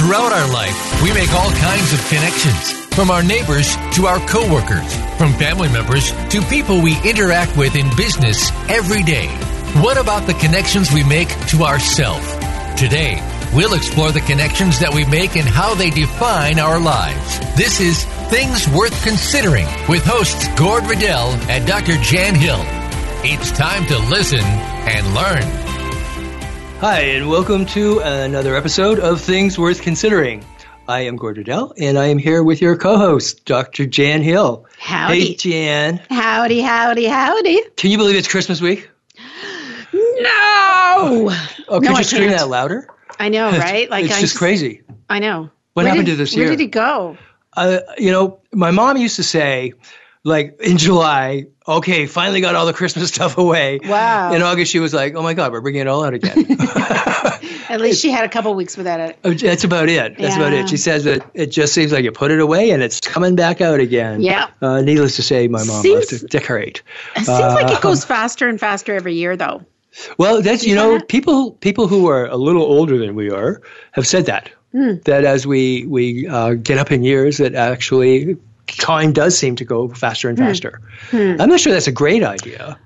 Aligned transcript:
Throughout 0.00 0.32
our 0.32 0.50
life, 0.50 1.02
we 1.02 1.12
make 1.12 1.30
all 1.34 1.50
kinds 1.50 1.92
of 1.92 2.00
connections. 2.08 2.72
From 2.94 3.10
our 3.10 3.22
neighbors 3.22 3.76
to 3.96 4.06
our 4.06 4.18
coworkers, 4.20 4.96
from 5.18 5.34
family 5.34 5.68
members 5.68 6.10
to 6.30 6.40
people 6.48 6.80
we 6.80 6.96
interact 7.04 7.54
with 7.54 7.76
in 7.76 7.94
business 7.98 8.50
every 8.70 9.02
day. 9.02 9.26
What 9.82 9.98
about 9.98 10.26
the 10.26 10.32
connections 10.32 10.90
we 10.90 11.04
make 11.04 11.28
to 11.48 11.64
ourselves? 11.64 12.26
Today, 12.80 13.20
we'll 13.52 13.74
explore 13.74 14.10
the 14.10 14.22
connections 14.22 14.78
that 14.78 14.94
we 14.94 15.04
make 15.04 15.36
and 15.36 15.46
how 15.46 15.74
they 15.74 15.90
define 15.90 16.58
our 16.58 16.80
lives. 16.80 17.38
This 17.54 17.78
is 17.78 18.02
Things 18.30 18.66
Worth 18.68 19.04
Considering 19.04 19.66
with 19.86 20.02
hosts 20.06 20.48
Gord 20.58 20.86
Riddell 20.86 21.28
and 21.50 21.66
Dr. 21.66 21.98
Jan 21.98 22.34
Hill. 22.34 22.62
It's 23.22 23.52
time 23.52 23.84
to 23.88 23.98
listen 23.98 24.40
and 24.40 25.14
learn. 25.14 25.59
Hi, 26.80 27.00
and 27.00 27.28
welcome 27.28 27.66
to 27.66 27.98
another 28.00 28.56
episode 28.56 28.98
of 29.00 29.20
Things 29.20 29.58
Worth 29.58 29.82
Considering. 29.82 30.42
I 30.88 31.00
am 31.00 31.16
Gord 31.16 31.36
Riddell, 31.36 31.74
and 31.78 31.98
I 31.98 32.06
am 32.06 32.16
here 32.18 32.42
with 32.42 32.60
your 32.62 32.76
co-host, 32.76 33.44
Dr. 33.44 33.84
Jan 33.86 34.22
Hill. 34.22 34.64
Howdy. 34.78 35.20
Hey, 35.20 35.34
Jan. 35.34 36.00
Howdy, 36.08 36.60
howdy, 36.62 37.04
howdy. 37.06 37.62
Can 37.76 37.90
you 37.90 37.98
believe 37.98 38.16
it's 38.16 38.28
Christmas 38.28 38.60
week? 38.62 38.88
No. 39.92 39.98
Oh, 41.68 41.80
could 41.80 41.82
No, 41.82 41.98
you 41.98 42.04
scream 42.04 42.30
that 42.30 42.48
louder? 42.48 42.88
I 43.18 43.28
know, 43.28 43.50
right? 43.58 43.88
Like 43.90 44.06
it's 44.06 44.14
I 44.16 44.20
just 44.20 44.36
crazy. 44.38 44.82
I 45.10 45.18
know. 45.18 45.50
What 45.74 45.82
Where 45.84 45.88
happened 45.88 46.06
did- 46.06 46.12
to 46.12 46.16
this 46.16 46.32
Where 46.34 46.42
year? 46.44 46.50
Where 46.50 46.56
did 46.56 46.64
it 46.64 46.70
go? 46.70 47.16
Uh, 47.54 47.80
you 47.98 48.10
know, 48.10 48.40
my 48.52 48.70
mom 48.70 48.96
used 48.96 49.16
to 49.16 49.22
say, 49.22 49.74
like 50.24 50.56
in 50.60 50.78
July, 50.78 51.46
okay, 51.78 52.06
finally 52.06 52.40
got 52.40 52.54
all 52.54 52.66
the 52.66 52.72
Christmas 52.72 53.08
stuff 53.14 53.38
away. 53.38 53.80
Wow. 53.84 54.32
In 54.32 54.42
August, 54.42 54.70
she 54.72 54.78
was 54.80 54.92
like, 54.94 55.14
oh 55.14 55.22
my 55.22 55.34
God, 55.34 55.52
we're 55.52 55.60
bringing 55.60 55.82
it 55.82 55.86
all 55.88 56.04
out 56.04 56.14
again. 56.14 56.46
At 57.70 57.80
least 57.80 58.02
she 58.02 58.10
had 58.10 58.24
a 58.24 58.28
couple 58.28 58.52
weeks 58.54 58.76
without 58.76 58.98
it. 59.00 59.16
Oh, 59.22 59.32
That's 59.32 59.62
about 59.64 59.88
it. 59.88 60.18
That's 60.18 60.34
about 60.36 60.52
it. 60.52 60.68
She 60.68 60.76
says 60.76 61.04
that 61.04 61.24
it 61.34 61.46
just 61.46 61.72
seems 61.72 61.92
like 61.92 62.02
you 62.04 62.10
put 62.10 62.30
it 62.32 62.40
away 62.40 62.70
and 62.70 62.82
it's 62.82 63.00
coming 63.00 63.36
back 63.36 63.60
out 63.60 63.78
again. 63.78 64.20
Yeah. 64.22 64.50
Uh, 64.60 64.80
needless 64.80 65.14
to 65.16 65.22
say, 65.22 65.46
my 65.46 65.62
mom 65.64 65.82
Seems- 65.82 66.10
loves 66.12 66.20
to 66.20 66.26
decorate. 66.26 66.82
It 67.14 67.26
seems 67.26 67.28
like 67.28 67.70
Uh, 67.70 67.74
it 67.74 67.80
goes 67.80 68.04
faster 68.04 68.48
and 68.48 68.58
faster 68.58 68.94
every 68.94 69.14
year, 69.14 69.36
though. 69.36 69.64
Well, 70.18 70.40
that's 70.42 70.62
you 70.64 70.70
You 70.70 70.74
know 70.76 70.98
that? 70.98 71.08
people 71.08 71.52
people 71.60 71.86
who 71.88 72.08
are 72.08 72.26
a 72.26 72.36
little 72.36 72.62
older 72.62 72.96
than 72.98 73.14
we 73.16 73.30
are 73.30 73.60
have 73.92 74.06
said 74.06 74.26
that 74.26 74.50
Hmm. 74.72 74.94
that 75.04 75.24
as 75.24 75.46
we 75.48 75.84
we 75.86 76.28
uh, 76.28 76.54
get 76.54 76.78
up 76.78 76.92
in 76.92 77.02
years, 77.02 77.38
that 77.38 77.54
actually 77.56 78.36
time 78.76 79.12
does 79.12 79.36
seem 79.38 79.56
to 79.56 79.64
go 79.64 79.88
faster 79.88 80.28
and 80.28 80.38
Hmm. 80.38 80.44
faster. 80.46 80.80
I'm 81.12 81.48
not 81.48 81.60
sure 81.60 81.72
that's 81.72 81.86
a 81.88 81.92
great 81.92 82.22
idea. 82.22 82.78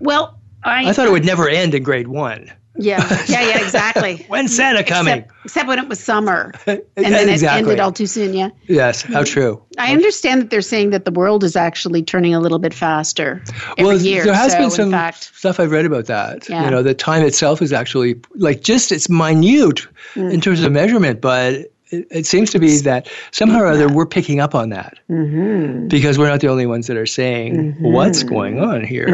Well, 0.00 0.38
I, 0.64 0.88
I 0.88 0.92
thought 0.92 1.06
it 1.06 1.12
would 1.12 1.24
never 1.24 1.48
end 1.48 1.74
in 1.74 1.82
grade 1.82 2.08
one. 2.08 2.52
Yeah, 2.80 3.04
yeah, 3.26 3.42
yeah, 3.42 3.60
exactly. 3.64 4.24
When's 4.28 4.54
Santa 4.54 4.84
coming? 4.84 5.14
Except, 5.18 5.32
except 5.44 5.68
when 5.68 5.80
it 5.80 5.88
was 5.88 5.98
summer, 5.98 6.52
and 6.68 6.80
then 6.94 7.28
Exactly. 7.28 7.58
it 7.58 7.62
ended 7.64 7.80
all 7.80 7.90
too 7.90 8.06
soon. 8.06 8.32
Yeah, 8.34 8.50
yes, 8.68 9.02
how 9.02 9.24
true. 9.24 9.60
I 9.78 9.92
understand 9.92 10.42
that 10.42 10.50
they're 10.50 10.60
saying 10.62 10.90
that 10.90 11.04
the 11.04 11.10
world 11.10 11.42
is 11.42 11.56
actually 11.56 12.04
turning 12.04 12.36
a 12.36 12.40
little 12.40 12.60
bit 12.60 12.72
faster 12.72 13.42
every 13.78 13.84
well, 13.84 13.96
year. 14.00 14.22
there 14.24 14.32
has 14.34 14.52
so, 14.52 14.58
been 14.58 14.70
some 14.70 14.90
fact, 14.92 15.36
stuff 15.36 15.58
I've 15.58 15.72
read 15.72 15.86
about 15.86 16.06
that. 16.06 16.48
Yeah. 16.48 16.66
You 16.66 16.70
know, 16.70 16.84
the 16.84 16.94
time 16.94 17.22
itself 17.26 17.60
is 17.62 17.72
actually 17.72 18.20
like 18.36 18.62
just 18.62 18.92
it's 18.92 19.08
minute 19.08 19.88
Mm. 20.14 20.32
in 20.32 20.40
terms 20.40 20.62
of 20.62 20.70
measurement, 20.70 21.20
but 21.20 21.72
it, 21.90 22.06
it 22.10 22.26
seems 22.26 22.50
to 22.50 22.58
be 22.58 22.76
that 22.78 23.08
somehow 23.30 23.60
or 23.60 23.66
other 23.66 23.88
we're 23.88 24.06
picking 24.06 24.40
up 24.40 24.54
on 24.54 24.68
that 24.70 24.98
Mm-hmm. 25.10 25.88
because 25.88 26.18
we're 26.18 26.28
not 26.28 26.40
the 26.40 26.48
only 26.48 26.66
ones 26.66 26.86
that 26.88 26.96
are 26.96 27.06
saying 27.06 27.74
what's 27.80 28.22
going 28.22 28.60
on 28.60 28.84
here. 28.84 29.08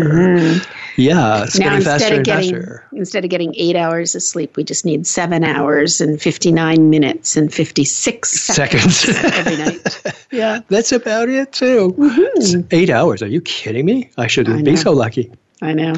Yeah, 0.97 1.45
it's 1.45 1.59
Mm-hmm. 1.59 1.63
now 1.63 1.65
getting 1.65 1.77
instead 1.77 1.83
faster 1.85 2.07
of 2.07 2.17
and 2.19 2.25
getting 2.25 2.55
faster. 2.55 2.89
instead 2.93 3.25
of 3.25 3.31
getting 3.31 3.55
eight 3.57 3.77
hours 3.77 4.15
of 4.15 4.23
sleep, 4.23 4.57
we 4.57 4.65
just 4.65 4.85
need 4.85 5.07
seven 5.07 5.45
hours 5.45 6.01
and 6.01 6.21
fifty 6.21 6.53
nine 6.53 6.91
minutes 6.91 7.37
and 7.37 7.53
fifty 7.53 7.85
six 7.85 8.31
seconds, 8.41 9.01
Seconds. 9.01 9.35
every 9.35 9.57
night. 9.57 10.03
Yeah, 10.31 10.61
That's 10.69 10.91
about 10.91 11.29
it 11.29 11.53
too. 11.53 11.95
It's 12.37 12.55
Eight 12.73 12.91
hours? 12.91 13.23
Are 13.23 13.29
you 13.29 13.41
kidding 13.41 13.85
me? 13.87 14.11
I 14.19 14.27
shouldn't 14.27 14.59
I 14.59 14.63
be 14.63 14.75
so 14.77 14.91
lucky. 14.93 15.31
I 15.63 15.73
know. 15.75 15.95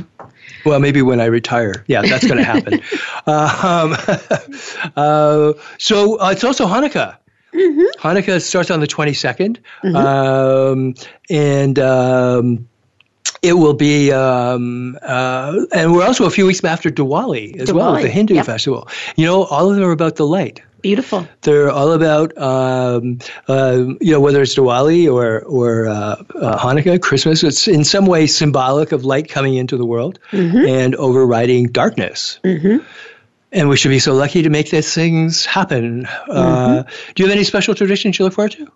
Well, 0.64 0.80
maybe 0.80 1.02
when 1.02 1.20
I 1.20 1.26
retire. 1.26 1.84
Yeah, 1.86 2.02
that's 2.02 2.26
going 2.26 2.38
to 2.38 2.44
happen. 2.44 2.80
uh, 3.26 3.94
um, 4.86 4.92
uh, 4.96 5.52
so 5.78 6.20
uh, 6.20 6.30
it's 6.30 6.44
also 6.44 6.66
Hanukkah. 6.66 7.16
Hanukkah 7.52 8.42
starts 8.42 8.70
on 8.70 8.80
the 8.80 8.86
22nd. 8.86 9.58
Um, 9.94 10.94
and 11.30 11.78
um, 11.78 12.68
it 13.42 13.54
will 13.54 13.74
be, 13.74 14.12
um, 14.12 14.98
uh, 15.02 15.66
and 15.72 15.92
we're 15.92 16.04
also 16.04 16.24
a 16.24 16.30
few 16.30 16.46
weeks 16.46 16.62
after 16.64 16.90
Diwali 16.90 17.56
as 17.58 17.72
well, 17.72 17.94
the 17.94 18.08
Hindu 18.08 18.34
yep. 18.34 18.46
festival. 18.46 18.88
You 19.16 19.26
know, 19.26 19.44
all 19.44 19.70
of 19.70 19.76
them 19.76 19.84
are 19.84 19.92
about 19.92 20.16
the 20.16 20.26
light. 20.26 20.62
Beautiful. 20.82 21.26
They're 21.42 21.70
all 21.70 21.92
about, 21.92 22.36
um, 22.38 23.18
uh, 23.48 23.84
you 24.00 24.12
know, 24.12 24.20
whether 24.20 24.40
it's 24.42 24.54
Diwali 24.54 25.12
or 25.12 25.40
or 25.40 25.88
uh, 25.88 26.22
uh, 26.34 26.58
Hanukkah, 26.58 27.00
Christmas. 27.00 27.42
It's 27.42 27.66
in 27.66 27.82
some 27.82 28.06
way 28.06 28.26
symbolic 28.26 28.92
of 28.92 29.04
light 29.04 29.28
coming 29.28 29.54
into 29.56 29.76
the 29.76 29.86
world 29.86 30.18
and 30.68 30.94
overriding 30.94 31.68
darkness. 31.68 32.38
And 33.52 33.68
we 33.68 33.76
should 33.76 33.88
be 33.88 34.00
so 34.00 34.12
lucky 34.12 34.42
to 34.42 34.50
make 34.50 34.70
these 34.70 34.92
things 34.92 35.46
happen. 35.46 36.06
Uh, 36.28 36.82
do 37.14 37.22
you 37.22 37.28
have 37.28 37.34
any 37.34 37.44
special 37.44 37.74
traditions 37.74 38.18
you 38.18 38.24
look 38.24 38.34
forward 38.34 38.52
to? 38.52 38.70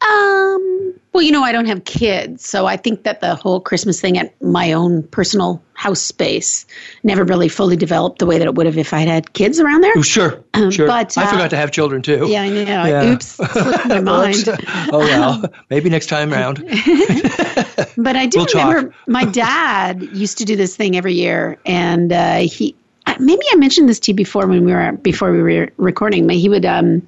Um. 0.00 0.94
Well, 1.12 1.22
you 1.22 1.32
know, 1.32 1.42
I 1.42 1.50
don't 1.50 1.64
have 1.64 1.84
kids, 1.84 2.46
so 2.46 2.66
I 2.66 2.76
think 2.76 3.04
that 3.04 3.22
the 3.22 3.34
whole 3.34 3.58
Christmas 3.58 3.98
thing 4.02 4.18
at 4.18 4.38
my 4.42 4.70
own 4.72 5.02
personal 5.04 5.62
house 5.72 6.02
space 6.02 6.66
never 7.04 7.24
really 7.24 7.48
fully 7.48 7.74
developed 7.74 8.18
the 8.18 8.26
way 8.26 8.36
that 8.36 8.44
it 8.44 8.54
would 8.54 8.66
have 8.66 8.76
if 8.76 8.92
I 8.92 8.98
had 8.98 9.08
had 9.08 9.32
kids 9.32 9.58
around 9.58 9.80
there. 9.80 10.02
Sure, 10.02 10.44
sure. 10.70 10.86
but, 10.86 11.16
I 11.16 11.24
uh, 11.24 11.30
forgot 11.30 11.48
to 11.50 11.56
have 11.56 11.70
children 11.70 12.02
too. 12.02 12.26
Yeah, 12.28 12.42
I 12.42 12.48
know. 12.50 12.62
Yeah. 12.62 13.12
Oops, 13.12 13.26
slipped 13.26 13.86
my 13.86 14.00
mind. 14.02 14.44
Oh 14.92 14.98
well, 14.98 15.44
maybe 15.70 15.88
next 15.88 16.08
time 16.08 16.34
around. 16.34 16.62
But 17.96 18.16
I 18.16 18.26
do 18.26 18.38
We'll 18.38 18.46
remember 18.46 18.94
my 19.06 19.24
dad 19.24 20.02
used 20.12 20.38
to 20.38 20.44
do 20.44 20.54
this 20.54 20.76
thing 20.76 20.96
every 20.96 21.14
year, 21.14 21.58
and 21.64 22.12
uh, 22.12 22.36
he 22.38 22.74
uh, 23.06 23.14
maybe 23.18 23.42
I 23.52 23.56
mentioned 23.56 23.88
this 23.88 23.98
to 24.00 24.10
you 24.10 24.14
before 24.14 24.46
when 24.46 24.64
we 24.64 24.72
were 24.72 24.92
before 24.92 25.32
we 25.32 25.42
were 25.42 25.70
recording. 25.78 26.26
But 26.26 26.36
he 26.36 26.48
would 26.48 26.66
um, 26.66 27.06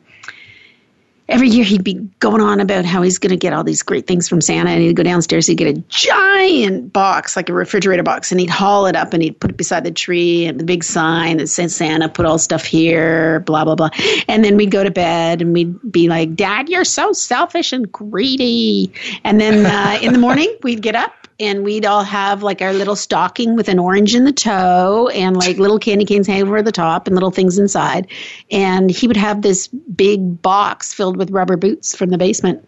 every 1.28 1.48
year 1.48 1.64
he'd 1.64 1.84
be 1.84 1.94
going 2.20 2.40
on 2.40 2.60
about 2.60 2.84
how 2.84 3.02
he's 3.02 3.18
going 3.18 3.30
to 3.30 3.36
get 3.36 3.52
all 3.52 3.64
these 3.64 3.82
great 3.82 4.06
things 4.06 4.28
from 4.28 4.40
Santa, 4.40 4.70
and 4.70 4.82
he'd 4.82 4.96
go 4.96 5.02
downstairs, 5.02 5.46
he'd 5.46 5.56
get 5.56 5.76
a 5.76 5.80
giant 5.88 6.92
box 6.92 7.36
like 7.36 7.48
a 7.48 7.52
refrigerator 7.52 8.02
box, 8.02 8.30
and 8.30 8.40
he'd 8.40 8.50
haul 8.50 8.86
it 8.86 8.96
up 8.96 9.12
and 9.12 9.22
he'd 9.22 9.38
put 9.38 9.50
it 9.50 9.56
beside 9.56 9.84
the 9.84 9.90
tree 9.90 10.46
and 10.46 10.58
the 10.58 10.64
big 10.64 10.82
sign 10.82 11.36
that 11.36 11.48
says 11.48 11.74
Santa 11.74 12.08
put 12.08 12.26
all 12.26 12.38
stuff 12.38 12.64
here, 12.64 13.40
blah 13.40 13.64
blah 13.64 13.74
blah, 13.74 13.90
and 14.28 14.44
then 14.44 14.56
we'd 14.56 14.70
go 14.70 14.84
to 14.84 14.90
bed 14.90 15.42
and 15.42 15.52
we'd 15.52 15.92
be 15.92 16.08
like, 16.08 16.34
Dad, 16.34 16.68
you're 16.68 16.84
so 16.84 17.12
selfish 17.12 17.72
and 17.72 17.90
greedy, 17.90 18.92
and 19.24 19.40
then 19.40 19.66
uh, 19.66 19.98
in 20.02 20.12
the 20.12 20.18
morning 20.18 20.54
we'd 20.62 20.82
get 20.82 20.94
up 20.94 21.12
and 21.40 21.64
we'd 21.64 21.86
all 21.86 22.02
have 22.02 22.42
like 22.42 22.60
our 22.62 22.72
little 22.72 22.96
stocking 22.96 23.54
with 23.54 23.68
an 23.68 23.78
orange 23.78 24.14
in 24.14 24.24
the 24.24 24.32
toe 24.32 25.08
and 25.14 25.36
like 25.36 25.58
little 25.58 25.78
candy 25.78 26.04
canes 26.04 26.26
hanging 26.26 26.48
over 26.48 26.62
the 26.62 26.72
top 26.72 27.06
and 27.06 27.14
little 27.14 27.30
things 27.30 27.58
inside. 27.58 28.08
And 28.50 28.90
he 28.90 29.06
would 29.06 29.16
have 29.16 29.42
this 29.42 29.68
big 29.68 30.42
box 30.42 30.92
filled 30.92 31.16
with 31.16 31.30
rubber 31.30 31.56
boots 31.56 31.94
from 31.94 32.10
the 32.10 32.18
basement. 32.18 32.66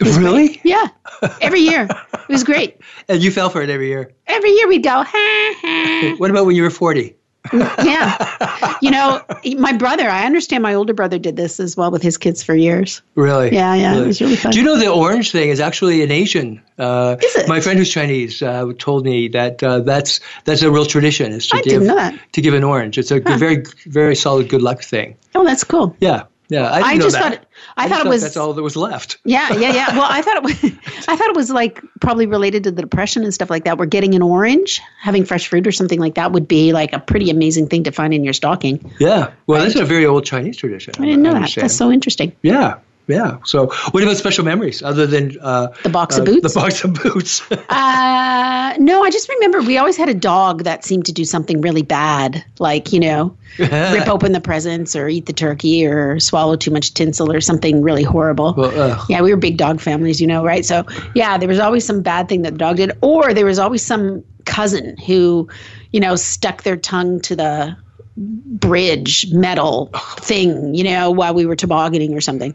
really? 0.00 0.60
Yeah, 0.64 0.88
every 1.40 1.60
year. 1.60 1.88
It 2.12 2.28
was 2.28 2.44
great. 2.44 2.78
And 3.06 3.22
you 3.22 3.30
fell 3.30 3.50
for 3.50 3.60
it 3.60 3.68
every 3.68 3.88
year. 3.88 4.12
Every 4.26 4.50
year 4.50 4.66
we'd 4.66 4.82
go, 4.82 5.04
ha 5.06 5.54
ha. 5.60 6.14
What 6.16 6.30
about 6.30 6.46
when 6.46 6.56
you 6.56 6.62
were 6.62 6.70
forty? 6.70 7.14
Yeah. 7.52 8.76
You 8.80 8.90
know, 8.90 9.22
my 9.58 9.72
brother, 9.72 10.08
I 10.08 10.24
understand 10.24 10.62
my 10.62 10.74
older 10.74 10.94
brother 10.94 11.18
did 11.18 11.36
this 11.36 11.60
as 11.60 11.76
well 11.76 11.90
with 11.90 12.02
his 12.02 12.16
kids 12.16 12.42
for 12.42 12.54
years. 12.54 13.02
Really? 13.14 13.52
Yeah, 13.52 13.74
yeah, 13.74 13.96
it 13.96 14.06
was 14.06 14.20
really 14.20 14.36
fun. 14.36 14.52
Do 14.52 14.58
you 14.58 14.64
know 14.64 14.76
the 14.78 14.88
orange 14.90 15.30
thing 15.32 15.50
is 15.50 15.60
actually 15.60 16.02
an 16.02 16.10
Asian? 16.10 16.62
Uh, 16.78 17.16
Is 17.22 17.36
it? 17.36 17.48
My 17.48 17.60
friend 17.60 17.78
who's 17.78 17.90
Chinese 17.90 18.42
uh, 18.42 18.72
told 18.78 19.04
me 19.04 19.28
that 19.28 19.62
uh, 19.62 19.80
that's 19.80 20.20
that's 20.44 20.62
a 20.62 20.70
real 20.70 20.86
tradition. 20.86 21.32
Is 21.32 21.46
to 21.48 21.56
I 21.56 21.60
give 21.60 21.72
didn't 21.72 21.86
know 21.88 21.96
that. 21.96 22.18
to 22.32 22.40
give 22.40 22.54
an 22.54 22.64
orange. 22.64 22.98
It's 22.98 23.10
a 23.10 23.20
good- 23.20 23.38
very 23.38 23.64
very 23.86 24.16
solid 24.16 24.48
good 24.48 24.62
luck 24.62 24.82
thing. 24.82 25.16
Oh, 25.34 25.44
that's 25.44 25.64
cool. 25.64 25.94
Yeah, 26.00 26.24
yeah. 26.48 26.70
I, 26.70 26.80
I 26.80 26.98
just 26.98 27.16
that. 27.16 27.34
thought 27.40 27.46
I, 27.76 27.88
thought 27.88 28.06
it 28.06 28.08
was 28.08 28.22
that's 28.22 28.36
all 28.36 28.52
that 28.52 28.62
was 28.62 28.76
left. 28.76 29.18
Yeah, 29.24 29.52
yeah, 29.54 29.72
yeah. 29.72 29.86
Well, 29.98 30.06
I 30.08 30.22
thought 30.22 30.36
it 30.36 30.42
was 30.42 30.64
I 31.08 31.16
thought 31.16 31.28
it 31.28 31.36
was 31.36 31.50
like 31.50 31.82
probably 32.00 32.26
related 32.26 32.64
to 32.64 32.70
the 32.70 32.82
depression 32.82 33.24
and 33.24 33.34
stuff 33.34 33.50
like 33.50 33.64
that. 33.64 33.78
We're 33.78 33.86
getting 33.86 34.14
an 34.14 34.22
orange, 34.22 34.80
having 35.00 35.24
fresh 35.24 35.48
fruit 35.48 35.66
or 35.66 35.72
something 35.72 35.98
like 35.98 36.14
that 36.14 36.32
would 36.32 36.48
be 36.48 36.72
like 36.72 36.92
a 36.92 36.98
pretty 36.98 37.30
amazing 37.30 37.68
thing 37.68 37.84
to 37.84 37.92
find 37.92 38.14
in 38.14 38.24
your 38.24 38.32
stocking. 38.32 38.92
Yeah. 38.98 39.32
Well, 39.46 39.62
that's 39.62 39.76
a 39.76 39.84
very 39.84 40.06
old 40.06 40.24
Chinese 40.24 40.56
tradition. 40.56 40.94
I 40.98 41.04
didn't 41.04 41.22
know 41.22 41.34
that. 41.34 41.52
That's 41.54 41.76
so 41.76 41.90
interesting. 41.90 42.34
Yeah. 42.42 42.78
Yeah. 43.06 43.38
So, 43.44 43.66
what 43.90 44.02
about 44.02 44.16
special 44.16 44.44
memories 44.44 44.82
other 44.82 45.06
than 45.06 45.36
uh, 45.40 45.68
The 45.82 45.90
box 45.90 46.16
of 46.16 46.22
uh, 46.22 46.32
boots? 46.32 46.54
The 46.54 46.60
box 46.60 46.84
of 46.84 46.94
boots. 46.94 47.42
Uh, 47.68 48.74
no, 48.78 49.02
I 49.02 49.10
just 49.10 49.28
remember 49.28 49.60
we 49.60 49.78
always 49.78 49.96
had 49.96 50.08
a 50.08 50.14
dog 50.14 50.64
that 50.64 50.84
seemed 50.84 51.06
to 51.06 51.12
do 51.12 51.24
something 51.24 51.60
really 51.60 51.82
bad, 51.82 52.44
like 52.58 52.92
you 52.92 53.00
know, 53.00 53.36
rip 53.58 54.08
open 54.08 54.32
the 54.32 54.40
presents 54.40 54.94
or 54.94 55.08
eat 55.08 55.26
the 55.26 55.32
turkey 55.32 55.84
or 55.86 56.20
swallow 56.20 56.56
too 56.56 56.70
much 56.70 56.94
tinsel 56.94 57.32
or 57.32 57.40
something 57.40 57.82
really 57.82 58.02
horrible. 58.02 58.54
Well, 58.56 59.04
yeah, 59.08 59.22
we 59.22 59.30
were 59.30 59.36
big 59.36 59.56
dog 59.56 59.80
families, 59.80 60.20
you 60.20 60.26
know, 60.26 60.44
right? 60.44 60.64
So 60.64 60.84
yeah, 61.14 61.36
there 61.36 61.48
was 61.48 61.58
always 61.58 61.84
some 61.84 62.02
bad 62.02 62.28
thing 62.28 62.42
that 62.42 62.52
the 62.52 62.58
dog 62.58 62.76
did, 62.76 62.92
or 63.00 63.34
there 63.34 63.46
was 63.46 63.58
always 63.58 63.84
some 63.84 64.24
cousin 64.44 64.96
who, 64.98 65.48
you 65.92 66.00
know, 66.00 66.16
stuck 66.16 66.62
their 66.62 66.76
tongue 66.76 67.20
to 67.20 67.36
the 67.36 67.76
bridge 68.16 69.32
metal 69.32 69.90
thing, 70.18 70.74
you 70.74 70.84
know, 70.84 71.10
while 71.10 71.34
we 71.34 71.46
were 71.46 71.56
tobogganing 71.56 72.14
or 72.14 72.20
something. 72.20 72.54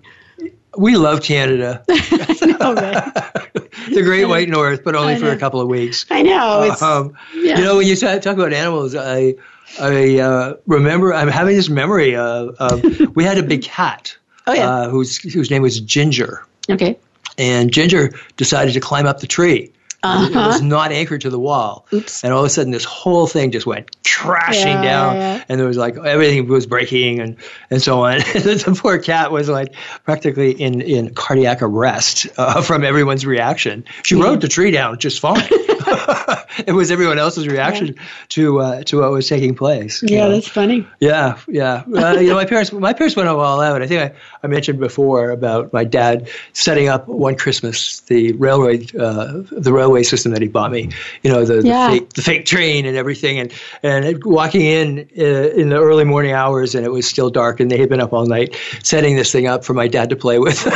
We 0.79 0.95
love 0.95 1.21
Canada. 1.21 1.83
know, 1.89 2.73
the 2.73 4.01
Great 4.01 4.25
White 4.25 4.47
North, 4.47 4.83
but 4.83 4.95
only 4.95 5.17
for 5.17 5.29
a 5.29 5.37
couple 5.37 5.59
of 5.59 5.67
weeks. 5.67 6.05
I 6.09 6.21
know. 6.21 6.63
It's, 6.63 6.81
Um, 6.81 7.17
yeah. 7.35 7.57
You 7.57 7.65
know, 7.65 7.77
when 7.77 7.85
you 7.85 7.97
talk 7.97 8.21
talk 8.21 8.35
about 8.35 8.53
animals, 8.53 8.95
I 8.95 9.35
I 9.77 10.19
uh, 10.19 10.53
remember 10.67 11.13
I'm 11.13 11.27
having 11.27 11.57
this 11.57 11.69
memory 11.69 12.15
of, 12.15 12.55
of 12.59 12.81
we 13.15 13.25
had 13.25 13.37
a 13.37 13.43
big 13.43 13.61
cat. 13.63 14.17
Oh, 14.47 14.53
yeah. 14.53 14.69
Uh, 14.69 14.89
whose 14.89 15.17
whose 15.17 15.51
name 15.51 15.61
was 15.61 15.81
Ginger, 15.81 16.45
okay. 16.69 16.97
and 17.37 17.71
Ginger 17.71 18.13
decided 18.37 18.73
to 18.73 18.79
climb 18.79 19.05
up 19.05 19.19
the 19.19 19.27
tree. 19.27 19.73
It 20.03 20.33
was 20.33 20.61
not 20.61 20.91
anchored 20.91 21.21
to 21.21 21.29
the 21.29 21.39
wall. 21.39 21.85
Uh-huh. 21.87 21.97
Oops. 21.97 22.23
And 22.23 22.33
all 22.33 22.39
of 22.39 22.45
a 22.45 22.49
sudden, 22.49 22.71
this 22.71 22.85
whole 22.85 23.27
thing 23.27 23.51
just 23.51 23.65
went 23.65 23.89
crashing 24.05 24.67
Yeah, 24.67 24.81
down, 24.81 25.15
yeah. 25.15 25.43
and 25.49 25.59
there 25.59 25.67
was 25.67 25.77
like 25.77 25.97
everything 25.97 26.47
was 26.47 26.65
breaking 26.65 27.19
and 27.19 27.37
and 27.69 27.81
so 27.81 28.03
on. 28.05 28.19
the 28.19 28.77
poor 28.81 28.97
cat 28.99 29.31
was 29.31 29.49
like 29.49 29.75
practically 30.05 30.51
in 30.51 30.81
in 30.81 31.13
cardiac 31.13 31.61
arrest 31.61 32.27
uh, 32.37 32.61
from 32.61 32.83
everyone's 32.83 33.25
reaction. 33.25 33.83
She 34.03 34.15
rode 34.15 34.41
the 34.41 34.47
tree 34.47 34.71
down 34.71 34.99
just 34.99 35.19
fine. 35.19 35.47
it 36.67 36.71
was 36.71 36.91
everyone 36.91 37.19
else's 37.19 37.47
reaction 37.47 37.95
to 38.29 38.59
uh, 38.59 38.83
to 38.83 38.99
what 38.99 39.11
was 39.11 39.27
taking 39.27 39.55
place. 39.55 40.01
Yeah, 40.03 40.25
know. 40.27 40.31
that's 40.33 40.47
funny. 40.47 40.87
Yeah, 40.99 41.37
yeah. 41.47 41.83
Uh, 41.93 42.13
you 42.13 42.29
know, 42.29 42.35
my 42.35 42.45
parents, 42.45 42.71
my 42.71 42.93
parents 42.93 43.15
went 43.15 43.29
all 43.29 43.61
out. 43.61 43.81
I 43.81 43.87
think 43.87 44.13
I, 44.13 44.17
I 44.43 44.47
mentioned 44.47 44.79
before 44.79 45.31
about 45.31 45.73
my 45.73 45.83
dad 45.83 46.29
setting 46.53 46.87
up 46.87 47.07
one 47.07 47.35
Christmas 47.35 47.99
the 48.01 48.33
railway, 48.33 48.85
uh, 48.99 49.43
the 49.51 49.71
railway 49.73 50.03
system 50.03 50.31
that 50.31 50.41
he 50.41 50.47
bought 50.47 50.71
me. 50.71 50.89
You 51.23 51.31
know, 51.31 51.45
the, 51.45 51.61
Yeah. 51.65 51.89
the, 51.89 51.99
fake, 51.99 52.13
the 52.13 52.21
fake 52.21 52.45
train 52.45 52.85
and 52.85 52.97
everything, 52.97 53.39
and 53.39 53.53
and 53.83 54.23
walking 54.23 54.61
in 54.61 55.09
uh, 55.17 55.23
in 55.23 55.69
the 55.69 55.77
early 55.77 56.03
morning 56.05 56.31
hours, 56.31 56.75
and 56.75 56.85
it 56.85 56.89
was 56.89 57.07
still 57.07 57.29
dark, 57.29 57.59
and 57.59 57.69
they 57.69 57.77
had 57.77 57.89
been 57.89 58.01
up 58.01 58.13
all 58.13 58.25
night 58.25 58.55
setting 58.83 59.15
this 59.15 59.31
thing 59.31 59.47
up 59.47 59.63
for 59.63 59.73
my 59.73 59.87
dad 59.87 60.09
to 60.09 60.15
play 60.15 60.39
with. 60.39 60.65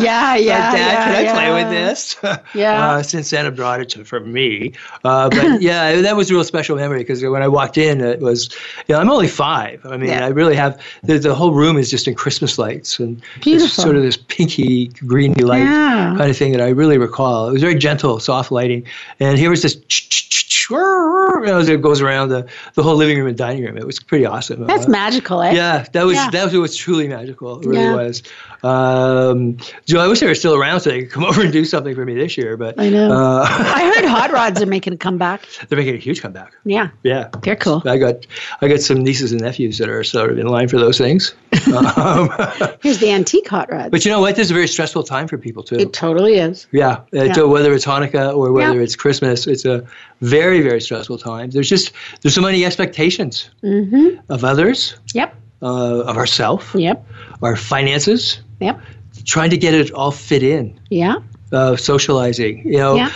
Yeah, 0.00 0.36
yeah. 0.36 0.72
Dad, 0.72 0.78
yeah, 0.78 1.04
can 1.04 1.14
I 1.14 1.20
yeah. 1.20 1.34
play 1.34 1.62
with 1.62 1.70
this? 1.70 2.16
Yeah. 2.54 2.88
Uh, 2.88 3.02
since 3.02 3.28
Santa 3.28 3.50
brought 3.50 3.80
it 3.80 3.90
to, 3.90 4.04
for 4.04 4.20
me. 4.20 4.72
Uh, 5.04 5.28
but 5.30 5.60
yeah, 5.62 6.00
that 6.02 6.16
was 6.16 6.30
a 6.30 6.34
real 6.34 6.44
special 6.44 6.76
memory 6.76 6.98
because 7.00 7.22
when 7.22 7.42
I 7.42 7.48
walked 7.48 7.78
in, 7.78 8.00
it 8.00 8.20
was, 8.20 8.50
you 8.88 8.94
know, 8.94 9.00
I'm 9.00 9.10
only 9.10 9.28
five. 9.28 9.84
I 9.86 9.96
mean, 9.96 10.10
Yeah. 10.10 10.24
I 10.24 10.28
really 10.28 10.56
have, 10.56 10.80
the, 11.04 11.18
the 11.18 11.34
whole 11.34 11.52
room 11.52 11.76
is 11.76 11.90
just 11.90 12.08
in 12.08 12.14
Christmas 12.14 12.58
lights 12.58 12.98
and 12.98 13.22
sort 13.68 13.96
of 13.96 14.02
this 14.02 14.16
pinky, 14.16 14.88
greeny 15.06 15.42
light 15.42 15.62
Yeah. 15.64 16.14
kind 16.16 16.30
of 16.30 16.36
thing 16.36 16.52
that 16.52 16.60
I 16.60 16.68
really 16.70 16.98
recall. 16.98 17.48
It 17.48 17.52
was 17.52 17.62
very 17.62 17.76
gentle, 17.76 18.18
soft 18.20 18.50
lighting. 18.50 18.84
And 19.20 19.38
here 19.38 19.50
was 19.50 19.62
this, 19.62 19.76
you 20.70 20.76
know, 21.46 21.58
as 21.58 21.68
it 21.68 21.80
goes 21.80 22.00
around 22.02 22.28
the, 22.28 22.46
the 22.74 22.82
whole 22.82 22.96
living 22.96 23.16
room 23.18 23.26
and 23.28 23.36
dining 23.38 23.64
room. 23.64 23.78
It 23.78 23.86
was 23.86 23.98
pretty 24.00 24.26
awesome. 24.26 24.66
That's 24.66 24.86
Uh, 24.86 24.90
magical, 24.90 25.40
eh? 25.42 25.52
yeah, 25.52 25.86
that 25.92 26.04
was 26.04 26.16
Yeah. 26.16 26.30
that 26.30 26.52
was 26.52 26.76
truly 26.76 27.08
magical. 27.08 27.60
It 27.60 27.66
really 27.66 27.84
Yeah. 27.84 27.94
was. 27.94 28.22
Um, 28.62 29.56
Joe, 29.86 30.00
I 30.00 30.08
wish 30.08 30.20
they 30.20 30.26
were 30.26 30.34
still 30.34 30.54
around 30.54 30.80
so 30.80 30.90
they 30.90 31.02
could 31.02 31.10
come 31.12 31.24
over 31.30 31.42
and 31.42 31.52
do 31.52 31.64
something 31.64 31.94
for 31.94 32.04
me 32.04 32.14
this 32.14 32.36
year. 32.36 32.56
But 32.56 32.78
I 32.78 32.90
know. 32.90 33.10
uh, 33.12 33.46
I 33.48 33.92
heard 33.94 34.04
hot 34.08 34.30
rods 34.32 34.60
are 34.62 34.66
making 34.78 34.92
a 34.92 34.96
comeback. 34.96 35.40
they're 35.68 35.78
making 35.78 35.94
a 35.96 35.98
huge 35.98 36.22
comeback. 36.22 36.52
Yeah, 36.64 36.88
Yeah, 37.02 37.28
they're 37.42 37.56
cool. 37.56 37.82
I 37.84 37.98
got 37.98 38.26
I 38.62 38.68
got 38.68 38.80
some 38.80 38.98
nieces 39.02 39.32
and 39.32 39.40
nephews 39.40 39.78
that 39.78 39.88
are 39.88 40.04
sort 40.04 40.30
of 40.30 40.38
in 40.38 40.46
line 40.46 40.68
for 40.68 40.78
those 40.78 40.98
things. 40.98 41.34
um, 41.74 42.28
Here's 42.82 42.98
the 42.98 43.10
antique 43.10 43.48
hot 43.48 43.70
rods. 43.72 43.90
but 43.90 44.04
you 44.04 44.10
know 44.12 44.20
what? 44.20 44.36
This 44.36 44.46
is 44.46 44.50
a 44.52 44.54
very 44.54 44.68
stressful 44.68 45.02
time 45.02 45.26
for 45.28 45.36
people 45.38 45.62
too. 45.62 45.76
it 45.76 45.92
totally 45.92 46.34
is. 46.38 46.66
Yeah, 46.72 47.00
uh, 47.12 47.32
so 47.34 47.48
whether 47.48 47.72
it's 47.74 47.84
Hanukkah 47.86 48.34
or 48.36 48.52
whether 48.52 48.76
Yeah. 48.76 48.82
it's 48.86 48.96
Christmas, 48.96 49.46
it's 49.46 49.64
a 49.64 49.84
very 50.20 50.60
very 50.62 50.80
stressful 50.80 51.18
time. 51.18 51.50
There's 51.50 51.68
just 51.68 51.92
there's 52.22 52.34
so 52.34 52.42
many 52.42 52.64
expectations 52.64 53.50
Mm-hmm. 53.64 54.20
of 54.32 54.44
others, 54.44 54.96
Yep. 55.14 55.34
uh, 55.62 56.00
of 56.10 56.16
ourselves, 56.16 56.64
Yep. 56.74 57.04
our 57.42 57.56
finances, 57.56 58.40
Yep. 58.60 58.80
trying 59.24 59.50
to 59.50 59.58
get 59.58 59.74
it 59.74 59.90
all 59.92 60.12
fit 60.12 60.42
in. 60.42 60.78
Yeah. 60.90 61.16
uh, 61.50 61.76
socializing. 61.76 62.62
You 62.68 62.76
know, 62.78 62.94
Yeah. 62.96 63.10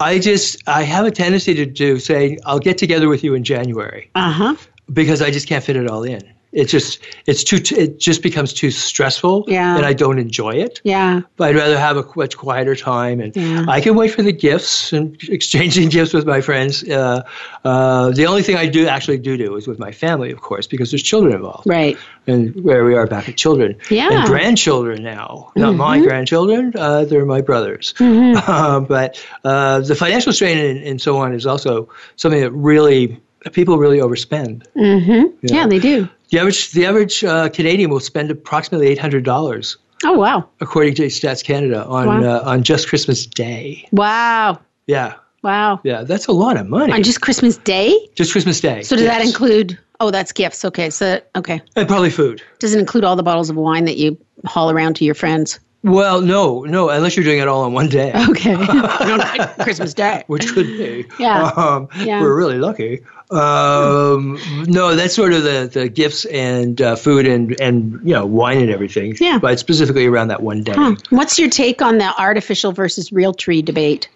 I 0.00 0.18
just 0.18 0.62
I 0.68 0.82
have 0.82 1.06
a 1.06 1.10
tendency 1.10 1.54
to 1.54 1.66
do 1.66 1.98
say 1.98 2.38
I'll 2.44 2.58
get 2.58 2.78
together 2.78 3.08
with 3.08 3.24
you 3.24 3.34
in 3.34 3.44
January 3.44 4.10
Uh 4.14 4.30
huh. 4.30 4.56
because 4.92 5.22
I 5.22 5.30
just 5.30 5.48
can't 5.48 5.64
fit 5.64 5.76
it 5.76 5.88
all 5.88 6.02
in. 6.04 6.20
It's 6.56 6.72
just 6.72 7.00
it's 7.26 7.44
too 7.44 7.58
it 7.76 7.98
just 8.00 8.22
becomes 8.22 8.52
too 8.54 8.70
stressful 8.70 9.44
Yeah. 9.46 9.76
and 9.76 9.84
I 9.84 9.92
don't 9.92 10.18
enjoy 10.18 10.52
it. 10.54 10.80
Yeah. 10.84 11.20
But 11.36 11.50
I'd 11.50 11.56
rather 11.56 11.78
have 11.78 11.98
a 11.98 12.04
much 12.16 12.36
quieter 12.38 12.74
time 12.74 13.20
and 13.20 13.36
Yeah. 13.36 13.66
I 13.68 13.82
can 13.82 13.94
wait 13.94 14.10
for 14.12 14.22
the 14.22 14.32
gifts 14.32 14.92
and 14.92 15.16
exchanging 15.28 15.90
gifts 15.90 16.14
with 16.14 16.26
my 16.26 16.40
friends. 16.40 16.82
Uh, 16.82 17.22
uh, 17.64 18.10
the 18.10 18.26
only 18.26 18.42
thing 18.42 18.56
I 18.56 18.66
do 18.66 18.86
actually 18.88 19.18
do 19.18 19.36
do 19.36 19.54
is 19.56 19.66
with 19.68 19.78
my 19.78 19.92
family, 19.92 20.30
of 20.32 20.40
course, 20.40 20.66
because 20.66 20.90
there's 20.90 21.02
children 21.02 21.34
involved 21.34 21.68
Right. 21.68 21.98
and 22.26 22.54
where 22.64 22.86
we 22.86 22.94
are 22.94 23.06
back 23.06 23.28
at 23.28 23.36
children 23.36 23.76
Yeah. 23.90 24.08
and 24.10 24.26
grandchildren 24.26 25.02
now. 25.02 25.52
Not 25.56 25.74
my 25.76 26.00
grandchildren; 26.00 26.72
uh, 26.74 27.04
they're 27.04 27.26
my 27.26 27.42
brothers. 27.42 27.94
Uh, 28.46 28.80
but 28.80 29.22
uh, 29.44 29.80
the 29.80 29.94
financial 29.94 30.32
strain 30.32 30.56
and, 30.58 30.78
and 30.84 31.00
so 31.00 31.16
on 31.18 31.34
is 31.34 31.46
also 31.46 31.88
something 32.16 32.40
that 32.40 32.50
really 32.52 33.20
people 33.52 33.76
really 33.78 33.98
overspend. 33.98 34.64
Mm-hmm. 34.76 35.24
Yeah. 35.42 35.66
they 35.66 35.78
do. 35.78 36.08
The 36.30 36.38
average 36.40 36.72
the 36.72 36.86
average 36.86 37.22
uh, 37.24 37.48
Canadian 37.50 37.90
will 37.90 38.00
spend 38.00 38.30
approximately 38.30 38.88
eight 38.88 38.98
hundred 38.98 39.24
dollars, 39.24 39.76
Oh 40.04 40.12
wow. 40.18 40.48
according 40.60 40.94
to 40.96 41.06
Stats 41.06 41.44
Canada, 41.44 41.84
on 41.86 42.06
Wow. 42.06 42.22
uh, 42.38 42.42
on 42.44 42.62
just 42.62 42.88
Christmas 42.88 43.26
Day. 43.26 43.88
Wow. 43.92 44.58
Yeah, 44.86 45.14
Wow. 45.42 45.80
yeah, 45.84 46.02
that's 46.02 46.26
a 46.26 46.32
lot 46.32 46.56
of 46.56 46.66
money. 46.68 46.92
On 46.92 47.02
just 47.02 47.20
Christmas 47.20 47.56
Day? 47.58 47.96
just 48.14 48.32
Christmas 48.32 48.60
Day. 48.60 48.82
So 48.82 48.96
does 48.96 49.04
that 49.06 49.24
include? 49.24 49.78
Oh, 50.00 50.10
that's 50.10 50.32
gifts. 50.32 50.64
Okay. 50.64 50.90
So 50.90 51.20
okay. 51.36 51.60
and 51.76 51.88
probably 51.88 52.10
food? 52.10 52.42
Does 52.58 52.74
it 52.74 52.78
include 52.80 53.04
all 53.04 53.16
the 53.16 53.22
bottles 53.22 53.48
of 53.48 53.56
wine 53.56 53.84
that 53.86 53.96
you 53.96 54.18
haul 54.44 54.70
around 54.70 54.96
to 54.96 55.04
your 55.04 55.14
friends? 55.14 55.58
Well, 55.82 56.20
no, 56.20 56.62
no, 56.64 56.88
unless 56.88 57.16
you're 57.16 57.24
doing 57.24 57.38
it 57.38 57.46
all 57.46 57.62
on 57.62 57.72
one 57.72 57.88
day. 57.88 58.12
Okay. 58.30 58.52
No, 58.56 58.64
not 58.64 59.58
Christmas 59.60 59.94
Day. 59.94 60.24
which 60.26 60.52
could 60.52 60.66
be. 60.66 61.06
Yeah. 61.20 61.44
Um, 61.56 61.88
Yeah. 61.96 62.20
We're 62.20 62.36
really 62.36 62.58
lucky. 62.58 63.04
Um, 63.30 64.38
no, 64.66 64.94
that's 64.94 65.14
sort 65.14 65.32
of 65.32 65.42
the, 65.42 65.68
the 65.72 65.88
gifts 65.88 66.24
and 66.26 66.80
uh, 66.80 66.96
food 66.96 67.26
and, 67.26 67.58
and, 67.60 68.00
you 68.04 68.14
know, 68.14 68.24
wine 68.26 68.58
and 68.58 68.70
everything. 68.70 69.16
Yeah. 69.20 69.38
But 69.38 69.58
specifically 69.58 70.06
around 70.06 70.28
that 70.28 70.42
one 70.42 70.62
day. 70.62 70.74
Huh. 70.74 70.96
What's 71.10 71.38
your 71.38 71.50
take 71.50 71.82
on 71.82 71.98
the 71.98 72.12
artificial 72.20 72.72
versus 72.72 73.12
real 73.12 73.34
tree 73.34 73.62
debate? 73.62 74.08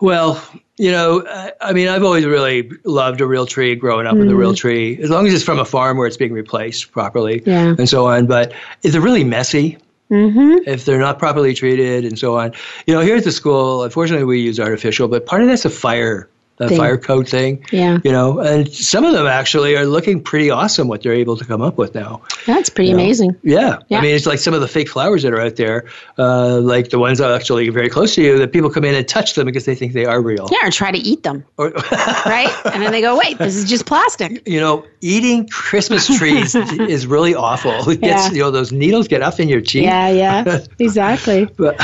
Well, 0.00 0.42
you 0.76 0.92
know, 0.92 1.26
I, 1.60 1.72
mean, 1.72 1.88
I've 1.88 2.04
always 2.04 2.24
really 2.24 2.70
loved 2.84 3.20
a 3.20 3.26
real 3.26 3.46
tree, 3.46 3.74
growing 3.74 4.06
up 4.06 4.16
with 4.16 4.28
a 4.30 4.36
real 4.36 4.54
tree, 4.54 4.96
as 5.02 5.10
long 5.10 5.26
as 5.26 5.34
it's 5.34 5.42
from 5.42 5.58
a 5.58 5.64
farm 5.64 5.96
where 5.98 6.06
it's 6.06 6.16
being 6.16 6.32
replaced 6.32 6.92
properly 6.92 7.42
Yeah. 7.44 7.74
and 7.76 7.88
so 7.88 8.06
on. 8.06 8.26
But 8.26 8.52
they're 8.82 9.00
really 9.00 9.24
messy, 9.24 9.78
Mm-hmm. 10.10 10.66
if 10.66 10.86
they're 10.86 10.98
not 11.00 11.18
properly 11.18 11.52
treated 11.52 12.06
and 12.06 12.18
so 12.18 12.38
on. 12.38 12.54
You 12.86 12.94
know, 12.94 13.00
here 13.02 13.16
at 13.16 13.24
the 13.24 13.32
school, 13.32 13.82
unfortunately, 13.82 14.24
we 14.24 14.40
use 14.40 14.58
artificial, 14.58 15.06
but 15.06 15.26
part 15.26 15.42
of 15.42 15.48
that's 15.48 15.66
a 15.66 15.70
fire, 15.70 16.30
a 16.60 16.68
Thing. 16.68 16.78
fire 16.78 16.98
code 16.98 17.28
thing. 17.28 17.64
Yeah. 17.70 17.98
You 18.02 18.12
know, 18.12 18.40
and 18.40 18.72
some 18.72 19.04
of 19.04 19.12
them 19.12 19.26
actually 19.26 19.76
are 19.76 19.86
looking 19.86 20.22
pretty 20.22 20.50
awesome 20.50 20.88
what 20.88 21.02
they're 21.02 21.12
able 21.12 21.36
to 21.36 21.44
come 21.44 21.62
up 21.62 21.78
with 21.78 21.94
now. 21.94 22.22
That's 22.46 22.68
pretty 22.68 22.90
you 22.90 22.96
know. 22.96 23.02
amazing. 23.02 23.36
Yeah. 23.42 23.78
Yeah. 23.88 23.98
I 23.98 24.00
mean, 24.02 24.14
it's 24.14 24.26
like 24.26 24.38
some 24.38 24.54
of 24.54 24.60
the 24.60 24.68
fake 24.68 24.88
flowers 24.88 25.22
that 25.22 25.32
are 25.32 25.40
out 25.40 25.56
there, 25.56 25.84
uh, 26.18 26.58
like 26.60 26.90
the 26.90 26.98
ones 26.98 27.18
that 27.18 27.30
are 27.30 27.34
actually 27.34 27.68
very 27.68 27.88
close 27.88 28.14
to 28.14 28.22
you, 28.22 28.38
that 28.38 28.52
people 28.52 28.70
come 28.70 28.84
in 28.84 28.94
and 28.94 29.06
touch 29.06 29.34
them 29.34 29.46
because 29.46 29.64
they 29.64 29.74
think 29.74 29.92
they 29.92 30.04
are 30.06 30.20
real. 30.22 30.48
Yeah, 30.50 30.66
or 30.66 30.70
try 30.70 30.90
to 30.90 30.98
eat 30.98 31.22
them, 31.22 31.44
Or, 31.56 31.70
right? 32.26 32.52
and 32.66 32.82
then 32.82 32.92
they 32.92 33.00
go, 33.00 33.18
wait, 33.18 33.38
this 33.38 33.56
is 33.56 33.68
just 33.68 33.86
plastic. 33.86 34.46
you 34.48 34.60
know, 34.60 34.84
eating 35.00 35.46
Christmas 35.48 36.06
trees 36.18 36.54
is 36.94 37.06
really 37.06 37.34
awful. 37.34 37.88
It 37.90 38.00
gets, 38.00 38.28
Yeah. 38.28 38.32
you 38.32 38.38
know, 38.40 38.50
those 38.50 38.72
needles 38.72 39.08
get 39.08 39.22
up 39.22 39.38
in 39.40 39.48
your 39.48 39.60
cheek. 39.60 39.84
Yeah, 39.84 40.08
yeah, 40.08 40.64
exactly. 40.78 41.46
But, 41.56 41.76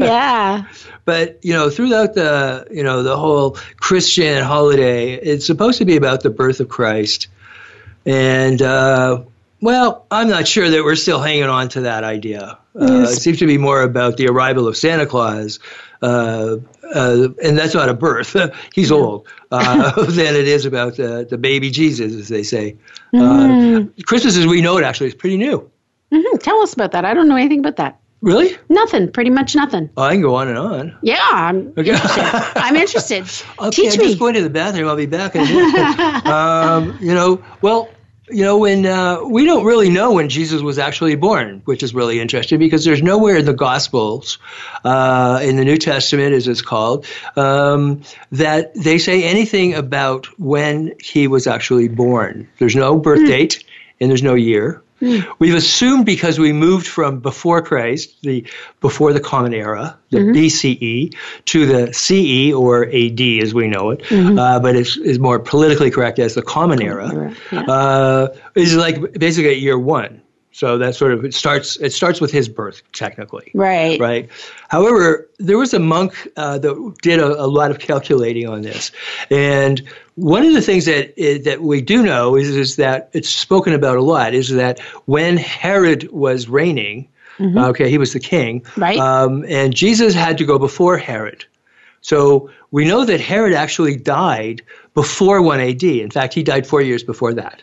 Yeah. 0.00 0.64
but 1.04 1.38
you 1.42 1.52
know, 1.52 1.70
throughout 1.70 2.14
the 2.14 2.66
you 2.70 2.82
know 2.82 3.02
the 3.02 3.16
whole 3.16 3.52
Christian 3.78 4.42
holiday, 4.42 5.14
it's 5.14 5.46
supposed 5.46 5.78
to 5.78 5.84
be 5.84 5.96
about 5.96 6.22
the 6.22 6.30
birth 6.30 6.60
of 6.60 6.68
Christ, 6.68 7.28
and 8.04 8.60
uh, 8.62 9.22
well, 9.60 10.06
I'm 10.10 10.28
not 10.28 10.46
sure 10.46 10.68
that 10.68 10.84
we're 10.84 10.96
still 10.96 11.20
hanging 11.20 11.44
on 11.44 11.68
to 11.70 11.80
that 11.82 12.04
idea. 12.04 12.58
Uh, 12.78 13.08
It 13.10 13.16
seems 13.20 13.38
to 13.38 13.46
be 13.46 13.58
more 13.58 13.82
about 13.82 14.16
the 14.16 14.28
arrival 14.28 14.68
of 14.68 14.76
Santa 14.76 15.06
Claus. 15.06 15.58
Uh, 16.02 16.56
uh, 16.94 17.28
and 17.42 17.56
that's 17.58 17.74
not 17.74 17.88
a 17.88 17.94
birth. 17.94 18.36
He's 18.74 18.92
old. 18.92 19.26
Uh, 19.50 19.92
than 20.10 20.34
it 20.36 20.46
is 20.46 20.66
about 20.66 20.96
the, 20.96 21.26
the 21.28 21.38
baby 21.38 21.70
Jesus, 21.70 22.12
as 22.14 22.28
they 22.28 22.42
say. 22.42 22.76
Uh, 23.14 23.84
Christmas, 24.04 24.36
as 24.36 24.46
we 24.46 24.60
know 24.60 24.76
it, 24.76 24.84
actually 24.84 25.06
is 25.08 25.14
pretty 25.14 25.38
new. 25.38 25.70
hmm 26.12 26.36
Tell 26.38 26.60
us 26.62 26.74
about 26.74 26.92
that. 26.92 27.04
I 27.06 27.14
don't 27.14 27.28
know 27.28 27.36
anything 27.36 27.60
about 27.60 27.76
that. 27.76 27.98
Really? 28.22 28.56
Nothing. 28.68 29.10
Pretty 29.12 29.30
much 29.30 29.54
nothing. 29.54 29.88
Oh, 29.96 30.02
I 30.02 30.12
can 30.12 30.20
go 30.22 30.34
on 30.34 30.48
and 30.48 30.58
on. 30.58 30.98
Yeah, 31.02 31.18
I'm 31.32 31.72
Okay. 31.78 31.90
interested. 31.90 32.52
I'm 32.56 32.76
interested. 32.76 33.26
Okay, 33.58 33.82
Teach 33.82 33.92
I'm 33.94 33.98
me. 33.98 34.04
just 34.06 34.18
going 34.18 34.34
to 34.34 34.42
the 34.42 34.50
bathroom. 34.50 34.88
I'll 34.88 34.96
be 34.96 35.06
back 35.06 35.34
in 35.34 35.42
a 35.42 35.46
minute. 35.46 36.26
um, 36.26 36.98
you 37.00 37.14
know, 37.14 37.42
well, 37.62 37.88
you 38.28 38.42
know, 38.42 38.58
when 38.58 38.84
uh, 38.84 39.22
we 39.22 39.44
don't 39.44 39.64
really 39.64 39.88
know 39.88 40.12
when 40.12 40.28
Jesus 40.28 40.60
was 40.60 40.78
actually 40.78 41.14
born, 41.14 41.62
which 41.64 41.82
is 41.82 41.94
really 41.94 42.20
interesting 42.20 42.58
because 42.58 42.84
there's 42.84 43.02
nowhere 43.02 43.36
in 43.36 43.44
the 43.44 43.54
Gospels, 43.54 44.38
uh, 44.84 45.40
in 45.42 45.56
the 45.56 45.64
New 45.64 45.76
Testament, 45.76 46.34
as 46.34 46.48
it's 46.48 46.62
called, 46.62 47.06
um, 47.36 48.02
that 48.32 48.74
they 48.74 48.98
say 48.98 49.22
anything 49.24 49.74
about 49.74 50.26
when 50.38 50.94
he 51.00 51.28
was 51.28 51.46
actually 51.46 51.88
born. 51.88 52.48
There's 52.58 52.76
no 52.76 52.98
birth 52.98 53.20
mm. 53.20 53.28
date 53.28 53.64
and 54.00 54.10
there's 54.10 54.22
no 54.22 54.34
year. 54.34 54.82
Mm. 55.06 55.26
We've 55.38 55.54
assumed 55.54 56.04
because 56.04 56.38
we 56.38 56.52
moved 56.52 56.86
from 56.86 57.20
before 57.20 57.62
Christ, 57.62 58.20
the 58.22 58.44
before 58.80 59.12
the 59.12 59.20
Common 59.20 59.54
Era, 59.54 59.98
the 60.10 60.18
mm-hmm. 60.18 60.32
BCE, 60.32 61.14
to 61.46 61.66
the 61.66 61.92
CE 61.92 62.52
or 62.52 62.86
AD 62.86 63.20
as 63.42 63.54
we 63.54 63.68
know 63.68 63.90
it, 63.90 64.00
mm-hmm. 64.02 64.38
uh, 64.38 64.58
but 64.60 64.74
it's, 64.76 64.96
is 64.96 65.18
more 65.18 65.38
politically 65.38 65.90
correct 65.90 66.18
as 66.18 66.34
the 66.34 66.42
Common 66.42 66.82
Era, 66.82 67.34
yeah. 67.52 67.60
uh, 67.60 68.34
is 68.54 68.74
like 68.74 69.12
basically 69.12 69.50
at 69.52 69.60
year 69.60 69.78
one. 69.78 70.22
So 70.56 70.78
that 70.78 70.94
sort 70.94 71.12
of 71.12 71.22
it 71.22 71.34
starts. 71.34 71.76
It 71.76 71.92
starts 71.92 72.18
with 72.18 72.32
his 72.32 72.48
birth, 72.48 72.80
technically. 72.94 73.50
Right. 73.52 74.00
Right. 74.00 74.30
However, 74.68 75.28
there 75.38 75.58
was 75.58 75.74
a 75.74 75.78
monk 75.78 76.14
uh, 76.34 76.56
that 76.56 76.96
did 77.02 77.20
a, 77.20 77.26
a, 77.26 77.44
lot 77.44 77.70
of 77.70 77.78
calculating 77.78 78.48
on 78.48 78.62
this, 78.62 78.90
and 79.30 79.82
one 80.14 80.46
of 80.46 80.54
the 80.54 80.62
things 80.62 80.86
that 80.86 81.14
that 81.44 81.60
we 81.60 81.82
do 81.82 82.02
know 82.02 82.36
is 82.36 82.56
is 82.56 82.76
that 82.76 83.10
it's 83.12 83.28
spoken 83.28 83.74
about 83.74 83.98
a 83.98 84.00
lot. 84.00 84.32
Is 84.32 84.48
that 84.48 84.80
when 85.04 85.36
Herod 85.36 86.10
was 86.10 86.48
reigning, 86.48 87.06
mm-hmm. 87.36 87.58
okay, 87.58 87.90
he 87.90 87.98
was 87.98 88.14
the 88.14 88.20
king, 88.20 88.64
right? 88.78 88.98
Um, 88.98 89.44
and 89.46 89.74
Jesus 89.74 90.14
had 90.14 90.38
to 90.38 90.46
go 90.46 90.58
before 90.58 90.96
Herod. 90.96 91.44
So 92.00 92.48
we 92.70 92.86
know 92.86 93.04
that 93.04 93.20
Herod 93.20 93.52
actually 93.52 93.96
died 93.96 94.62
before 94.94 95.42
1 95.42 95.60
AD. 95.60 95.82
In 95.82 96.10
fact, 96.10 96.32
he 96.32 96.42
died 96.42 96.66
four 96.66 96.80
years 96.80 97.02
before 97.02 97.34
that. 97.34 97.62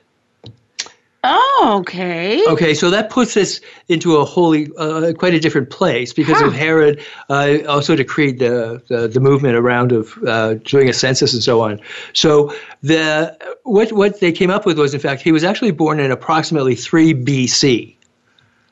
Oh, 1.25 1.77
okay. 1.79 2.43
Okay, 2.49 2.73
so 2.73 2.89
that 2.89 3.09
puts 3.09 3.37
us 3.37 3.61
into 3.87 4.17
a 4.17 4.25
wholly, 4.25 4.69
uh, 4.77 5.13
quite 5.17 5.33
a 5.33 5.39
different 5.39 5.69
place 5.69 6.11
because 6.11 6.37
huh. 6.37 6.47
of 6.47 6.53
Herod 6.53 7.01
uh, 7.29 7.59
also 7.67 7.95
decreed 7.95 8.39
the, 8.39 8.83
the, 8.89 9.07
the 9.07 9.21
movement 9.21 9.55
around 9.55 9.93
of 9.93 10.17
uh, 10.27 10.55
doing 10.55 10.89
a 10.89 10.93
census 10.93 11.33
and 11.33 11.41
so 11.41 11.61
on. 11.61 11.79
So 12.11 12.53
the 12.81 13.37
what 13.63 13.93
what 13.93 14.19
they 14.19 14.33
came 14.33 14.49
up 14.49 14.65
with 14.65 14.77
was, 14.77 14.93
in 14.93 14.99
fact, 14.99 15.21
he 15.21 15.31
was 15.31 15.45
actually 15.45 15.71
born 15.71 16.01
in 16.01 16.11
approximately 16.11 16.75
three 16.75 17.13
BC. 17.13 17.95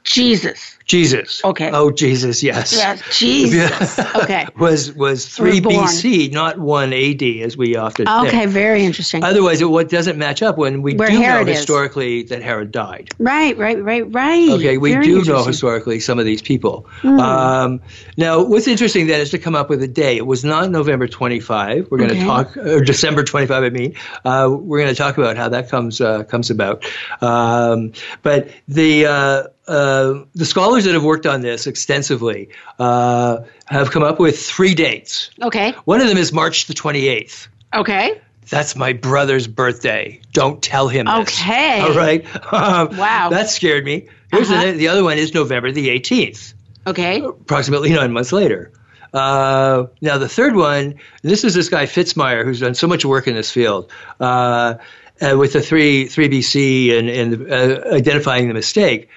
Jesus. 0.04 0.78
Jesus. 0.86 1.44
Okay. 1.46 1.70
Oh, 1.72 1.90
Jesus. 1.92 2.44
Yes. 2.44 2.74
Yes. 2.74 3.02
Jesus. 3.18 3.98
Okay. 4.16 4.46
was 4.60 4.94
was 4.94 5.26
three 5.26 5.62
BC, 5.62 6.34
not 6.34 6.60
one 6.60 6.92
AD, 6.92 7.22
as 7.22 7.56
we 7.56 7.76
often. 7.78 8.08
Okay. 8.08 8.30
Think. 8.30 8.52
Very 8.52 8.84
interesting. 8.84 9.24
Otherwise, 9.24 9.62
it 9.62 9.66
what 9.66 9.90
doesn't 9.90 10.18
match 10.18 10.42
up 10.42 10.58
when 10.58 10.82
we 10.82 10.96
Where 10.96 11.10
do 11.10 11.18
Herod 11.18 11.46
know 11.48 11.52
is. 11.54 11.60
historically 11.60 12.24
that 12.24 12.42
Herod 12.42 12.72
died. 12.72 13.10
Right. 13.20 13.58
Right. 13.58 13.82
Right. 13.82 14.12
Right. 14.12 14.50
Okay, 14.50 14.78
we 14.78 14.92
very 14.94 15.06
do 15.06 15.24
know 15.24 15.46
historically 15.46 16.00
some 16.02 16.20
of 16.20 16.26
these 16.26 16.42
people. 16.42 16.88
Mm. 17.02 17.20
Um, 17.22 17.82
now, 18.18 18.44
what's 18.44 18.68
interesting 18.68 19.08
then 19.08 19.22
is 19.22 19.30
to 19.30 19.38
come 19.40 19.56
up 19.56 19.70
with 19.70 19.82
a 19.84 19.88
day. 19.88 20.18
It 20.18 20.26
was 20.26 20.44
not 20.44 20.72
November 20.72 21.08
25. 21.08 21.90
We're 21.90 21.98
going 22.00 22.10
to 22.10 22.16
Okay. 22.18 22.26
talk, 22.26 22.58
or 22.58 22.82
December 22.82 23.24
25. 23.24 23.64
I 23.64 23.70
mean, 23.70 23.96
uh, 24.26 24.50
we're 24.52 24.80
going 24.80 24.94
to 24.94 24.96
talk 24.96 25.18
about 25.18 25.38
how 25.38 25.48
that 25.50 25.70
comes 25.70 26.02
uh, 26.02 26.24
comes 26.24 26.50
about. 26.50 26.84
Um, 27.22 27.94
but 28.24 28.50
the 28.68 29.06
uh, 29.06 29.44
uh, 29.72 30.26
the 30.36 30.46
scholars 30.46 30.84
that 30.86 30.94
have 30.94 31.04
worked 31.04 31.26
on 31.26 31.42
this 31.42 31.66
extensively 31.68 32.50
uh, 32.80 33.38
have 33.66 33.92
come 33.92 34.04
up 34.04 34.20
with 34.20 34.40
three 34.40 34.76
dates. 34.76 35.30
Okay. 35.42 35.72
One 35.86 36.02
of 36.02 36.08
them 36.08 36.18
is 36.18 36.34
March 36.34 36.66
the 36.68 36.74
28th. 36.74 37.48
Okay. 37.74 38.20
That's 38.50 38.76
my 38.76 38.94
brother's 38.94 39.48
birthday. 39.48 40.20
Don't 40.34 40.62
tell 40.62 40.88
him 40.90 41.06
this. 41.06 41.40
Okay. 41.40 41.80
All 41.88 41.94
right. 41.96 42.26
Um, 42.54 42.98
Wow. 42.98 43.30
That 43.30 43.50
scared 43.50 43.86
me. 43.86 44.08
Here's 44.32 44.50
Uh-huh. 44.52 44.66
the, 44.66 44.72
the 44.74 44.88
other 44.90 45.04
one 45.04 45.18
is 45.18 45.34
November 45.34 45.72
the 45.72 45.88
18th, 45.90 46.54
Okay. 46.86 47.22
approximately 47.22 47.92
nine 47.94 48.12
months 48.12 48.32
later. 48.34 48.72
Uh, 49.14 49.88
now, 50.02 50.18
the 50.18 50.30
third 50.30 50.56
one, 50.56 50.96
this 51.22 51.44
is 51.44 51.54
this 51.54 51.70
guy 51.70 51.86
Fitzmyer, 51.86 52.44
who's 52.46 52.60
done 52.62 52.76
so 52.76 52.88
much 52.88 53.04
work 53.06 53.28
in 53.28 53.36
this 53.36 53.52
field. 53.52 53.92
Uh, 54.20 54.76
uh, 55.22 55.38
with 55.38 55.54
the 55.54 55.62
three 55.62 56.08
three 56.08 56.28
BC 56.30 56.98
and, 56.98 57.08
and 57.10 57.52
uh, 57.52 57.94
identifying 57.94 58.48
the 58.48 58.54
mistake, 58.56 59.10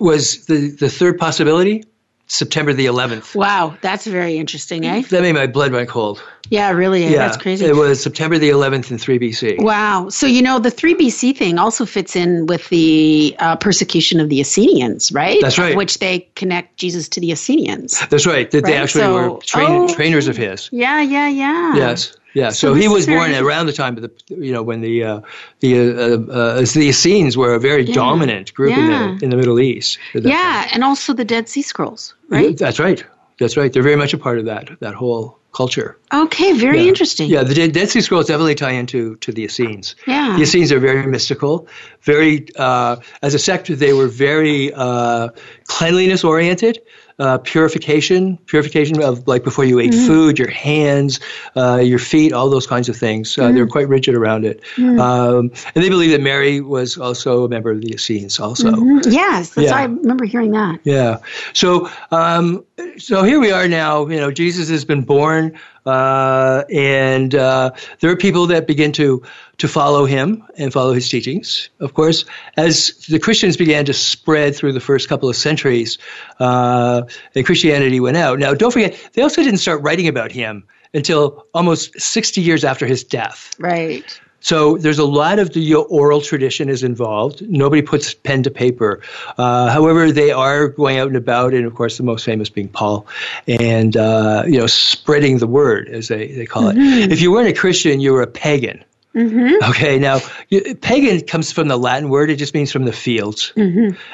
was 0.00 0.46
the, 0.46 0.70
the 0.70 0.88
third 0.88 1.18
possibility 1.18 1.84
September 2.28 2.72
the 2.72 2.86
11th. 2.86 3.36
Wow. 3.36 3.76
That's 3.80 4.04
very 4.06 4.36
interesting, 4.36 4.84
eh? 4.84 5.02
That 5.10 5.22
made 5.22 5.34
my 5.34 5.46
blood 5.46 5.72
run 5.72 5.86
cold. 5.86 6.20
Yeah. 6.50 6.72
Really. 6.72 7.04
eh? 7.04 7.10
Yeah, 7.10 7.18
That's 7.18 7.36
crazy. 7.36 7.64
It 7.64 7.76
was 7.76 8.02
September 8.02 8.36
the 8.38 8.50
11th 8.50 8.90
in 8.90 8.98
3 8.98 9.18
BC. 9.18 9.62
Wow. 9.62 10.08
So, 10.08 10.26
you 10.26 10.42
know, 10.42 10.58
the 10.58 10.70
3 10.70 10.96
BC 10.96 11.36
thing 11.36 11.58
also 11.58 11.86
fits 11.86 12.16
in 12.16 12.46
with 12.46 12.68
the 12.68 13.36
uh, 13.38 13.56
persecution 13.56 14.18
of 14.18 14.28
the 14.28 14.40
Essenians, 14.40 15.14
right? 15.14 15.40
That's 15.40 15.58
right. 15.58 15.76
Which 15.76 15.98
they 15.98 16.28
connect 16.34 16.76
Jesus 16.78 17.08
to 17.10 17.20
the 17.20 17.30
Essenians. 17.30 18.08
That's 18.08 18.26
right. 18.26 18.50
That 18.50 18.64
they 18.64 18.76
actually 18.76 19.02
so- 19.02 19.34
were 19.34 19.40
train, 19.40 19.70
oh. 19.70 19.94
trainers 19.94 20.26
of 20.26 20.36
his. 20.36 20.68
Yeah, 20.72 21.00
yeah, 21.02 21.28
yeah. 21.28 21.76
Yes. 21.76 22.16
Yeah. 22.36 22.50
So, 22.50 22.68
So 22.68 22.74
he 22.74 22.86
was 22.88 23.06
born 23.06 23.32
around 23.34 23.66
the 23.66 23.72
time 23.72 23.96
of 23.96 24.02
the, 24.02 24.10
you 24.28 24.52
know, 24.52 24.62
when 24.62 24.80
the 24.82 24.96
uh, 25.10 25.20
the 25.60 25.70
uh, 25.78 26.32
uh, 26.32 26.60
the 26.60 26.88
Essenes 26.92 27.34
were 27.36 27.54
a 27.54 27.60
very 27.60 27.84
dominant 27.84 28.52
group 28.54 28.70
Yeah. 28.76 28.80
in 28.84 28.88
the 29.18 29.24
in 29.24 29.30
the 29.30 29.36
Middle 29.36 29.58
East. 29.58 29.98
Yeah, 30.14 30.68
and 30.72 30.84
also 30.84 31.14
the 31.14 31.24
Dead 31.24 31.48
Sea 31.48 31.62
Scrolls, 31.62 32.14
time. 32.30 32.42
right? 32.44 32.58
That's 32.58 32.78
right. 32.78 33.00
That's 33.38 33.56
right. 33.56 33.72
They're 33.72 33.82
very 33.90 33.96
much 33.96 34.12
a 34.14 34.18
part 34.18 34.38
of 34.38 34.44
that 34.44 34.64
that 34.80 34.94
whole 34.94 35.38
culture. 35.52 35.96
Okay, 36.12 36.52
very 36.52 36.80
Yeah. 36.82 36.88
interesting. 36.92 37.30
Yeah, 37.30 37.42
the 37.48 37.54
Dead, 37.54 37.72
Dead 37.72 37.88
Sea 37.88 38.02
Scrolls 38.02 38.26
definitely 38.26 38.54
tie 38.56 38.72
into 38.80 39.16
to 39.24 39.32
the 39.32 39.42
Essenes. 39.44 39.96
Yeah. 40.06 40.36
The 40.36 40.42
Essenes 40.42 40.70
are 40.72 40.80
very 40.80 41.06
mystical, 41.06 41.66
very 42.02 42.46
uh, 42.56 42.96
as 43.22 43.32
a 43.34 43.38
sect 43.38 43.68
they 43.78 43.92
were 43.94 44.08
very 44.08 44.72
uh, 44.74 45.28
cleanliness 45.66 46.24
oriented. 46.24 46.78
Uh, 47.18 47.38
purification, 47.38 48.36
purification 48.44 49.02
of 49.02 49.26
like 49.26 49.42
before 49.42 49.64
you 49.64 49.78
ate 49.80 49.90
Mm-hmm. 49.92 50.06
food, 50.06 50.38
your 50.38 50.50
hands, 50.50 51.18
uh, 51.56 51.76
your 51.76 51.98
feet, 51.98 52.34
all 52.34 52.50
those 52.50 52.66
kinds 52.66 52.90
of 52.90 52.96
things. 52.96 53.38
Uh, 53.38 53.44
Mm-hmm. 53.44 53.54
They're 53.54 53.66
quite 53.66 53.88
rigid 53.88 54.14
around 54.14 54.44
it, 54.44 54.60
um, 54.76 55.50
and 55.74 55.82
they 55.82 55.88
believe 55.88 56.10
that 56.10 56.20
Mary 56.20 56.60
was 56.60 56.98
also 56.98 57.44
a 57.44 57.48
member 57.48 57.70
of 57.70 57.80
the 57.80 57.94
Essenes, 57.94 58.38
also. 58.38 58.70
Mhm. 58.70 59.10
Yes, 59.10 59.54
that's 59.54 59.68
Yeah. 59.70 59.76
I 59.76 59.84
remember 59.84 60.26
hearing 60.26 60.50
that. 60.52 60.78
Yeah. 60.84 61.16
So, 61.54 61.88
um, 62.10 62.62
so 62.98 63.22
here 63.22 63.40
we 63.40 63.50
are 63.50 63.66
now. 63.66 64.06
You 64.08 64.18
know, 64.20 64.30
Jesus 64.30 64.68
has 64.68 64.84
been 64.84 65.00
born, 65.02 65.52
uh, 65.86 66.64
and 66.70 67.34
uh, 67.34 67.70
there 68.00 68.10
are 68.10 68.16
people 68.16 68.48
that 68.48 68.66
begin 68.66 68.92
to 68.92 69.22
to 69.58 69.68
follow 69.68 70.04
him 70.04 70.44
and 70.56 70.72
follow 70.72 70.92
his 70.92 71.08
teachings. 71.08 71.70
Of 71.80 71.94
course, 71.94 72.24
as 72.56 73.06
the 73.08 73.18
Christians 73.18 73.56
began 73.56 73.86
to 73.86 73.94
spread 73.94 74.54
through 74.54 74.72
the 74.72 74.80
first 74.80 75.08
couple 75.08 75.28
of 75.28 75.36
centuries, 75.36 75.98
uh, 76.40 77.02
and 77.34 77.46
Christianity 77.46 78.00
went 78.00 78.16
out. 78.16 78.38
Now, 78.38 78.52
don't 78.52 78.72
forget, 78.72 78.98
they 79.14 79.22
also 79.22 79.42
didn't 79.42 79.60
start 79.60 79.80
writing 79.82 80.08
about 80.08 80.32
him 80.32 80.66
until 80.92 81.46
almost 81.54 81.98
60 81.98 82.40
years 82.40 82.64
after 82.64 82.86
his 82.86 83.04
death. 83.04 83.54
Right. 83.58 84.20
So 84.46 84.76
there's 84.76 85.00
a 85.00 85.04
lot 85.04 85.40
of 85.40 85.54
the 85.54 85.74
oral 85.74 86.20
tradition 86.20 86.68
is 86.68 86.84
involved. 86.84 87.42
Nobody 87.50 87.82
puts 87.82 88.14
pen 88.14 88.44
to 88.44 88.50
paper. 88.52 89.00
Uh, 89.36 89.70
however, 89.70 90.12
they 90.12 90.30
are 90.30 90.68
going 90.68 90.98
out 90.98 91.08
and 91.08 91.16
about, 91.16 91.52
and 91.52 91.66
of 91.66 91.74
course, 91.74 91.96
the 91.96 92.04
most 92.04 92.24
famous 92.24 92.48
being 92.48 92.68
Paul, 92.68 93.08
and 93.48 93.96
uh, 93.96 94.44
you 94.46 94.60
know, 94.60 94.68
spreading 94.68 95.38
the 95.38 95.48
word 95.48 95.88
as 95.88 96.06
they, 96.06 96.28
they 96.28 96.46
call 96.46 96.68
it. 96.68 96.76
If 96.78 97.20
you 97.20 97.32
weren't 97.32 97.48
a 97.48 97.54
Christian, 97.54 97.98
you 97.98 98.12
were 98.12 98.22
a 98.22 98.28
pagan. 98.28 98.84
Okay, 99.16 99.98
now 99.98 100.20
you, 100.50 100.74
pagan 100.74 101.20
comes 101.22 101.50
from 101.50 101.68
the 101.68 101.76
Latin 101.76 102.10
word; 102.10 102.30
it 102.30 102.36
just 102.36 102.54
means 102.54 102.70
from 102.70 102.84
the 102.84 102.92
fields, 102.92 103.52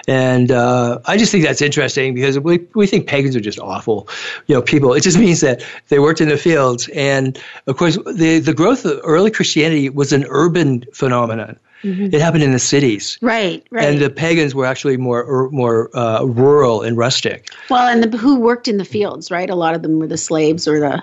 and 0.06 0.50
uh, 0.52 1.00
I 1.06 1.16
just 1.16 1.32
think 1.32 1.44
that's 1.44 1.62
interesting 1.62 2.14
because 2.14 2.38
we 2.38 2.66
we 2.74 2.86
think 2.86 3.08
pagans 3.08 3.34
are 3.34 3.40
just 3.40 3.58
awful, 3.58 4.08
you 4.46 4.54
know, 4.54 4.62
people. 4.62 4.94
It 4.94 5.02
just 5.02 5.18
means 5.18 5.40
that 5.40 5.64
they 5.88 5.98
worked 5.98 6.20
in 6.20 6.28
the 6.28 6.38
fields, 6.38 6.88
and 6.94 7.38
of 7.66 7.76
course, 7.76 7.96
the 7.96 8.38
the 8.38 8.54
growth 8.54 8.84
of 8.84 9.00
early 9.02 9.30
Christianity 9.30 9.88
was 9.88 10.12
an 10.12 10.24
urban 10.28 10.84
phenomenon. 10.92 11.58
It 11.84 12.20
happened 12.20 12.44
in 12.44 12.52
the 12.52 12.60
cities. 12.60 13.18
Right, 13.20 13.66
right. 13.70 13.84
And 13.84 14.00
the 14.00 14.08
pagans 14.08 14.54
were 14.54 14.66
actually 14.66 14.96
more 14.98 15.50
more 15.50 15.90
uh, 15.96 16.22
rural 16.24 16.82
and 16.82 16.96
rustic. 16.96 17.48
well, 17.70 17.88
and 17.88 18.04
the, 18.04 18.16
who 18.16 18.38
worked 18.38 18.68
in 18.68 18.76
the 18.76 18.84
fields, 18.84 19.32
right? 19.32 19.50
A 19.50 19.56
lot 19.56 19.74
of 19.74 19.82
them 19.82 19.98
were 19.98 20.06
the 20.06 20.16
slaves 20.16 20.68
or 20.68 20.78
the, 20.78 21.02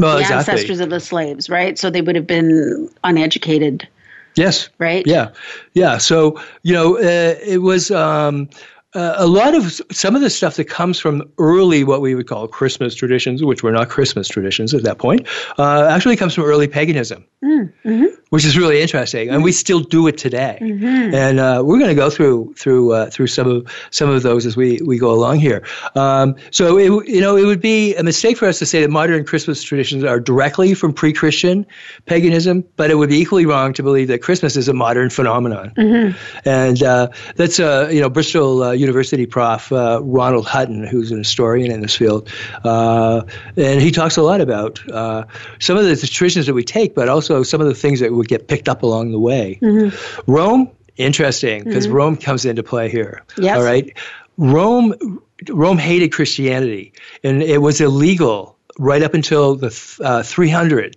Well, 0.00 0.14
the 0.16 0.22
exactly. 0.22 0.52
ancestors 0.52 0.80
of 0.80 0.90
the 0.90 1.00
slaves, 1.00 1.50
right? 1.50 1.78
So 1.78 1.90
they 1.90 2.00
would 2.00 2.16
have 2.16 2.26
been 2.26 2.88
uneducated, 3.04 3.86
Yes. 4.34 4.68
right? 4.78 5.06
Yeah, 5.06 5.30
yeah. 5.74 5.98
So 5.98 6.40
you 6.62 6.72
know, 6.72 6.96
uh, 6.96 7.34
it 7.44 7.62
was 7.62 7.90
um, 7.90 8.48
uh, 8.94 9.14
a 9.18 9.26
lot 9.26 9.54
of 9.54 9.80
some 9.90 10.16
of 10.16 10.22
the 10.22 10.30
stuff 10.30 10.56
that 10.56 10.64
comes 10.64 10.98
from 10.98 11.30
early 11.38 11.84
what 11.84 12.00
we 12.00 12.14
would 12.14 12.26
call 12.26 12.48
Christmas 12.48 12.94
traditions, 12.94 13.42
which 13.42 13.62
were 13.62 13.72
not 13.72 13.88
Christmas 13.88 14.26
traditions 14.28 14.74
at 14.74 14.82
that 14.82 14.98
point, 14.98 15.26
uh, 15.58 15.86
actually 15.88 16.16
comes 16.16 16.34
from 16.34 16.44
early 16.44 16.66
paganism, 16.66 17.24
mm, 17.42 17.72
hmm 17.82 18.06
which 18.30 18.44
is 18.44 18.56
really 18.56 18.80
interesting, 18.80 19.28
and 19.28 19.42
we 19.42 19.50
still 19.50 19.80
do 19.80 20.06
it 20.06 20.16
today. 20.16 20.56
Mm-hmm. 20.60 21.14
And 21.14 21.40
uh, 21.40 21.62
we're 21.64 21.78
going 21.78 21.90
to 21.90 21.96
go 21.96 22.10
through 22.10 22.54
through 22.56 22.92
uh, 22.92 23.10
through 23.10 23.26
some 23.26 23.48
of 23.48 23.66
some 23.90 24.08
of 24.08 24.22
those 24.22 24.46
as 24.46 24.56
we, 24.56 24.80
we 24.84 24.98
go 24.98 25.10
along 25.10 25.40
here. 25.40 25.66
Um, 25.96 26.36
so 26.50 26.78
it, 26.78 27.08
you 27.08 27.20
know 27.20 27.36
it 27.36 27.44
would 27.44 27.60
be 27.60 27.94
a 27.96 28.02
mistake 28.02 28.38
for 28.38 28.46
us 28.46 28.58
to 28.60 28.66
say 28.66 28.82
that 28.82 28.90
modern 28.90 29.24
Christmas 29.24 29.62
traditions 29.62 30.04
are 30.04 30.20
directly 30.20 30.74
from 30.74 30.92
pre-Christian 30.92 31.66
paganism, 32.06 32.64
but 32.76 32.90
it 32.90 32.94
would 32.94 33.10
be 33.10 33.18
equally 33.18 33.46
wrong 33.46 33.72
to 33.74 33.82
believe 33.82 34.08
that 34.08 34.22
Christmas 34.22 34.56
is 34.56 34.68
a 34.68 34.74
modern 34.74 35.10
phenomenon. 35.10 35.72
Mm-hmm. 35.76 36.48
And 36.48 36.82
uh, 36.82 37.08
that's 37.34 37.58
uh, 37.58 37.88
you 37.92 38.00
know 38.00 38.08
Bristol 38.08 38.62
uh, 38.62 38.72
University 38.80 39.26
prof 39.26 39.70
uh, 39.72 40.00
Ronald 40.02 40.46
Hutton, 40.46 40.86
who's 40.86 41.10
an 41.10 41.18
historian 41.18 41.70
in 41.70 41.80
this 41.80 41.94
field, 41.94 42.28
uh, 42.64 43.22
and 43.56 43.80
he 43.80 43.90
talks 43.90 44.16
a 44.16 44.22
lot 44.22 44.40
about 44.40 44.80
uh, 44.90 45.24
some 45.58 45.76
of 45.76 45.84
the 45.84 45.96
traditions 45.96 46.46
that 46.46 46.54
we 46.54 46.64
take, 46.64 46.94
but 46.94 47.08
also 47.08 47.42
some 47.42 47.60
of 47.60 47.66
the 47.66 47.74
things 47.74 48.00
that 48.00 48.12
would 48.12 48.28
get 48.28 48.48
picked 48.48 48.68
up 48.68 48.82
along 48.82 49.12
the 49.12 49.18
way. 49.18 49.58
Mm-hmm. 49.62 50.30
Rome, 50.30 50.70
interesting, 50.96 51.64
because 51.64 51.86
mm-hmm. 51.86 51.96
Rome 51.96 52.16
comes 52.16 52.44
into 52.44 52.62
play 52.62 52.90
here. 52.90 53.22
Yes. 53.36 53.56
All 53.56 53.64
right, 53.64 53.96
Rome. 54.36 55.20
Rome 55.48 55.78
hated 55.78 56.12
Christianity, 56.12 56.92
and 57.24 57.42
it 57.42 57.62
was 57.62 57.80
illegal 57.80 58.58
right 58.78 59.02
up 59.02 59.14
until 59.14 59.56
the 59.56 59.98
uh, 60.02 60.22
300 60.22 60.96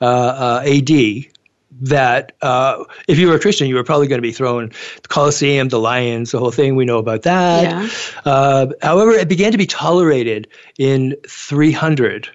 uh, 0.00 0.04
uh, 0.04 0.64
AD 0.66 1.31
that 1.80 2.32
uh, 2.42 2.84
if 3.08 3.18
you 3.18 3.28
were 3.28 3.34
a 3.34 3.40
Christian, 3.40 3.68
you 3.68 3.74
were 3.74 3.84
probably 3.84 4.06
going 4.06 4.18
to 4.18 4.22
be 4.22 4.32
thrown 4.32 4.72
the 5.02 5.08
Colosseum, 5.08 5.68
the 5.68 5.80
lions, 5.80 6.30
the 6.30 6.38
whole 6.38 6.50
thing. 6.50 6.76
We 6.76 6.84
know 6.84 6.98
about 6.98 7.22
that. 7.22 7.62
Yeah. 7.62 7.88
Uh, 8.24 8.66
however, 8.82 9.12
it 9.12 9.28
began 9.28 9.52
to 9.52 9.58
be 9.58 9.66
tolerated 9.66 10.48
in 10.78 11.16
300. 11.26 12.28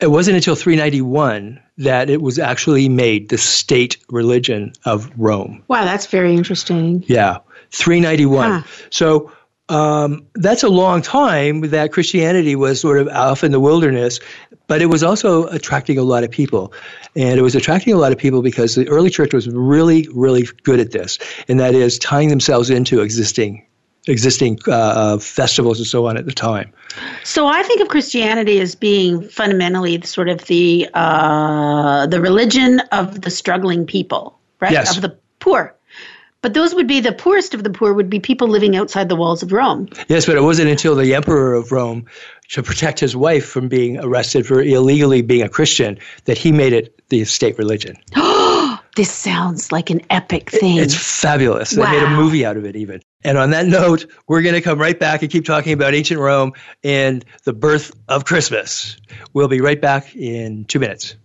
It 0.00 0.10
wasn't 0.10 0.36
until 0.36 0.54
391 0.54 1.60
that 1.78 2.08
it 2.10 2.22
was 2.22 2.38
actually 2.38 2.88
made 2.88 3.28
the 3.28 3.38
state 3.38 3.98
religion 4.08 4.72
of 4.84 5.10
Rome. 5.16 5.62
Wow, 5.68 5.84
that's 5.84 6.06
very 6.06 6.34
interesting. 6.34 7.04
Yeah, 7.06 7.38
391. 7.70 8.50
Huh. 8.50 8.68
So 8.90 9.32
um, 9.68 10.26
that's 10.34 10.62
a 10.62 10.68
long 10.68 11.02
time 11.02 11.60
that 11.60 11.92
Christianity 11.92 12.56
was 12.56 12.80
sort 12.80 12.98
of 12.98 13.08
off 13.08 13.44
in 13.44 13.52
the 13.52 13.60
wilderness, 13.60 14.20
but 14.66 14.80
it 14.80 14.86
was 14.86 15.02
also 15.02 15.46
attracting 15.46 15.98
a 15.98 16.02
lot 16.02 16.24
of 16.24 16.30
people. 16.30 16.72
And 17.16 17.38
it 17.38 17.42
was 17.42 17.54
attracting 17.54 17.92
a 17.92 17.98
lot 17.98 18.12
of 18.12 18.18
people 18.18 18.42
because 18.42 18.74
the 18.74 18.88
early 18.88 19.10
church 19.10 19.34
was 19.34 19.48
really, 19.48 20.08
really 20.12 20.46
good 20.62 20.80
at 20.80 20.92
this, 20.92 21.18
and 21.48 21.60
that 21.60 21.74
is 21.74 21.98
tying 21.98 22.28
themselves 22.28 22.70
into 22.70 23.00
existing 23.00 23.64
existing 24.06 24.58
uh, 24.66 24.72
uh, 24.72 25.18
festivals 25.18 25.78
and 25.78 25.86
so 25.86 26.06
on 26.06 26.16
at 26.16 26.24
the 26.24 26.32
time. 26.32 26.72
So 27.24 27.46
I 27.46 27.62
think 27.62 27.82
of 27.82 27.88
Christianity 27.88 28.58
as 28.60 28.74
being 28.74 29.28
fundamentally 29.28 30.00
sort 30.02 30.28
of 30.28 30.46
the 30.46 30.88
uh, 30.94 32.06
the 32.06 32.20
religion 32.20 32.80
of 32.92 33.20
the 33.20 33.30
struggling 33.30 33.86
people, 33.86 34.38
right? 34.60 34.72
Yes. 34.72 34.96
Of 34.96 35.02
the 35.02 35.18
poor. 35.40 35.74
But 36.40 36.54
those 36.54 36.74
would 36.74 36.86
be 36.86 37.00
the 37.00 37.12
poorest 37.12 37.52
of 37.54 37.64
the 37.64 37.70
poor, 37.70 37.92
would 37.92 38.08
be 38.08 38.20
people 38.20 38.46
living 38.46 38.76
outside 38.76 39.08
the 39.08 39.16
walls 39.16 39.42
of 39.42 39.52
Rome. 39.52 39.88
Yes, 40.08 40.26
but 40.26 40.36
it 40.36 40.42
wasn't 40.42 40.70
until 40.70 40.94
the 40.94 41.14
emperor 41.14 41.54
of 41.54 41.72
Rome, 41.72 42.06
to 42.50 42.62
protect 42.62 43.00
his 43.00 43.16
wife 43.16 43.46
from 43.46 43.68
being 43.68 43.98
arrested 43.98 44.46
for 44.46 44.62
illegally 44.62 45.20
being 45.20 45.42
a 45.42 45.48
Christian, 45.48 45.98
that 46.24 46.38
he 46.38 46.52
made 46.52 46.72
it 46.72 47.08
the 47.08 47.24
state 47.24 47.58
religion. 47.58 47.96
this 48.96 49.10
sounds 49.10 49.72
like 49.72 49.90
an 49.90 50.00
epic 50.10 50.50
thing. 50.50 50.78
It's 50.78 50.94
fabulous. 50.94 51.76
Wow. 51.76 51.86
They 51.86 51.98
made 51.98 52.06
a 52.06 52.16
movie 52.16 52.46
out 52.46 52.56
of 52.56 52.64
it, 52.64 52.76
even. 52.76 53.00
And 53.24 53.36
on 53.36 53.50
that 53.50 53.66
note, 53.66 54.06
we're 54.28 54.42
going 54.42 54.54
to 54.54 54.60
come 54.60 54.78
right 54.78 54.98
back 54.98 55.22
and 55.22 55.30
keep 55.30 55.44
talking 55.44 55.72
about 55.72 55.94
ancient 55.94 56.20
Rome 56.20 56.52
and 56.84 57.24
the 57.44 57.52
birth 57.52 57.92
of 58.08 58.24
Christmas. 58.24 58.96
We'll 59.32 59.48
be 59.48 59.60
right 59.60 59.80
back 59.80 60.14
in 60.14 60.64
two 60.66 60.78
minutes. 60.78 61.16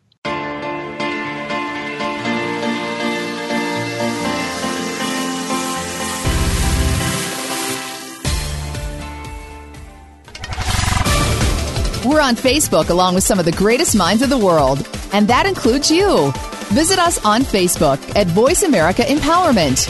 We're 12.05 12.19
on 12.19 12.36
Facebook 12.36 12.89
along 12.89 13.15
with 13.15 13.24
some 13.24 13.39
of 13.39 13.45
the 13.45 13.53
greatest 13.53 13.95
minds 13.95 14.22
of 14.22 14.29
the 14.29 14.38
world, 14.38 14.86
and 15.13 15.25
that 15.29 15.45
includes 15.45 15.89
you. 15.89 16.33
Visit 16.74 17.00
us 17.00 17.24
on 17.24 17.43
Facebook 17.43 17.98
at 18.17 18.27
Voice 18.27 18.63
America 18.63 19.03
Empowerment. 19.03 19.88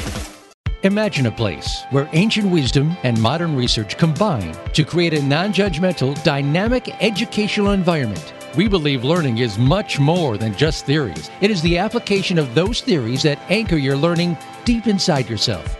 Imagine 0.83 1.25
a 1.25 1.31
place 1.31 1.85
where 1.89 2.07
ancient 2.13 2.51
wisdom 2.51 2.95
and 3.01 3.19
modern 3.19 3.55
research 3.55 3.97
combine 3.97 4.55
to 4.73 4.83
create 4.83 5.15
a 5.15 5.23
non 5.23 5.51
judgmental, 5.51 6.21
dynamic 6.23 6.87
educational 7.01 7.71
environment. 7.71 8.33
We 8.55 8.67
believe 8.67 9.03
learning 9.03 9.39
is 9.39 9.57
much 9.57 9.99
more 9.99 10.37
than 10.37 10.55
just 10.55 10.85
theories. 10.85 11.31
It 11.41 11.49
is 11.49 11.63
the 11.63 11.79
application 11.79 12.37
of 12.37 12.53
those 12.53 12.81
theories 12.81 13.23
that 13.23 13.39
anchor 13.49 13.77
your 13.77 13.97
learning 13.97 14.37
deep 14.65 14.85
inside 14.85 15.27
yourself. 15.27 15.79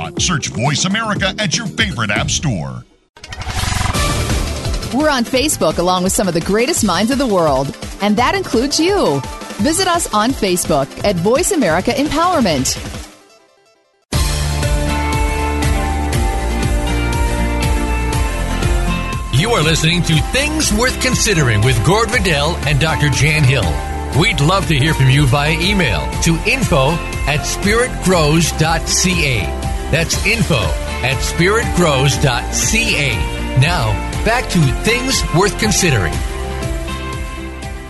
Search 0.19 0.49
Voice 0.49 0.85
America 0.85 1.33
at 1.39 1.57
your 1.57 1.67
favorite 1.67 2.11
app 2.11 2.29
store. 2.29 2.83
We're 4.93 5.09
on 5.09 5.23
Facebook 5.23 5.77
along 5.77 6.03
with 6.03 6.11
some 6.11 6.27
of 6.27 6.33
the 6.33 6.41
greatest 6.41 6.83
minds 6.83 7.11
of 7.11 7.17
the 7.17 7.27
world, 7.27 7.75
and 8.01 8.17
that 8.17 8.35
includes 8.35 8.79
you. 8.79 9.21
Visit 9.61 9.87
us 9.87 10.13
on 10.13 10.31
Facebook 10.31 10.87
at 11.05 11.15
Voice 11.15 11.51
America 11.51 11.91
Empowerment. 11.91 12.77
You 19.39 19.51
are 19.51 19.63
listening 19.63 20.03
to 20.03 20.13
Things 20.31 20.73
Worth 20.73 21.01
Considering 21.01 21.61
with 21.61 21.83
Gord 21.85 22.11
Riddell 22.11 22.55
and 22.67 22.79
Dr. 22.79 23.09
Jan 23.09 23.43
Hill. 23.43 23.63
We'd 24.19 24.41
love 24.41 24.67
to 24.67 24.75
hear 24.75 24.93
from 24.93 25.09
you 25.09 25.25
via 25.25 25.53
email 25.53 26.01
to 26.23 26.35
info 26.45 26.91
at 27.27 27.39
spiritgrows.ca. 27.39 29.70
That's 29.91 30.25
info 30.25 30.55
at 30.55 31.17
spiritgrows.ca. 31.17 33.09
Now, 33.59 33.91
back 34.23 34.49
to 34.51 34.59
things 34.83 35.21
worth 35.35 35.59
considering. 35.59 36.13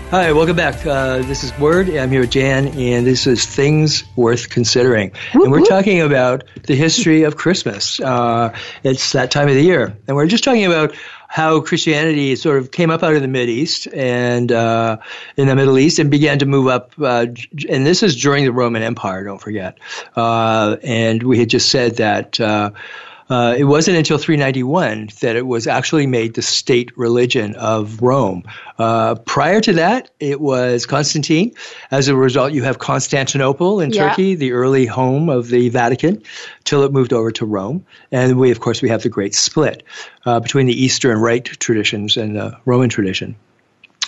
Hi, 0.09 0.33
welcome 0.33 0.55
back. 0.55 0.83
Uh, 0.85 1.19
this 1.19 1.43
is 1.43 1.51
Gord. 1.51 1.89
I'm 1.89 2.09
here 2.09 2.21
with 2.21 2.31
Jan, 2.31 2.69
and 2.69 3.05
this 3.05 3.27
is 3.27 3.45
Things 3.45 4.03
Worth 4.17 4.49
Considering. 4.49 5.11
And 5.31 5.51
we're 5.51 5.63
talking 5.63 6.01
about 6.01 6.43
the 6.63 6.75
history 6.75 7.23
of 7.23 7.37
Christmas. 7.37 7.99
Uh, 7.99 8.53
it's 8.83 9.13
that 9.13 9.31
time 9.31 9.47
of 9.47 9.53
the 9.53 9.61
year. 9.61 9.95
And 10.07 10.17
we're 10.17 10.25
just 10.25 10.43
talking 10.43 10.65
about 10.65 10.93
how 11.31 11.61
Christianity 11.61 12.35
sort 12.35 12.57
of 12.57 12.71
came 12.71 12.89
up 12.89 13.03
out 13.03 13.13
of 13.13 13.21
the 13.21 13.27
Mid 13.29 13.47
East 13.47 13.87
and 13.93 14.51
uh, 14.51 14.97
in 15.37 15.47
the 15.47 15.55
Middle 15.55 15.79
East 15.79 15.97
and 15.97 16.11
began 16.11 16.39
to 16.39 16.45
move 16.45 16.67
up. 16.67 16.91
Uh, 17.01 17.27
and 17.69 17.85
this 17.87 18.03
is 18.03 18.21
during 18.21 18.43
the 18.43 18.51
Roman 18.51 18.83
Empire, 18.83 19.23
don't 19.23 19.39
forget. 19.39 19.77
Uh, 20.13 20.75
and 20.83 21.23
we 21.23 21.39
had 21.39 21.49
just 21.49 21.69
said 21.69 21.95
that. 21.95 22.37
Uh, 23.31 23.55
it 23.57 23.63
wasn't 23.63 23.95
until 23.95 24.17
391 24.17 25.07
that 25.21 25.37
it 25.37 25.47
was 25.47 25.65
actually 25.65 26.05
made 26.05 26.33
the 26.33 26.41
state 26.41 26.91
religion 26.97 27.55
of 27.55 28.01
Rome. 28.01 28.43
Uh, 28.77 29.15
prior 29.15 29.61
to 29.61 29.71
that, 29.73 30.09
it 30.19 30.41
was 30.41 30.85
Constantine. 30.85 31.53
As 31.91 32.09
a 32.09 32.15
result, 32.15 32.51
you 32.51 32.61
have 32.63 32.79
Constantinople 32.79 33.79
in 33.79 33.91
yeah. 33.91 34.09
Turkey, 34.09 34.35
the 34.35 34.51
early 34.51 34.85
home 34.85 35.29
of 35.29 35.47
the 35.47 35.69
Vatican, 35.69 36.21
till 36.65 36.83
it 36.83 36.91
moved 36.91 37.13
over 37.13 37.31
to 37.31 37.45
Rome. 37.45 37.85
And 38.11 38.37
we, 38.37 38.51
of 38.51 38.59
course, 38.59 38.81
we 38.81 38.89
have 38.89 39.01
the 39.01 39.09
great 39.09 39.33
split 39.33 39.83
uh, 40.25 40.41
between 40.41 40.65
the 40.65 40.83
Eastern 40.83 41.17
Rite 41.17 41.45
traditions 41.45 42.17
and 42.17 42.35
the 42.35 42.57
Roman 42.65 42.89
tradition. 42.89 43.37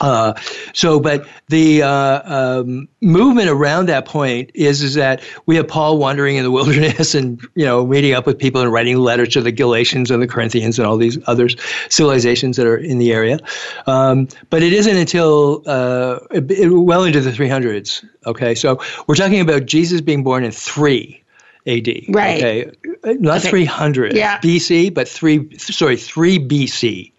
Uh, 0.01 0.34
so, 0.73 0.99
but 0.99 1.27
the 1.49 1.84
uh, 1.84 2.60
um, 2.62 2.88
movement 3.01 3.49
around 3.49 3.88
that 3.88 4.06
point 4.06 4.51
is 4.53 4.82
is 4.82 4.95
that 4.95 5.21
we 5.45 5.56
have 5.56 5.67
Paul 5.67 5.97
wandering 5.97 6.36
in 6.36 6.43
the 6.43 6.51
wilderness 6.58 7.15
and 7.15 7.41
you 7.56 7.65
know 7.65 7.86
meeting 7.86 8.13
up 8.13 8.25
with 8.25 8.39
people 8.39 8.62
and 8.62 8.71
writing 8.71 8.97
letters 8.97 9.29
to 9.29 9.41
the 9.41 9.51
Galatians 9.51 10.10
and 10.10 10.21
the 10.21 10.27
Corinthians 10.27 10.79
and 10.79 10.88
all 10.88 10.97
these 10.97 11.17
other 11.27 11.47
civilizations 11.89 12.58
that 12.58 12.65
are 12.65 12.77
in 12.77 12.97
the 12.97 13.13
area. 13.13 13.39
Um, 13.86 14.27
but 14.49 14.63
it 14.63 14.73
isn't 14.73 14.97
until 14.97 15.62
uh, 15.65 16.19
well 16.32 17.03
into 17.03 17.21
the 17.21 17.32
300s. 17.32 18.03
Okay, 18.25 18.56
so 18.56 18.79
we're 19.08 19.15
talking 19.15 19.41
about 19.41 19.65
Jesus 19.65 20.01
being 20.01 20.23
born 20.23 20.43
in 20.43 20.51
three. 20.51 21.19
AD. 21.65 21.88
Right. 22.10 22.43
Okay. 22.43 22.71
Not 23.06 23.38
okay. 23.38 23.49
300 23.49 24.17
yeah. 24.17 24.38
BC, 24.39 24.93
but 24.93 25.08
three, 25.08 25.58
sorry, 25.58 25.95
3 25.95 26.39
BC 26.39 27.12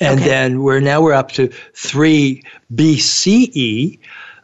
and 0.00 0.20
okay. 0.20 0.28
then 0.28 0.62
we're 0.62 0.80
now 0.80 1.00
we're 1.00 1.12
up 1.12 1.32
to 1.32 1.48
three 1.74 2.42
BCE. 2.74 3.98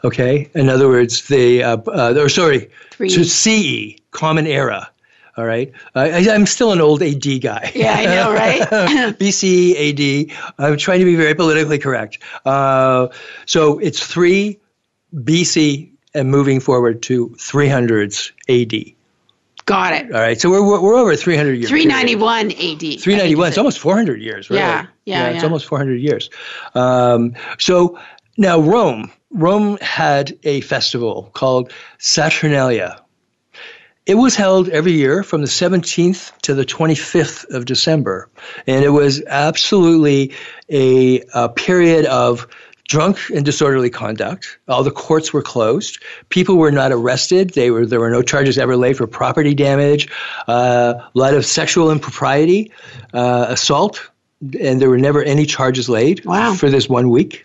Okay, 0.05 0.49
in 0.55 0.69
other 0.69 0.89
words, 0.89 1.27
the 1.29 1.63
uh, 1.63 1.77
uh, 1.87 2.15
or 2.17 2.29
sorry, 2.29 2.71
three. 2.91 3.09
to 3.11 3.25
CE, 3.25 3.99
Common 4.11 4.47
Era. 4.47 4.91
All 5.37 5.45
right, 5.45 5.73
uh, 5.95 6.01
I, 6.01 6.19
am 6.35 6.47
still 6.47 6.73
an 6.73 6.81
old 6.81 7.01
AD 7.01 7.41
guy. 7.41 7.71
Yeah, 7.75 7.95
I 7.95 8.05
know, 8.07 8.33
right? 8.33 8.61
BCE 9.19 10.31
AD. 10.31 10.55
I'm 10.59 10.77
trying 10.77 10.99
to 10.99 11.05
be 11.05 11.15
very 11.15 11.35
politically 11.35 11.79
correct. 11.79 12.19
Uh, 12.45 13.09
so 13.47 13.79
it's 13.79 14.05
three 14.05 14.59
BC 15.15 15.93
and 16.15 16.31
moving 16.31 16.59
forward 16.61 17.03
to 17.03 17.29
300s 17.39 18.33
AD. 18.49 18.98
Got 19.69 19.93
it. 19.93 20.15
All 20.15 20.21
right. 20.21 20.41
So 20.41 20.49
we're, 20.49 20.81
we're, 20.81 20.97
over 20.97 21.15
300 21.15 21.53
years. 21.53 21.69
391 21.69 22.49
period. 22.53 22.83
AD. 22.83 23.01
391. 23.03 23.49
It's 23.49 23.59
almost 23.59 23.79
400 23.79 24.23
years, 24.23 24.49
right? 24.49 24.57
Yeah. 24.57 24.87
Yeah. 25.05 25.29
yeah, 25.29 25.35
It's 25.35 25.45
almost 25.45 25.67
400 25.67 25.97
years. 25.97 26.31
Um, 26.75 27.35
so 27.59 27.99
now 28.39 28.61
Rome. 28.61 29.13
Rome 29.31 29.77
had 29.83 30.39
a 30.43 30.63
festival 30.63 31.31
called 31.35 31.75
Saturnalia. 31.99 33.03
It 34.07 34.15
was 34.15 34.35
held 34.35 34.71
every 34.71 34.93
year 34.93 35.23
from 35.23 35.43
the 35.43 35.49
17th 35.49 36.39
to 36.41 36.55
the 36.55 36.65
25th 36.65 37.55
of 37.55 37.67
December. 37.67 38.31
And 38.67 38.83
it 38.83 38.89
was 38.89 39.23
absolutely 39.23 40.33
a, 40.71 41.21
a 41.35 41.51
period 41.51 42.07
of 42.07 42.49
drunk 42.89 43.19
and 43.31 43.45
disorderly 43.45 43.91
conduct. 43.91 44.59
All 44.67 44.83
the 44.83 44.91
courts 44.91 45.33
were 45.33 45.43
closed. 45.43 46.03
People 46.31 46.57
were 46.57 46.73
not 46.73 46.91
arrested. 46.91 47.51
They 47.51 47.71
were 47.71 47.87
there 47.87 48.01
were 48.01 48.11
no 48.11 48.23
charges 48.23 48.59
ever 48.59 48.77
laid 48.77 48.97
for 48.97 49.07
property 49.07 49.55
damage. 49.55 50.09
Uh, 50.49 50.95
a 50.97 51.11
lot 51.15 51.35
of 51.35 51.47
sexual 51.47 51.93
impropriety, 51.93 52.73
uh, 53.13 53.47
assault, 53.49 54.11
and 54.61 54.81
there 54.81 54.91
were 54.91 54.99
never 54.99 55.23
any 55.23 55.47
charges 55.47 55.89
laid 55.89 56.25
wow. 56.25 56.55
for 56.55 56.71
this 56.71 56.89
one 56.89 57.11
week. 57.11 57.45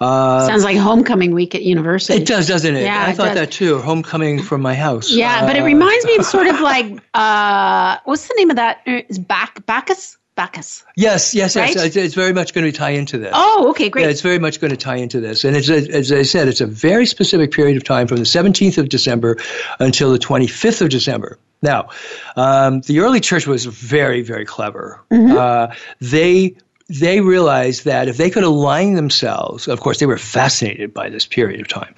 Uh, 0.00 0.46
Sounds 0.46 0.64
like 0.64 0.76
homecoming 0.76 1.32
week 1.32 1.54
at 1.54 1.62
university. 1.62 2.20
It 2.20 2.26
does, 2.26 2.46
doesn't 2.48 2.74
it? 2.74 2.82
Yeah, 2.82 3.06
I 3.06 3.10
it 3.10 3.16
thought 3.16 3.28
does. 3.28 3.36
that 3.36 3.52
too. 3.52 3.78
Homecoming 3.78 4.42
from 4.42 4.60
my 4.60 4.74
house. 4.74 5.10
Yeah, 5.10 5.46
but 5.46 5.56
it 5.56 5.62
uh, 5.62 5.66
reminds 5.66 6.04
me 6.04 6.16
of 6.16 6.24
sort 6.36 6.46
of 6.46 6.60
like 6.60 7.00
uh, 7.14 7.98
what's 8.04 8.26
the 8.26 8.34
name 8.36 8.50
of 8.50 8.56
that? 8.56 8.80
Is 8.86 9.18
back 9.18 9.64
Bacchus? 9.66 10.18
Bacchus. 10.34 10.84
Yes, 10.96 11.34
yes, 11.34 11.56
right? 11.56 11.74
yes. 11.74 11.94
It's 11.94 12.14
very 12.14 12.32
much 12.32 12.54
going 12.54 12.64
to 12.64 12.72
tie 12.76 12.90
into 12.90 13.18
this. 13.18 13.32
Oh, 13.34 13.68
okay, 13.70 13.90
great. 13.90 14.02
Yeah, 14.02 14.08
it's 14.08 14.22
very 14.22 14.38
much 14.38 14.60
going 14.60 14.70
to 14.70 14.78
tie 14.78 14.96
into 14.96 15.20
this. 15.20 15.44
And 15.44 15.54
it's, 15.54 15.68
as 15.68 16.10
I 16.10 16.22
said, 16.22 16.48
it's 16.48 16.62
a 16.62 16.66
very 16.66 17.04
specific 17.04 17.52
period 17.52 17.76
of 17.76 17.84
time 17.84 18.06
from 18.06 18.16
the 18.16 18.24
17th 18.24 18.78
of 18.78 18.88
December 18.88 19.36
until 19.78 20.10
the 20.10 20.18
25th 20.18 20.80
of 20.80 20.88
December. 20.88 21.38
Now, 21.60 21.90
um, 22.34 22.80
the 22.80 23.00
early 23.00 23.20
church 23.20 23.46
was 23.46 23.66
very, 23.66 24.22
very 24.22 24.46
clever. 24.46 25.00
Mm-hmm. 25.12 25.36
Uh, 25.36 25.74
they 26.00 26.56
they 27.00 27.20
realized 27.20 27.84
that 27.84 28.08
if 28.08 28.16
they 28.16 28.28
could 28.28 28.44
align 28.44 28.94
themselves, 28.94 29.66
of 29.68 29.80
course, 29.80 29.98
they 29.98 30.06
were 30.06 30.18
fascinated 30.18 30.92
by 30.92 31.08
this 31.08 31.26
period 31.26 31.60
of 31.60 31.68
time. 31.68 31.94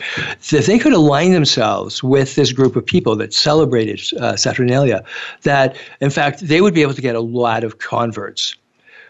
If 0.53 0.67
they 0.67 0.79
could 0.79 0.93
align 0.93 1.33
themselves 1.33 2.03
with 2.03 2.37
this 2.37 2.53
group 2.53 2.77
of 2.77 2.87
people 2.87 3.17
that 3.17 3.35
celebrated 3.35 4.01
uh, 4.21 4.37
Saturnalia, 4.37 5.05
that 5.43 5.77
in 6.01 6.11
fact 6.11 6.41
they 6.41 6.61
would 6.61 6.75
be 6.75 6.83
able 6.83 6.95
to 6.95 7.03
get 7.03 7.17
a 7.17 7.21
lot 7.21 7.65
of 7.65 7.79
converts. 7.79 8.55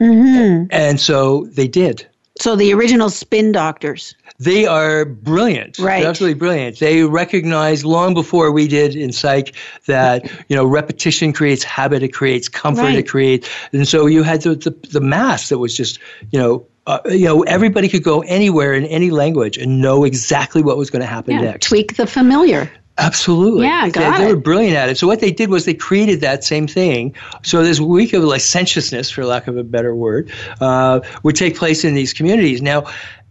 Mm-hmm. 0.00 0.66
And 0.70 0.98
so 0.98 1.44
they 1.46 1.68
did. 1.68 2.06
So 2.40 2.56
the 2.56 2.72
original 2.72 3.10
spin 3.10 3.52
doctors. 3.52 4.14
They 4.38 4.66
are 4.66 5.04
brilliant. 5.04 5.78
Right. 5.78 6.00
They're 6.00 6.10
absolutely 6.10 6.38
brilliant. 6.38 6.80
They 6.80 7.04
recognize 7.04 7.84
long 7.84 8.14
before 8.14 8.50
we 8.50 8.66
did 8.66 8.96
in 8.96 9.12
psych 9.12 9.54
that, 9.86 10.24
you 10.48 10.56
know, 10.56 10.64
repetition 10.64 11.32
creates 11.32 11.62
habit, 11.62 12.02
it 12.02 12.08
creates 12.08 12.48
comfort, 12.48 12.82
right. 12.82 12.98
it 12.98 13.08
creates. 13.08 13.48
And 13.72 13.86
so 13.86 14.06
you 14.06 14.22
had 14.22 14.42
the, 14.42 14.56
the, 14.56 14.70
the 14.90 15.00
mass 15.00 15.50
that 15.50 15.58
was 15.58 15.76
just, 15.76 16.00
you 16.30 16.38
know, 16.38 16.66
uh, 16.86 16.98
you 17.06 17.24
know, 17.24 17.42
everybody 17.42 17.88
could 17.88 18.02
go 18.02 18.20
anywhere 18.22 18.74
in 18.74 18.84
any 18.86 19.10
language 19.10 19.56
and 19.56 19.80
know 19.80 20.04
exactly 20.04 20.62
what 20.62 20.76
was 20.76 20.90
going 20.90 21.00
to 21.00 21.06
happen 21.06 21.34
yeah, 21.34 21.40
next. 21.40 21.68
Tweak 21.68 21.96
the 21.96 22.06
familiar. 22.06 22.70
Absolutely. 22.98 23.66
Yeah, 23.66 23.88
got 23.88 24.18
they, 24.18 24.24
it. 24.24 24.26
they 24.26 24.34
were 24.34 24.40
brilliant 24.40 24.76
at 24.76 24.88
it. 24.88 24.98
So 24.98 25.06
what 25.06 25.20
they 25.20 25.32
did 25.32 25.48
was 25.48 25.64
they 25.64 25.74
created 25.74 26.20
that 26.20 26.44
same 26.44 26.66
thing. 26.66 27.14
So 27.42 27.62
this 27.64 27.80
week 27.80 28.12
of 28.12 28.22
licentiousness, 28.22 29.10
for 29.10 29.24
lack 29.24 29.48
of 29.48 29.56
a 29.56 29.64
better 29.64 29.94
word, 29.94 30.30
uh, 30.60 31.00
would 31.22 31.34
take 31.36 31.56
place 31.56 31.84
in 31.84 31.94
these 31.94 32.12
communities. 32.12 32.62
Now, 32.62 32.86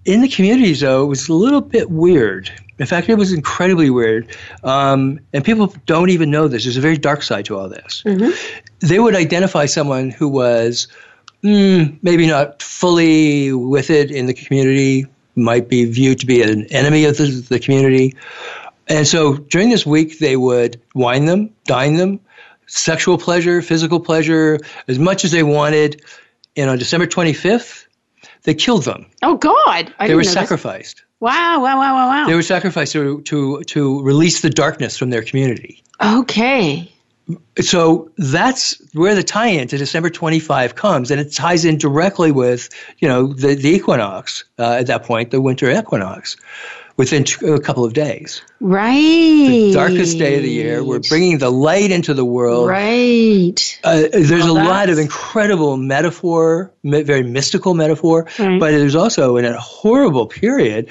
in 0.05 0.21
the 0.21 0.27
communities, 0.27 0.81
though, 0.81 1.03
it 1.03 1.07
was 1.07 1.29
a 1.29 1.33
little 1.33 1.61
bit 1.61 1.89
weird. 1.89 2.51
In 2.79 2.85
fact, 2.85 3.07
it 3.07 3.15
was 3.15 3.31
incredibly 3.31 3.89
weird. 3.89 4.35
Um, 4.63 5.19
and 5.31 5.45
people 5.45 5.73
don't 5.85 6.09
even 6.09 6.31
know 6.31 6.47
this. 6.47 6.63
There's 6.63 6.77
a 6.77 6.81
very 6.81 6.97
dark 6.97 7.23
side 7.23 7.45
to 7.45 7.57
all 7.57 7.69
this. 7.69 8.03
Mm-hmm. 8.05 8.31
They 8.79 8.99
would 8.99 9.15
identify 9.15 9.65
someone 9.65 10.09
who 10.09 10.27
was 10.27 10.87
mm, 11.43 11.97
maybe 12.01 12.27
not 12.27 12.61
fully 12.61 13.53
with 13.53 13.89
it 13.89 14.11
in 14.11 14.25
the 14.25 14.33
community, 14.33 15.05
might 15.35 15.69
be 15.69 15.85
viewed 15.85 16.19
to 16.19 16.25
be 16.25 16.41
an 16.41 16.65
enemy 16.67 17.05
of 17.05 17.17
the, 17.17 17.27
the 17.49 17.59
community. 17.59 18.15
And 18.87 19.07
so 19.07 19.37
during 19.37 19.69
this 19.69 19.85
week, 19.85 20.19
they 20.19 20.35
would 20.35 20.81
wine 20.93 21.25
them, 21.25 21.49
dine 21.65 21.95
them, 21.95 22.19
sexual 22.67 23.17
pleasure, 23.17 23.61
physical 23.61 23.99
pleasure, 23.99 24.59
as 24.87 24.99
much 24.99 25.23
as 25.23 25.31
they 25.31 25.43
wanted. 25.43 26.01
And 26.57 26.69
on 26.69 26.77
December 26.77 27.07
25th, 27.07 27.82
they 28.43 28.53
killed 28.53 28.83
them. 28.83 29.05
Oh 29.21 29.37
God! 29.37 29.93
I 29.99 30.07
they 30.07 30.15
were 30.15 30.23
sacrificed. 30.23 30.97
This. 30.97 31.05
Wow! 31.19 31.61
Wow! 31.61 31.77
Wow! 31.77 31.93
Wow! 31.93 32.09
Wow! 32.09 32.27
They 32.27 32.35
were 32.35 32.41
sacrificed 32.41 32.93
to 32.93 33.21
to 33.21 33.63
to 33.63 34.03
release 34.03 34.41
the 34.41 34.49
darkness 34.49 34.97
from 34.97 35.09
their 35.09 35.23
community. 35.23 35.83
Okay. 36.03 36.89
So 37.61 38.11
that's 38.17 38.81
where 38.93 39.15
the 39.15 39.23
tie-in 39.23 39.69
to 39.69 39.77
December 39.77 40.09
25 40.09 40.75
comes, 40.75 41.09
and 41.09 41.21
it 41.21 41.31
ties 41.31 41.63
in 41.63 41.77
directly 41.77 42.33
with 42.33 42.69
you 42.99 43.07
know 43.07 43.27
the 43.27 43.55
the 43.55 43.69
equinox 43.69 44.43
uh, 44.59 44.73
at 44.79 44.87
that 44.87 45.03
point, 45.03 45.31
the 45.31 45.39
winter 45.39 45.71
equinox 45.71 46.35
within 46.97 47.25
a 47.43 47.59
couple 47.59 47.85
of 47.85 47.93
days. 47.93 48.41
Right. 48.59 48.93
The 48.93 49.73
darkest 49.73 50.17
day 50.17 50.37
of 50.37 50.43
the 50.43 50.49
year. 50.49 50.83
We're 50.83 50.99
bringing 50.99 51.37
the 51.37 51.49
light 51.49 51.91
into 51.91 52.13
the 52.13 52.25
world. 52.25 52.67
Right. 52.69 53.79
Uh, 53.83 54.03
there's 54.11 54.29
well, 54.43 54.57
a 54.57 54.63
lot 54.63 54.89
of 54.89 54.99
incredible 54.99 55.77
metaphor, 55.77 56.71
very 56.83 57.23
mystical 57.23 57.73
metaphor, 57.73 58.27
right. 58.37 58.59
but 58.59 58.71
there's 58.71 58.95
also 58.95 59.37
in 59.37 59.45
a 59.45 59.59
horrible 59.59 60.27
period 60.27 60.89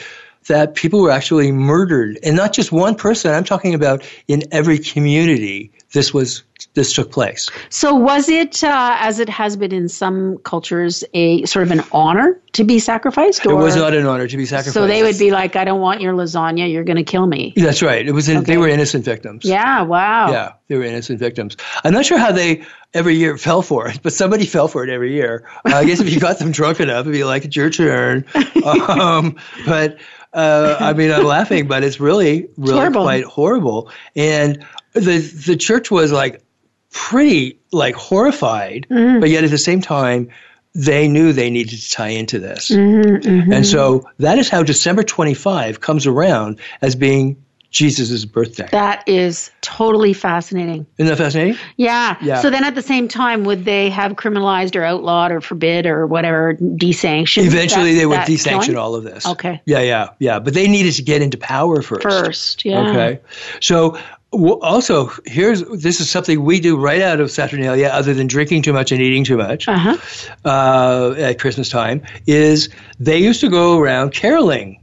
that 0.48 0.74
people 0.74 1.00
were 1.00 1.10
actually 1.10 1.52
murdered, 1.52 2.18
and 2.22 2.36
not 2.36 2.52
just 2.52 2.72
one 2.72 2.96
person. 2.96 3.32
I'm 3.32 3.44
talking 3.44 3.74
about 3.74 4.04
in 4.26 4.42
every 4.50 4.78
community. 4.78 5.72
This 5.92 6.14
was 6.14 6.42
this 6.74 6.92
took 6.92 7.10
place. 7.10 7.50
So, 7.68 7.94
was 7.94 8.28
it, 8.28 8.64
uh, 8.64 8.96
as 8.98 9.18
it 9.18 9.28
has 9.28 9.56
been 9.56 9.72
in 9.72 9.88
some 9.88 10.38
cultures, 10.38 11.04
a 11.12 11.44
sort 11.44 11.64
of 11.64 11.70
an 11.70 11.82
honor 11.92 12.40
to 12.52 12.64
be 12.64 12.78
sacrificed? 12.78 13.44
Or? 13.44 13.52
It 13.52 13.56
was 13.56 13.76
not 13.76 13.94
an 13.94 14.06
honor 14.06 14.26
to 14.26 14.36
be 14.36 14.46
sacrificed. 14.46 14.74
So 14.74 14.86
they 14.86 15.02
would 15.02 15.18
be 15.18 15.30
like, 15.30 15.56
"I 15.56 15.64
don't 15.64 15.80
want 15.80 16.00
your 16.00 16.14
lasagna. 16.14 16.70
You're 16.72 16.84
going 16.84 16.96
to 16.96 17.04
kill 17.04 17.26
me." 17.26 17.52
That's 17.56 17.82
right. 17.82 18.06
It 18.06 18.12
was. 18.12 18.28
In, 18.28 18.38
okay. 18.38 18.52
They 18.52 18.58
were 18.58 18.68
innocent 18.68 19.04
victims. 19.04 19.44
Yeah. 19.44 19.82
Wow. 19.82 20.30
Yeah, 20.30 20.52
they 20.68 20.76
were 20.76 20.84
innocent 20.84 21.18
victims. 21.18 21.56
I'm 21.84 21.92
not 21.92 22.06
sure 22.06 22.18
how 22.18 22.32
they 22.32 22.64
every 22.94 23.16
year 23.16 23.36
fell 23.36 23.62
for 23.62 23.88
it, 23.88 24.00
but 24.02 24.12
somebody 24.12 24.46
fell 24.46 24.68
for 24.68 24.84
it 24.84 24.90
every 24.90 25.12
year. 25.12 25.44
Uh, 25.64 25.76
I 25.76 25.84
guess 25.84 26.00
if 26.00 26.12
you 26.12 26.20
got 26.20 26.38
them 26.38 26.52
drunk 26.52 26.80
enough, 26.80 27.02
it'd 27.02 27.12
be 27.12 27.24
like 27.24 27.44
it's 27.44 27.56
your 27.56 27.70
turn. 27.70 28.24
Um, 28.62 29.36
but 29.66 29.98
uh, 30.32 30.76
I 30.80 30.92
mean, 30.92 31.10
I'm 31.10 31.24
laughing, 31.24 31.66
but 31.66 31.84
it's 31.84 32.00
really, 32.00 32.48
really 32.56 32.78
horrible. 32.78 33.02
quite 33.02 33.24
horrible. 33.24 33.90
And 34.16 34.64
the 34.92 35.18
the 35.18 35.56
church 35.56 35.90
was 35.90 36.12
like 36.12 36.42
pretty 36.90 37.58
like 37.72 37.94
horrified, 37.94 38.86
mm-hmm. 38.90 39.20
but 39.20 39.30
yet 39.30 39.44
at 39.44 39.50
the 39.50 39.58
same 39.58 39.80
time, 39.80 40.28
they 40.74 41.08
knew 41.08 41.32
they 41.32 41.50
needed 41.50 41.78
to 41.80 41.90
tie 41.90 42.08
into 42.08 42.38
this. 42.38 42.70
Mm-hmm, 42.70 43.52
And 43.52 43.66
so 43.66 44.08
that 44.18 44.38
is 44.38 44.48
how 44.48 44.62
December 44.62 45.02
25 45.02 45.80
comes 45.80 46.06
around 46.06 46.60
as 46.80 46.94
being 46.94 47.42
Jesus' 47.70 48.26
birthday. 48.26 48.68
That 48.70 49.02
is 49.08 49.50
totally 49.62 50.12
fascinating. 50.12 50.86
Isn't 50.98 51.08
that 51.08 51.16
fascinating? 51.16 51.58
Yeah. 51.76 52.18
Yeah. 52.20 52.42
So 52.42 52.50
then 52.50 52.64
at 52.64 52.74
the 52.74 52.82
same 52.82 53.08
time, 53.08 53.44
would 53.44 53.64
they 53.64 53.88
have 53.88 54.12
criminalized 54.12 54.76
or 54.76 54.84
outlawed 54.84 55.32
or 55.32 55.40
forbid 55.40 55.86
or 55.86 56.06
whatever, 56.06 56.54
desanctioned? 56.54 57.46
Eventually, 57.46 57.94
that- 57.94 57.98
they 57.98 58.06
would 58.06 58.20
desanction 58.20 58.76
all 58.76 58.94
of 58.94 59.04
this. 59.04 59.26
Okay. 59.26 59.62
Yeah, 59.64 59.80
yeah, 59.80 60.10
yeah. 60.18 60.38
But 60.38 60.52
they 60.52 60.68
needed 60.68 60.92
to 60.94 61.02
get 61.02 61.22
into 61.22 61.38
power 61.38 61.80
first. 61.80 62.02
First, 62.02 62.64
yeah. 62.66 62.90
Okay. 62.90 63.20
So 63.60 63.98
also 64.32 65.10
here's 65.26 65.62
this 65.64 66.00
is 66.00 66.10
something 66.10 66.42
we 66.44 66.58
do 66.60 66.76
right 66.76 67.00
out 67.02 67.20
of 67.20 67.30
Saturnalia, 67.30 67.88
other 67.88 68.14
than 68.14 68.26
drinking 68.26 68.62
too 68.62 68.72
much 68.72 68.90
and 68.92 69.00
eating 69.00 69.24
too 69.24 69.36
much 69.36 69.68
Uh-huh. 69.68 69.96
uh, 70.44 71.14
at 71.18 71.38
Christmas 71.38 71.68
time, 71.68 72.02
is 72.26 72.68
they 72.98 73.18
used 73.18 73.40
to 73.40 73.48
go 73.50 73.78
around 73.78 74.12
caroling, 74.12 74.80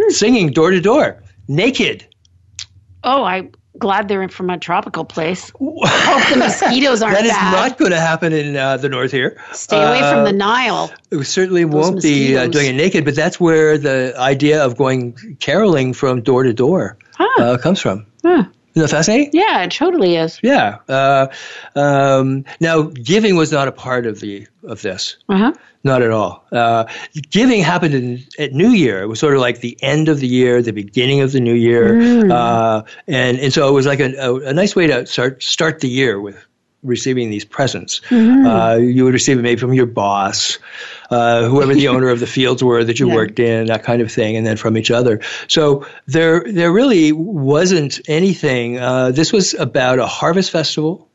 Hmm. 0.00 0.10
singing 0.10 0.50
door 0.52 0.70
to 0.70 0.80
door, 0.80 1.22
naked. 1.48 2.06
Oh, 3.04 3.22
I'm 3.24 3.50
glad 3.78 4.08
they're 4.08 4.22
in 4.22 4.28
from 4.28 4.50
a 4.50 4.58
tropical 4.58 5.04
place. 5.04 5.50
Hope 5.60 6.28
the 6.32 6.36
mosquitoes 6.38 7.00
aren't 7.00 7.16
That 7.16 7.24
is 7.26 7.30
bad. 7.32 7.52
not 7.52 7.78
going 7.78 7.92
to 7.92 8.00
happen 8.00 8.32
in 8.32 8.56
uh, 8.56 8.76
the 8.76 8.88
north 8.88 9.12
here. 9.12 9.36
Stay 9.52 9.80
away 9.80 10.00
from 10.00 10.20
Uh, 10.20 10.24
the 10.24 10.32
Nile. 10.32 10.90
We 11.10 11.22
certainly 11.24 11.64
won't 11.64 12.02
be 12.02 12.36
uh, 12.36 12.48
doing 12.48 12.66
it 12.66 12.72
naked, 12.74 13.04
but 13.04 13.14
that's 13.14 13.38
where 13.38 13.78
the 13.78 14.14
idea 14.18 14.64
of 14.64 14.76
going 14.76 15.14
caroling 15.40 15.94
from 15.94 16.22
door 16.22 16.42
to 16.42 16.52
door 16.52 16.98
Huh. 17.16 17.42
uh, 17.42 17.58
comes 17.58 17.80
from. 17.80 18.04
Huh. 18.24 18.44
Isn't 18.74 18.82
that 18.82 18.90
fascinating? 18.90 19.30
Yeah, 19.32 19.62
it 19.62 19.70
totally 19.70 20.16
is. 20.16 20.38
Yeah. 20.42 20.78
Uh, 20.88 21.28
um, 21.74 22.44
now, 22.60 22.82
giving 22.82 23.36
was 23.36 23.50
not 23.50 23.68
a 23.68 23.72
part 23.72 24.06
of 24.06 24.20
the 24.20 24.46
of 24.62 24.82
this. 24.82 25.16
Uh-huh. 25.28 25.52
Not 25.84 26.02
at 26.02 26.10
all. 26.10 26.44
Uh, 26.50 26.84
giving 27.30 27.62
happened 27.62 27.94
in, 27.94 28.24
at 28.38 28.52
New 28.52 28.70
Year. 28.70 29.00
It 29.02 29.06
was 29.06 29.20
sort 29.20 29.34
of 29.34 29.40
like 29.40 29.60
the 29.60 29.78
end 29.80 30.08
of 30.08 30.20
the 30.20 30.26
year, 30.26 30.60
the 30.60 30.72
beginning 30.72 31.20
of 31.20 31.32
the 31.32 31.40
new 31.40 31.54
year, 31.54 32.30
uh, 32.30 32.82
and 33.06 33.38
and 33.38 33.52
so 33.52 33.68
it 33.68 33.72
was 33.72 33.86
like 33.86 34.00
a, 34.00 34.14
a, 34.16 34.34
a 34.34 34.52
nice 34.52 34.74
way 34.74 34.88
to 34.88 35.06
start 35.06 35.42
start 35.42 35.80
the 35.80 35.88
year 35.88 36.20
with 36.20 36.36
receiving 36.82 37.30
these 37.30 37.44
presents. 37.44 38.00
Uh, 38.10 38.78
you 38.80 39.04
would 39.04 39.12
receive 39.14 39.38
it 39.38 39.42
maybe 39.42 39.58
from 39.60 39.72
your 39.72 39.86
boss, 39.86 40.58
uh, 41.10 41.48
whoever 41.48 41.74
the 41.74 41.88
owner 41.88 42.08
of 42.08 42.20
the 42.20 42.26
fields 42.26 42.62
were 42.62 42.84
that 42.84 43.00
you 43.00 43.08
Yeah. 43.08 43.14
worked 43.14 43.38
in, 43.40 43.66
that 43.66 43.82
kind 43.82 44.00
of 44.02 44.12
thing, 44.12 44.36
and 44.36 44.46
then 44.46 44.56
from 44.56 44.76
each 44.76 44.90
other. 44.90 45.20
So 45.48 45.86
there 46.06 46.44
there 46.46 46.70
really 46.70 47.12
wasn't 47.12 48.00
anything. 48.08 48.78
Uh, 48.78 49.10
this 49.10 49.32
was 49.32 49.54
about 49.54 49.98
a 49.98 50.06
harvest 50.06 50.50
festival. 50.50 51.06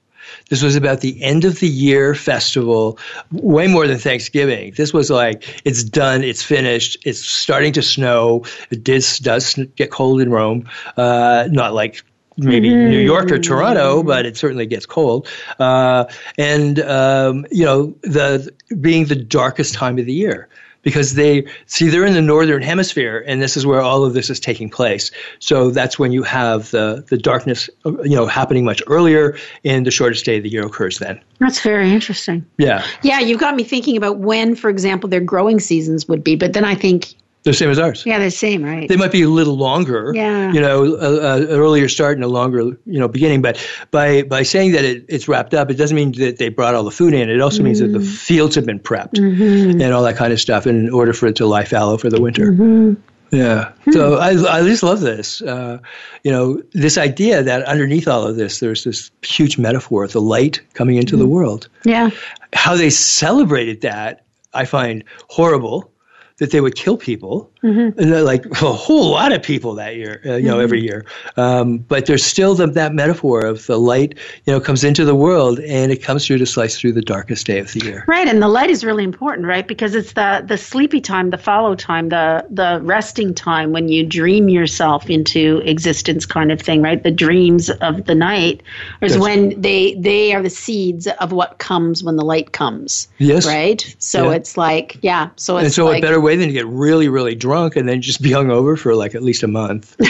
This 0.50 0.62
was 0.64 0.76
about 0.76 1.00
the 1.02 1.24
end 1.24 1.46
of 1.46 1.60
the 1.60 1.68
year 1.68 2.16
festival, 2.16 2.98
way 3.32 3.68
more 3.68 3.88
than 3.88 3.98
Thanksgiving. 3.98 4.74
This 4.76 4.92
was 4.92 5.10
like, 5.10 5.62
it's 5.64 5.84
done, 5.84 6.24
it's 6.24 6.44
finished, 6.44 6.98
it's 7.06 7.20
starting 7.24 7.74
to 7.74 7.82
snow. 7.82 8.44
It 8.70 8.84
does, 8.84 9.20
does 9.20 9.54
get 9.76 9.92
cold 9.92 10.22
in 10.22 10.30
Rome, 10.30 10.68
uh, 10.98 11.48
not 11.50 11.74
like 11.74 12.04
maybe 12.38 12.70
New 12.70 13.00
York 13.00 13.32
or 13.32 13.40
Toronto, 13.40 14.04
but 14.04 14.26
it 14.26 14.38
certainly 14.38 14.66
gets 14.66 14.86
cold. 14.86 15.28
Uh, 15.60 16.06
and, 16.38 16.80
um, 16.80 17.46
you 17.52 17.66
know, 17.66 17.96
the 18.02 18.52
being 18.80 19.06
the 19.06 19.16
darkest 19.16 19.74
time 19.74 19.98
of 20.00 20.06
the 20.06 20.14
year. 20.14 20.48
Because 20.82 21.14
they 21.14 21.48
see 21.66 21.88
they're 21.88 22.04
in 22.04 22.12
the 22.12 22.22
northern 22.22 22.62
hemisphere, 22.62 23.24
and 23.26 23.42
this 23.42 23.56
is 23.56 23.66
where 23.66 23.80
all 23.80 24.04
of 24.04 24.14
this 24.14 24.30
is 24.30 24.38
taking 24.38 24.70
place. 24.70 25.12
So 25.40 25.70
that's 25.70 25.98
when 25.98 26.12
you 26.12 26.24
have 26.24 26.72
the 26.72 27.06
the 27.08 27.18
darkness, 27.18 27.70
uh, 27.86 28.04
you 28.04 28.18
know, 28.18 28.26
happening 28.26 28.66
much 28.66 28.84
earlier, 28.88 29.38
and 29.64 29.86
the 29.86 29.92
shortest 29.92 30.26
day 30.26 30.36
of 30.36 30.44
the 30.44 30.50
year 30.50 30.66
occurs 30.66 31.00
then. 31.00 31.22
That's 31.40 31.62
very 31.62 31.90
interesting. 31.90 32.46
Yeah, 32.58 32.86
Yeah, 33.02 33.22
you've 33.22 33.40
got 33.40 33.56
me 33.56 33.64
thinking 33.64 33.96
about 33.96 34.18
when, 34.20 34.56
for 34.56 34.70
example, 34.70 35.10
their 35.10 35.22
growing 35.22 35.62
seasons 35.62 36.10
would 36.10 36.22
be. 36.22 36.36
But 36.36 36.52
then 36.52 36.66
I 36.66 36.76
think, 36.76 37.16
they're 37.44 37.52
the 37.52 37.58
same 37.58 37.70
as 37.70 37.80
ours. 37.80 38.06
yeah, 38.06 38.20
they're 38.20 38.28
the 38.28 38.32
same, 38.32 38.64
right? 38.64 38.88
They 38.88 38.96
might 38.96 39.12
be 39.12 39.22
a 39.22 39.30
little 39.30 39.58
longer, 39.58 40.12
Yeah. 40.16 40.52
you 40.54 40.62
know, 40.62 40.96
an 40.96 41.48
earlier 41.48 41.90
start 41.90 42.18
and 42.18 42.24
a 42.24 42.28
longer, 42.28 42.62
you 42.86 43.00
know, 43.00 43.08
beginning. 43.08 43.42
But 43.42 43.66
by 43.92 44.24
by 44.24 44.44
saying 44.44 44.72
that 44.72 44.86
it, 44.86 45.06
it's 45.10 45.28
wrapped 45.28 45.54
up, 45.54 45.70
it 45.70 45.76
doesn't 45.76 45.96
mean 45.96 46.14
that 46.14 46.38
they 46.38 46.50
brought 46.50 46.74
all 46.76 46.84
the 46.84 46.92
food 46.92 47.14
in. 47.14 47.30
It 47.30 47.42
also 47.42 47.62
means 47.62 47.80
that 47.80 47.88
the 47.88 48.00
mm-hmm. 48.00 48.08
fields 48.08 48.56
have 48.56 48.66
been 48.66 48.80
prepped 48.80 49.14
mm-hmm. 49.14 49.82
and 49.82 49.94
all 49.94 50.04
that 50.04 50.16
kind 50.16 50.32
of 50.32 50.40
stuff 50.40 50.66
in 50.66 50.90
order 50.90 51.14
for 51.14 51.28
it 51.28 51.36
to 51.38 51.46
lie 51.46 51.66
fallow 51.66 51.98
for 51.98 52.10
the 52.10 52.22
winter. 52.22 52.52
Mm-hmm. 52.52 52.94
Yeah. 53.34 53.72
Hmm. 53.86 53.92
So 53.92 54.18
I, 54.18 54.30
I 54.30 54.62
just 54.62 54.84
love 54.84 55.02
this. 55.02 55.42
Uh, 55.42 55.80
you 56.24 56.32
know, 56.32 56.62
this 56.74 56.98
idea 56.98 57.42
that 57.42 57.64
underneath 57.64 58.08
all 58.08 58.28
of 58.28 58.36
this, 58.36 58.60
there's 58.60 58.84
this 58.84 59.10
huge 59.24 59.58
metaphor, 59.58 60.04
of 60.04 60.12
the 60.12 60.22
light 60.22 60.62
coming 60.74 60.98
into 60.98 61.18
the 61.18 61.26
world. 61.26 61.68
yeah. 61.84 62.12
How 62.54 62.76
they 62.76 62.92
celebrated 62.92 63.82
that, 63.82 64.24
I 64.54 64.66
find 64.66 65.04
horrible. 65.30 65.92
That 66.40 66.52
they 66.52 66.62
would 66.62 66.76
kill 66.76 66.98
people, 66.98 67.53
they're 67.64 68.22
like 68.24 68.46
a 68.62 68.74
whole 68.74 69.10
lot 69.12 69.32
of 69.32 69.42
people 69.42 69.76
that 69.76 69.96
year, 69.96 70.22
uh, 70.26 70.36
you 70.36 70.48
know, 70.48 70.60
every 70.60 70.82
year. 70.82 71.06
Um, 71.38 71.78
but 71.78 72.06
there's 72.06 72.24
still 72.24 72.56
the, 72.56 72.68
that 72.68 72.94
metaphor 72.94 73.46
of 73.46 73.66
the 73.68 73.80
light, 73.80 74.18
you 74.46 74.54
know, 74.54 74.60
comes 74.60 74.84
into 74.84 75.06
the 75.06 75.16
world, 75.16 75.60
and 75.62 75.92
it 75.92 76.04
comes 76.04 76.28
through 76.28 76.40
to 76.40 76.46
slice 76.46 76.78
through 76.78 76.92
the 76.92 77.02
darkest 77.02 77.48
day 77.48 77.60
of 77.60 77.72
the 77.72 77.80
year. 77.86 78.04
Right, 78.08 78.28
and 78.28 78.42
the 78.42 78.50
light 78.50 78.70
is 78.70 78.84
really 78.84 79.06
important, 79.06 79.48
right? 79.48 79.66
Because 79.66 79.96
it's 79.96 80.12
the 80.14 80.44
the 80.46 80.58
sleepy 80.58 81.00
time, 81.00 81.30
the 81.30 81.38
follow 81.38 81.74
time, 81.74 82.10
the 82.10 82.46
the 82.50 82.82
resting 82.84 83.34
time 83.34 83.72
when 83.72 83.88
you 83.88 84.06
dream 84.06 84.50
yourself 84.50 85.10
into 85.10 85.62
existence, 85.66 86.26
kind 86.26 86.52
of 86.52 86.60
thing, 86.62 86.82
right? 86.82 87.02
The 87.02 87.12
dreams 87.12 87.70
of 87.70 88.06
the 88.06 88.16
night 88.16 88.62
is 89.02 89.14
Yes. 89.14 89.22
when 89.22 89.62
they 89.62 89.94
they 89.96 90.34
are 90.34 90.42
the 90.42 90.50
seeds 90.50 91.08
of 91.08 91.32
what 91.32 91.60
comes 91.60 92.04
when 92.04 92.18
the 92.18 92.26
light 92.26 92.52
comes. 92.52 93.08
Yes. 93.20 93.48
Right. 93.48 93.96
So 94.00 94.30
Yeah. 94.30 94.36
it's 94.36 94.58
like 94.58 94.98
yeah. 95.02 95.30
So 95.38 95.56
it's 95.58 95.66
And 95.66 95.74
so, 95.74 95.86
like, 95.86 96.00
a 96.00 96.02
better 96.02 96.20
way 96.20 96.36
than 96.36 96.48
to 96.48 96.54
get 96.54 96.68
really, 96.68 97.08
really 97.08 97.36
drunk 97.36 97.53
and 97.76 97.88
then 97.88 98.02
just 98.02 98.22
be 98.22 98.30
hungover 98.30 98.78
for 98.78 98.96
like 98.96 99.16
at 99.16 99.24
least 99.24 99.44
a 99.44 99.48
month. 99.48 99.96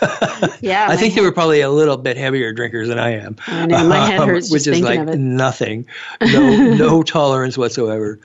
yeah. 0.60 0.86
I 0.88 0.96
think 0.96 1.14
they 1.14 1.20
were 1.20 1.32
probably 1.32 1.60
a 1.60 1.70
little 1.70 1.96
bit 1.96 2.16
heavier 2.16 2.52
drinkers 2.52 2.88
than 2.88 2.98
I 2.98 3.10
am. 3.10 3.36
I 3.46 3.66
know, 3.66 3.88
my 3.88 3.98
head 3.98 4.20
hurts 4.26 4.50
just 4.50 4.66
which 4.66 4.66
is 4.66 4.80
like 4.82 5.06
nothing, 5.18 5.86
no, 6.20 6.74
no 6.74 7.02
tolerance 7.02 7.58
whatsoever. 7.58 8.18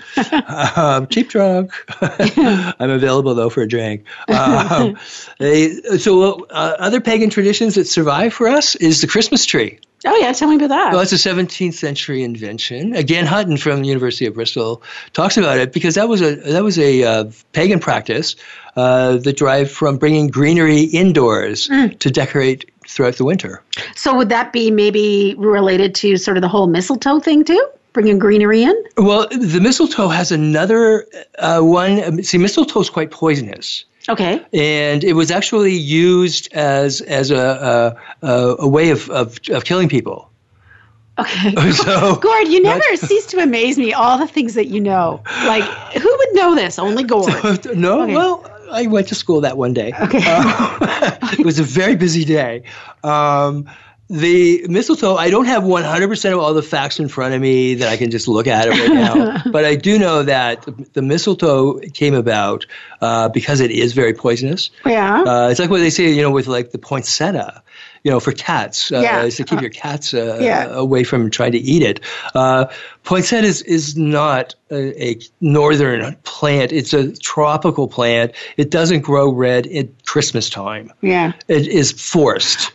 um, 0.76 1.08
cheap 1.08 1.30
drunk. 1.30 1.72
I'm 2.02 2.90
available 2.90 3.36
though 3.36 3.50
for 3.50 3.62
a 3.62 3.68
drink. 3.68 4.06
Um, 4.28 4.98
they, 5.40 5.74
so, 5.98 6.46
uh, 6.46 6.76
other 6.80 7.02
pagan 7.02 7.30
traditions 7.30 7.76
that 7.76 7.86
survive 7.86 8.34
for 8.34 8.48
us 8.48 8.76
is 8.76 9.02
the 9.02 9.08
Christmas 9.08 9.46
tree. 9.46 9.80
Oh 10.08 10.16
yeah, 10.18 10.32
tell 10.34 10.50
me 10.50 10.56
about 10.56 10.70
that. 10.70 10.94
Well, 10.94 11.02
it's 11.02 11.12
a 11.12 11.16
17th 11.16 11.74
century 11.74 12.24
invention. 12.24 12.96
Again, 12.96 13.26
Hutton 13.26 13.58
from 13.58 13.82
the 13.82 13.88
University 13.88 14.26
of 14.28 14.36
Bristol 14.36 14.84
talks 15.14 15.36
about 15.38 15.58
it 15.58 15.74
because 15.74 15.96
that 15.96 16.08
was 16.08 16.22
a 16.22 16.36
that 16.36 16.64
was 16.64 16.78
a 16.78 17.04
uh, 17.04 17.32
pagan 17.54 17.80
practice 17.80 18.36
uh, 18.76 19.18
that 19.18 19.38
derived 19.38 19.72
from 19.72 19.98
bringing 19.98 20.28
greenery 20.28 20.82
indoors 20.82 21.68
to 21.68 22.12
decorate 22.12 22.70
throughout 22.88 23.16
the 23.16 23.26
winter. 23.26 23.64
so 23.96 24.16
would 24.16 24.30
that 24.30 24.54
be 24.54 24.70
maybe 24.70 25.34
related 25.38 25.96
to 25.96 26.18
sort 26.18 26.38
of 26.38 26.42
the 26.42 26.48
whole 26.48 26.68
mistletoe 26.68 27.20
thing 27.20 27.44
too? 27.44 27.68
Bringing 27.94 28.20
greenery 28.20 28.62
in? 28.64 28.84
Well, 28.98 29.28
the 29.30 29.60
mistletoe 29.62 30.10
has 30.10 30.32
another 30.32 31.06
uh, 31.40 31.62
one. 31.62 32.22
See, 32.24 32.38
mistletoe 32.38 32.82
is 32.82 32.90
quite 32.90 33.10
poisonous. 33.10 33.86
Okay. 34.08 34.46
and 34.54 35.04
it 35.04 35.14
was 35.14 35.32
actually 35.32 35.74
used 35.74 36.54
as 36.54 37.02
as 37.02 37.32
a 37.32 37.98
a, 38.22 38.28
a, 38.28 38.56
a 38.60 38.68
way 38.68 38.92
of, 38.92 39.10
of 39.10 39.40
of 39.50 39.66
killing 39.66 39.90
people. 39.90 40.30
Okay. 41.18 41.54
So 41.72 42.16
Gord, 42.22 42.48
you 42.50 42.62
never 42.62 42.98
cease 42.98 43.26
to 43.28 43.40
amaze 43.40 43.78
me. 43.78 43.94
All 43.94 44.18
the 44.18 44.28
things 44.28 44.54
that 44.56 44.68
you 44.68 44.82
know, 44.82 45.24
like 45.46 45.64
who 45.94 46.10
would 46.18 46.36
know 46.36 46.56
this? 46.56 46.78
Only 46.78 47.04
Gord. 47.04 47.66
no, 47.76 48.02
Okay. 48.04 48.14
well, 48.14 48.46
I 48.72 48.88
went 48.88 49.08
to 49.10 49.16
school 49.16 49.42
that 49.42 49.58
one 49.58 49.74
day. 49.74 49.94
Okay. 50.02 50.22
Uh, 50.26 51.18
it 51.40 51.46
was 51.46 51.60
a 51.60 51.64
very 51.64 51.96
busy 51.96 52.26
day. 52.26 52.64
Um, 53.04 53.70
the 54.08 54.66
mistletoe, 54.68 55.16
I 55.16 55.32
don't 55.32 55.46
have 55.46 55.64
100% 55.64 56.34
of 56.34 56.40
all 56.40 56.54
the 56.54 56.62
facts 56.62 57.00
in 57.00 57.08
front 57.08 57.34
of 57.34 57.42
me 57.42 57.76
that 57.76 57.90
I 57.90 57.98
can 57.98 58.12
just 58.12 58.28
look 58.28 58.46
at 58.46 58.68
it 58.68 58.72
right 58.72 58.94
now. 58.94 59.42
but 59.52 59.66
I 59.66 59.76
do 59.76 59.98
know 59.98 60.22
that 60.24 60.64
the, 60.94 61.02
mistletoe 61.02 61.80
came 61.94 62.14
about 62.14 62.68
uh, 63.02 63.30
because 63.30 63.62
it 63.62 63.72
is 63.72 63.94
very 63.94 64.14
poisonous. 64.14 64.70
Yeah. 64.86 65.22
Uh, 65.24 65.50
it's 65.50 65.60
like 65.60 65.72
what 65.72 65.80
they 65.80 65.90
say, 65.90 66.12
you 66.12 66.22
know, 66.22 66.30
with 66.30 66.46
like 66.46 66.70
the 66.72 66.78
poinsettia, 66.78 67.64
you 68.04 68.12
know, 68.12 68.20
for 68.20 68.32
cats, 68.32 68.92
uh, 68.92 69.00
Yeah. 69.00 69.24
is 69.24 69.38
to 69.38 69.44
keep 69.44 69.62
your 69.62 69.72
cats 69.72 70.14
uh, 70.14 70.38
Yeah. 70.40 70.68
away 70.68 71.04
from 71.04 71.32
trying 71.32 71.54
to 71.54 71.58
eat 71.58 71.82
it. 71.82 72.00
Uh, 72.36 72.66
poinsettia 73.06 73.48
is, 73.50 73.64
is 73.64 73.98
not 73.98 74.54
a, 74.70 75.04
a 75.14 75.20
northern 75.42 76.16
plant. 76.24 76.72
It's 76.72 76.94
a 76.94 77.12
tropical 77.18 77.88
plant. 77.88 78.34
It 78.58 78.70
doesn't 78.70 79.02
grow 79.02 79.32
red 79.32 79.66
at 79.66 80.06
Christmas 80.06 80.48
time. 80.52 80.94
yeah. 81.02 81.34
It 81.48 81.68
is 81.68 81.92
forced 81.92 82.72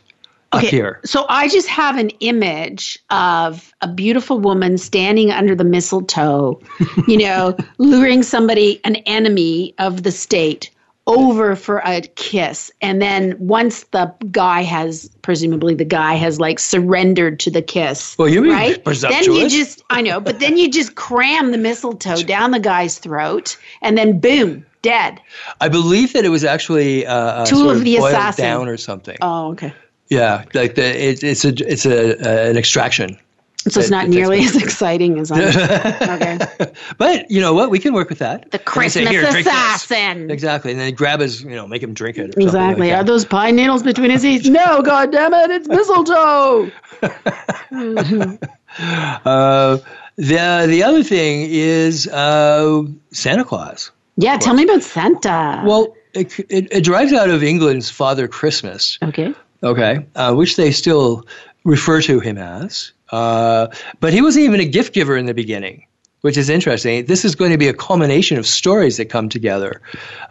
up 0.53 0.63
here. 0.63 1.01
So 1.05 1.27
I 1.29 1.49
just 1.49 1.69
have 1.69 1.97
an 1.97 2.11
image 2.21 2.99
of 3.11 3.73
a 3.81 3.89
beautiful 3.89 4.39
woman 4.39 4.79
standing 4.79 5.31
under 5.31 5.55
the 5.55 5.65
mistletoe, 5.65 6.61
you 7.07 7.19
know, 7.19 7.57
luring 7.79 8.23
somebody, 8.23 8.81
an 8.85 8.97
enemy 8.97 9.75
of 9.79 10.03
the 10.03 10.13
state, 10.13 10.71
over 11.07 11.57
for 11.57 11.79
a 11.85 12.03
kiss 12.15 12.71
and 12.81 13.01
then 13.03 13.35
once 13.39 13.85
the 13.85 14.15
guy 14.31 14.63
has 14.63 15.11
presumably 15.23 15.75
the 15.75 15.85
guy 15.85 16.15
has 16.15 16.39
like 16.39 16.59
surrendered 16.59 17.41
to 17.41 17.51
the 17.51 17.63
kiss 17.63 18.17
Well, 18.19 18.29
you 18.29 18.43
mean 18.43 18.53
right 18.53 18.85
then 18.85 19.25
you 19.25 19.49
just 19.49 19.83
i 19.91 20.03
know 20.03 20.21
but 20.21 20.39
then 20.39 20.57
you 20.57 20.71
just 20.71 20.95
cram 20.95 21.51
the 21.51 21.59
mistletoe 21.59 22.23
down 22.23 22.53
the 22.53 22.61
guy's 22.61 22.99
throat 22.99 23.59
and 23.83 23.99
then 23.99 24.21
boom 24.21 24.65
dead 24.83 25.21
I 25.61 25.69
believe 25.69 26.13
that 26.13 26.25
it 26.25 26.29
was 26.29 26.45
actually 26.45 27.07
uh, 27.07 27.15
uh, 27.15 27.47
Tool 27.47 27.59
sort 27.61 27.77
of 27.79 27.85
the 27.85 27.97
boiled 27.97 28.13
assassin. 28.13 28.45
down 28.45 28.69
or 28.69 28.77
something. 28.77 29.17
oh 29.21 29.53
okay 29.53 29.75
yeah, 30.11 30.45
like 30.55 30.75
the 30.75 30.85
it, 31.09 31.23
it's 31.25 31.45
a 31.45 31.49
it's 31.49 31.87
a 31.87 32.19
uh, 32.19 32.51
an 32.51 32.57
extraction. 32.59 33.19
so 33.69 33.79
it's 33.81 33.89
It- 33.89 33.91
not 33.91 34.05
it 34.07 34.11
nearly 34.11 34.41
as 34.45 34.57
exciting 34.57 35.19
as 35.19 35.31
i'm 35.31 35.41
okay 36.17 36.39
But 36.99 37.31
you 37.31 37.41
know 37.41 37.53
what? 37.55 37.71
We 37.71 37.79
can 37.79 37.93
work 37.95 38.09
with 38.09 38.19
that. 38.21 38.51
the 38.51 38.59
And 38.59 38.83
they 38.83 38.89
say, 38.89 39.05
christmas 39.07 39.35
this." 39.35 39.47
assassin 39.47 40.31
Exactly, 40.31 40.71
and 40.73 40.81
then 40.81 40.95
grab 40.95 41.21
his, 41.21 41.43
you 41.43 41.51
know, 41.59 41.67
make 41.67 41.83
him 41.83 41.93
drink 41.95 42.17
it. 42.19 42.37
Or 42.37 42.41
Exactly. 42.41 42.89
Like 42.89 42.95
Are 42.99 43.05
that. 43.05 43.07
those 43.13 43.25
pine 43.27 43.57
needles 43.57 43.83
between 43.83 44.11
his 44.11 44.23
teeth? 44.23 44.47
No, 44.49 44.81
God 44.83 45.13
damn 45.13 45.33
it, 45.35 45.51
it's 45.51 45.69
mistletoe. 45.69 46.71
Uh, 48.79 49.79
the 50.17 50.67
the 50.69 50.83
other 50.85 51.03
thing 51.03 51.47
is 51.51 52.07
uh, 52.09 52.83
Santa 53.11 53.45
Claus. 53.45 53.91
Yeah, 54.17 54.39
tell 54.39 54.55
me 54.55 54.63
about 54.65 54.83
Santa. 54.83 55.63
Well, 55.67 55.95
it, 56.15 56.39
it, 56.49 56.69
it 56.71 56.85
derives 56.85 57.13
out 57.13 57.31
of 57.31 57.43
England's 57.43 57.91
Father 57.91 58.29
Christmas. 58.29 58.99
okay. 59.03 59.35
Okay, 59.63 60.07
uh, 60.15 60.35
which 60.35 60.57
they 60.57 60.71
still 60.71 61.27
refer 61.65 62.01
to 62.03 62.21
him 62.21 62.39
as. 62.39 62.93
Uh, 63.11 63.69
but 64.01 64.13
he 64.13 64.23
wasn't 64.23 64.45
even 64.45 64.61
a 64.61 64.65
gift 64.65 64.95
giver 64.95 65.17
in 65.17 65.27
the 65.27 65.35
beginning, 65.35 65.87
which 66.23 66.37
is 66.37 66.49
interesting. 66.49 67.05
This 67.07 67.25
is 67.25 67.35
going 67.35 67.51
to 67.51 67.59
be 67.59 67.69
a 67.69 67.75
culmination 67.75 68.39
of 68.39 68.47
stories 68.47 68.97
that 68.99 69.07
come 69.07 69.29
together, 69.29 69.81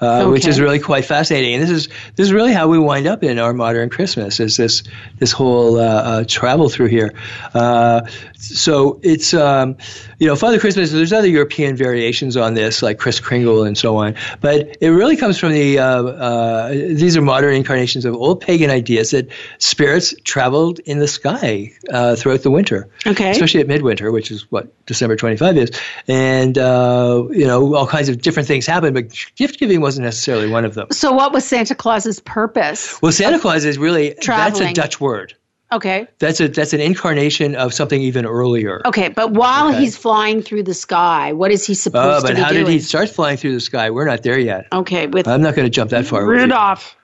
uh, 0.01 0.27
which 0.27 0.45
is 0.45 0.59
really 0.59 0.79
quite 0.79 1.05
fascinating. 1.05 1.55
And 1.55 1.63
this 1.63 1.69
is 1.69 1.87
this 2.15 2.25
is 2.27 2.33
really 2.33 2.53
how 2.53 2.67
we 2.67 2.77
wind 2.77 3.07
up 3.07 3.23
in 3.23 3.39
our 3.39 3.53
modern 3.53 3.89
Christmas 3.89 4.39
is 4.39 4.57
this 4.57 4.83
this 5.17 5.31
whole 5.31 5.79
uh, 5.79 5.83
uh, 5.83 6.23
travel 6.27 6.69
through 6.69 6.87
here. 6.87 7.13
Uh, 7.53 8.01
so 8.35 8.99
it's 9.03 9.33
um, 9.33 9.75
you 10.19 10.27
know 10.27 10.35
Father 10.35 10.59
Christmas. 10.59 10.91
There's 10.91 11.13
other 11.13 11.27
European 11.27 11.75
variations 11.75 12.37
on 12.37 12.53
this, 12.53 12.81
like 12.81 12.97
Kris 12.99 13.19
Kringle 13.19 13.63
and 13.63 13.77
so 13.77 13.97
on. 13.97 14.15
But 14.41 14.77
it 14.81 14.89
really 14.89 15.17
comes 15.17 15.37
from 15.37 15.51
the 15.51 15.79
uh, 15.79 16.03
uh, 16.03 16.69
these 16.69 17.17
are 17.17 17.21
modern 17.21 17.53
incarnations 17.53 18.05
of 18.05 18.13
old 18.15 18.41
pagan 18.41 18.69
ideas 18.69 19.11
that 19.11 19.29
spirits 19.57 20.13
traveled 20.23 20.79
in 20.79 20.99
the 20.99 21.07
sky 21.07 21.71
uh, 21.91 22.15
throughout 22.15 22.43
the 22.43 22.51
winter, 22.51 22.87
Okay. 23.05 23.31
especially 23.31 23.61
at 23.61 23.67
midwinter, 23.67 24.11
which 24.11 24.31
is 24.31 24.49
what 24.51 24.67
December 24.85 25.15
25 25.15 25.57
is, 25.57 25.71
and 26.07 26.57
uh, 26.57 27.23
you 27.31 27.45
know 27.45 27.75
all 27.75 27.87
kinds 27.87 28.09
of 28.09 28.21
different 28.21 28.47
things 28.47 28.65
happen. 28.65 28.93
But 28.93 29.05
gift 29.35 29.59
giving 29.59 29.81
wasn't 29.81 30.05
necessarily 30.05 30.47
one 30.47 30.65
of 30.65 30.73
them. 30.75 30.87
So, 30.91 31.11
what 31.11 31.33
was 31.33 31.45
Santa 31.45 31.75
Claus's 31.75 32.19
purpose? 32.19 33.01
Well, 33.01 33.11
Santa 33.11 33.39
Claus 33.39 33.65
is 33.65 33.77
really 33.77 34.13
traveling. 34.21 34.63
that's 34.63 34.71
a 34.71 34.73
Dutch 34.81 34.99
word. 35.01 35.35
Okay. 35.71 36.07
That's 36.17 36.39
a 36.41 36.47
that's 36.47 36.73
an 36.73 36.79
incarnation 36.81 37.53
of 37.55 37.75
something 37.75 38.01
even 38.01 38.25
earlier. 38.25 38.81
Okay, 38.87 39.09
but 39.09 39.33
while 39.33 39.69
Okay. 39.69 39.77
he's 39.81 39.95
flying 39.95 40.41
through 40.41 40.63
the 40.63 40.73
sky, 40.73 41.31
what 41.33 41.51
is 41.51 41.63
he 41.63 41.73
Oh, 41.73 41.75
supposed 41.75 42.25
to 42.25 42.33
do? 42.33 42.39
but 42.39 42.43
how 42.43 42.51
did 42.51 42.67
he 42.67 42.79
start 42.79 43.07
flying 43.09 43.37
through 43.37 43.53
the 43.53 43.59
sky? 43.59 43.91
We're 43.91 44.05
not 44.07 44.23
there 44.23 44.39
yet. 44.39 44.65
Okay, 44.73 45.05
with 45.05 45.27
I'm 45.27 45.43
not 45.43 45.53
going 45.53 45.67
to 45.67 45.69
jump 45.69 45.91
that 45.91 46.07
far. 46.07 46.25
Rudolph. 46.25 46.95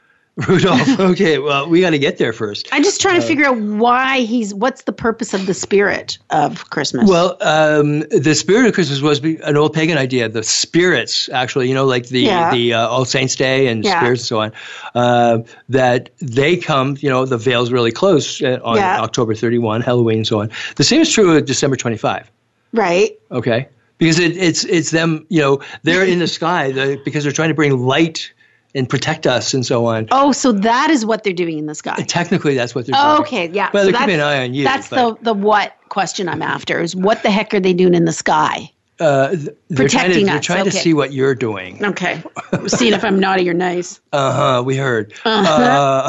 Rudolph. 0.47 0.99
Okay, 0.99 1.37
well, 1.39 1.69
we 1.69 1.79
got 1.81 1.91
to 1.91 1.99
get 1.99 2.17
there 2.17 2.33
first. 2.33 2.67
I'm 2.73 2.83
just 2.83 2.99
trying 2.99 3.21
to 3.21 3.25
figure 3.25 3.45
out 3.45 3.57
why 3.57 4.19
he's. 4.21 4.53
What's 4.53 4.83
the 4.83 4.91
purpose 4.91 5.33
of 5.33 5.45
the 5.45 5.53
spirit 5.53 6.17
of 6.29 6.69
Christmas? 6.71 7.09
Well, 7.09 7.37
um, 7.41 7.99
the 8.09 8.35
spirit 8.35 8.65
of 8.67 8.73
Christmas 8.73 8.99
was 9.01 9.19
an 9.23 9.55
old 9.55 9.73
pagan 9.73 9.97
idea. 9.97 10.27
The 10.27 10.43
spirits, 10.43 11.29
actually, 11.29 11.69
you 11.69 11.73
know, 11.73 11.85
like 11.85 12.07
the 12.09 12.21
Yeah. 12.21 12.51
the 12.51 12.73
uh, 12.73 12.87
All 12.87 13.05
Saints 13.05 13.35
Day 13.35 13.67
and 13.67 13.85
Yeah. 13.85 13.97
spirits 13.99 14.21
and 14.23 14.27
so 14.27 14.39
on, 14.41 14.51
uh, 14.95 15.43
that 15.69 16.09
they 16.19 16.57
come. 16.57 16.97
You 16.99 17.09
know, 17.09 17.25
the 17.25 17.37
veil's 17.37 17.71
really 17.71 17.91
close 17.93 18.41
uh, 18.41 18.59
on 18.63 18.77
Yeah. 18.77 18.99
October 19.01 19.35
31, 19.35 19.81
Halloween, 19.81 20.17
and 20.17 20.27
so 20.27 20.41
on. 20.41 20.51
The 20.75 20.83
same 20.83 20.99
is 21.01 21.11
true 21.11 21.37
of 21.37 21.45
December 21.45 21.77
25. 21.77 22.29
right. 22.73 23.11
Okay, 23.31 23.67
because 23.99 24.19
it, 24.19 24.35
it's 24.35 24.65
it's 24.65 24.91
them. 24.91 25.25
You 25.29 25.41
know, 25.41 25.61
they're 25.83 26.05
in 26.05 26.19
the 26.19 26.27
sky 26.27 26.71
the, 26.71 26.99
because 27.05 27.23
they're 27.23 27.31
trying 27.33 27.49
to 27.49 27.55
bring 27.55 27.77
light 27.79 28.31
and 28.75 28.87
protect 28.89 29.25
us 29.25 29.53
and 29.53 29.65
so 29.65 29.85
on. 29.85 30.07
Oh, 30.11 30.31
so 30.31 30.51
that 30.51 30.91
is 30.91 31.05
what 31.05 31.23
they're 31.23 31.33
doing 31.33 31.57
in 31.57 31.65
the 31.65 31.73
sky. 31.75 31.95
Technically, 32.07 32.53
that's 32.53 32.75
what 32.75 32.85
they're 32.85 32.95
Oh, 32.97 33.15
doing. 33.17 33.27
okay, 33.27 33.49
yeah. 33.51 33.69
Well, 33.73 33.85
so 33.85 33.91
they're 33.91 33.99
keeping 34.01 34.15
an 34.15 34.19
that's- 34.19 34.39
eye 34.39 34.43
on 34.43 34.53
you. 34.53 34.63
That's 34.65 34.89
but, 34.89 35.17
the 35.23 35.23
the 35.23 35.33
what 35.33 35.73
question 35.89 36.29
I'm 36.29 36.41
after 36.41 36.81
is 36.81 36.95
what 36.95 37.23
the 37.23 37.31
heck 37.31 37.53
are 37.53 37.59
they 37.59 37.73
doing 37.73 37.95
in 37.95 38.05
the 38.05 38.13
sky? 38.13 38.71
uh, 39.01 39.31
th- 39.31 39.49
they're 39.69 39.89
trying 39.89 40.05
to, 40.05 40.07
protecting 40.07 40.25
they're 40.27 40.37
us, 40.37 40.45
trying 40.45 40.63
to 40.63 40.71
see 40.71 40.93
what 40.93 41.11
you're 41.11 41.35
doing. 41.35 41.83
Okay, 41.83 42.23
seeing 42.67 42.93
if 42.93 43.03
I'm 43.03 43.19
naughty 43.19 43.49
or 43.49 43.53
nice. 43.53 43.99
Uh 44.13 44.31
huh. 44.31 44.63
We 44.63 44.77
heard. 44.77 45.13
Uh, 45.25 45.29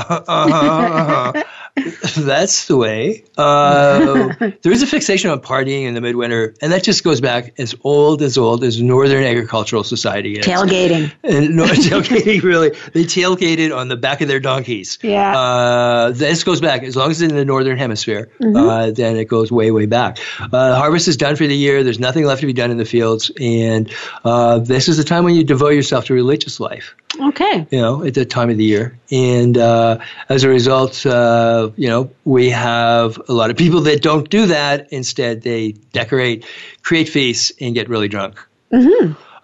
uh-huh, 0.08 0.22
uh-huh. 0.28 1.44
That's 2.16 2.66
the 2.68 2.76
way. 2.76 3.24
Uh, 3.36 4.32
there 4.62 4.72
is 4.72 4.82
a 4.82 4.86
fixation 4.86 5.30
on 5.30 5.40
partying 5.40 5.84
in 5.84 5.92
the 5.92 6.00
midwinter, 6.00 6.54
and 6.62 6.72
that 6.72 6.82
just 6.82 7.04
goes 7.04 7.20
back 7.20 7.54
as 7.58 7.74
old 7.84 8.22
as 8.22 8.38
old 8.38 8.64
as 8.64 8.80
Northern 8.80 9.22
Agricultural 9.24 9.84
Society 9.84 10.38
is. 10.38 10.46
Tailgating. 10.46 11.12
And 11.22 11.54
no, 11.54 11.64
tailgating 11.66 12.42
really. 12.42 12.70
They 12.70 13.04
tailgated 13.04 13.76
on 13.76 13.88
the 13.88 13.96
back 13.96 14.22
of 14.22 14.28
their 14.28 14.40
donkeys. 14.40 14.98
Yeah. 15.02 15.36
Uh, 15.36 16.10
this 16.12 16.44
goes 16.44 16.62
back 16.62 16.82
as 16.82 16.96
long 16.96 17.10
as 17.10 17.20
it's 17.20 17.30
in 17.30 17.36
the 17.36 17.44
northern 17.44 17.76
hemisphere. 17.76 18.30
Mm-hmm. 18.40 18.56
Uh, 18.56 18.90
then 18.92 19.16
it 19.16 19.26
goes 19.26 19.52
way, 19.52 19.70
way 19.70 19.84
back. 19.84 20.18
Uh, 20.40 20.76
harvest 20.76 21.08
is 21.08 21.18
done 21.18 21.36
for 21.36 21.46
the 21.46 21.56
year. 21.56 21.84
There's 21.84 22.00
nothing 22.00 22.24
left 22.24 22.40
to 22.40 22.46
be 22.46 22.54
done 22.54 22.70
in 22.70 22.78
the 22.78 22.86
fields, 22.86 23.30
and 23.38 23.92
uh, 24.24 24.60
this 24.60 24.88
is 24.88 24.96
the 24.96 25.04
time 25.04 25.24
when 25.24 25.34
you 25.34 25.44
devote 25.44 25.74
yourself 25.74 26.06
to 26.06 26.14
religious 26.14 26.58
life 26.58 26.94
Okay. 27.20 27.66
you 27.70 27.80
know, 27.80 28.04
at 28.04 28.14
that 28.14 28.30
time 28.30 28.50
of 28.50 28.56
the 28.56 28.64
year. 28.64 28.98
And 29.10 29.56
uh, 29.56 29.98
as 30.28 30.42
a 30.44 30.48
result, 30.48 31.06
uh, 31.06 31.70
you 31.76 31.88
know, 31.88 32.10
we 32.24 32.50
have 32.50 33.20
a 33.28 33.32
lot 33.32 33.50
of 33.50 33.56
people 33.56 33.82
that 33.82 34.02
don't 34.02 34.28
do 34.28 34.46
that. 34.46 34.92
Instead, 34.92 35.42
they 35.42 35.72
decorate, 35.92 36.44
create 36.82 37.08
feasts, 37.08 37.52
and 37.60 37.74
get 37.74 37.88
really 37.88 38.08
drunk. 38.08 38.38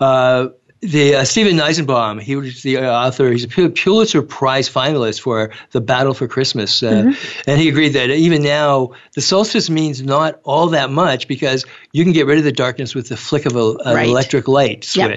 Uh, 0.00 0.48
the 0.80 1.14
uh, 1.14 1.24
Stephen 1.24 1.56
Nissenbaum, 1.56 2.20
he 2.20 2.34
was 2.34 2.62
the 2.64 2.78
author. 2.78 3.30
He's 3.30 3.44
a 3.44 3.68
Pulitzer 3.70 4.20
Prize 4.20 4.68
finalist 4.68 5.20
for 5.20 5.52
The 5.70 5.80
Battle 5.80 6.12
for 6.12 6.26
Christmas, 6.26 6.82
uh, 6.82 7.12
and 7.46 7.60
he 7.60 7.68
agreed 7.68 7.90
that 7.90 8.10
even 8.10 8.42
now 8.42 8.90
the 9.14 9.20
solstice 9.20 9.70
means 9.70 10.02
not 10.02 10.40
all 10.42 10.70
that 10.70 10.90
much 10.90 11.28
because 11.28 11.64
you 11.92 12.02
can 12.02 12.12
get 12.12 12.26
rid 12.26 12.38
of 12.38 12.44
the 12.44 12.50
darkness 12.50 12.96
with 12.96 13.08
the 13.08 13.16
flick 13.16 13.46
of 13.46 13.54
a, 13.54 13.74
an 13.84 13.94
Right. 13.94 14.08
electric 14.08 14.48
light 14.48 14.84
Yep. 14.96 15.10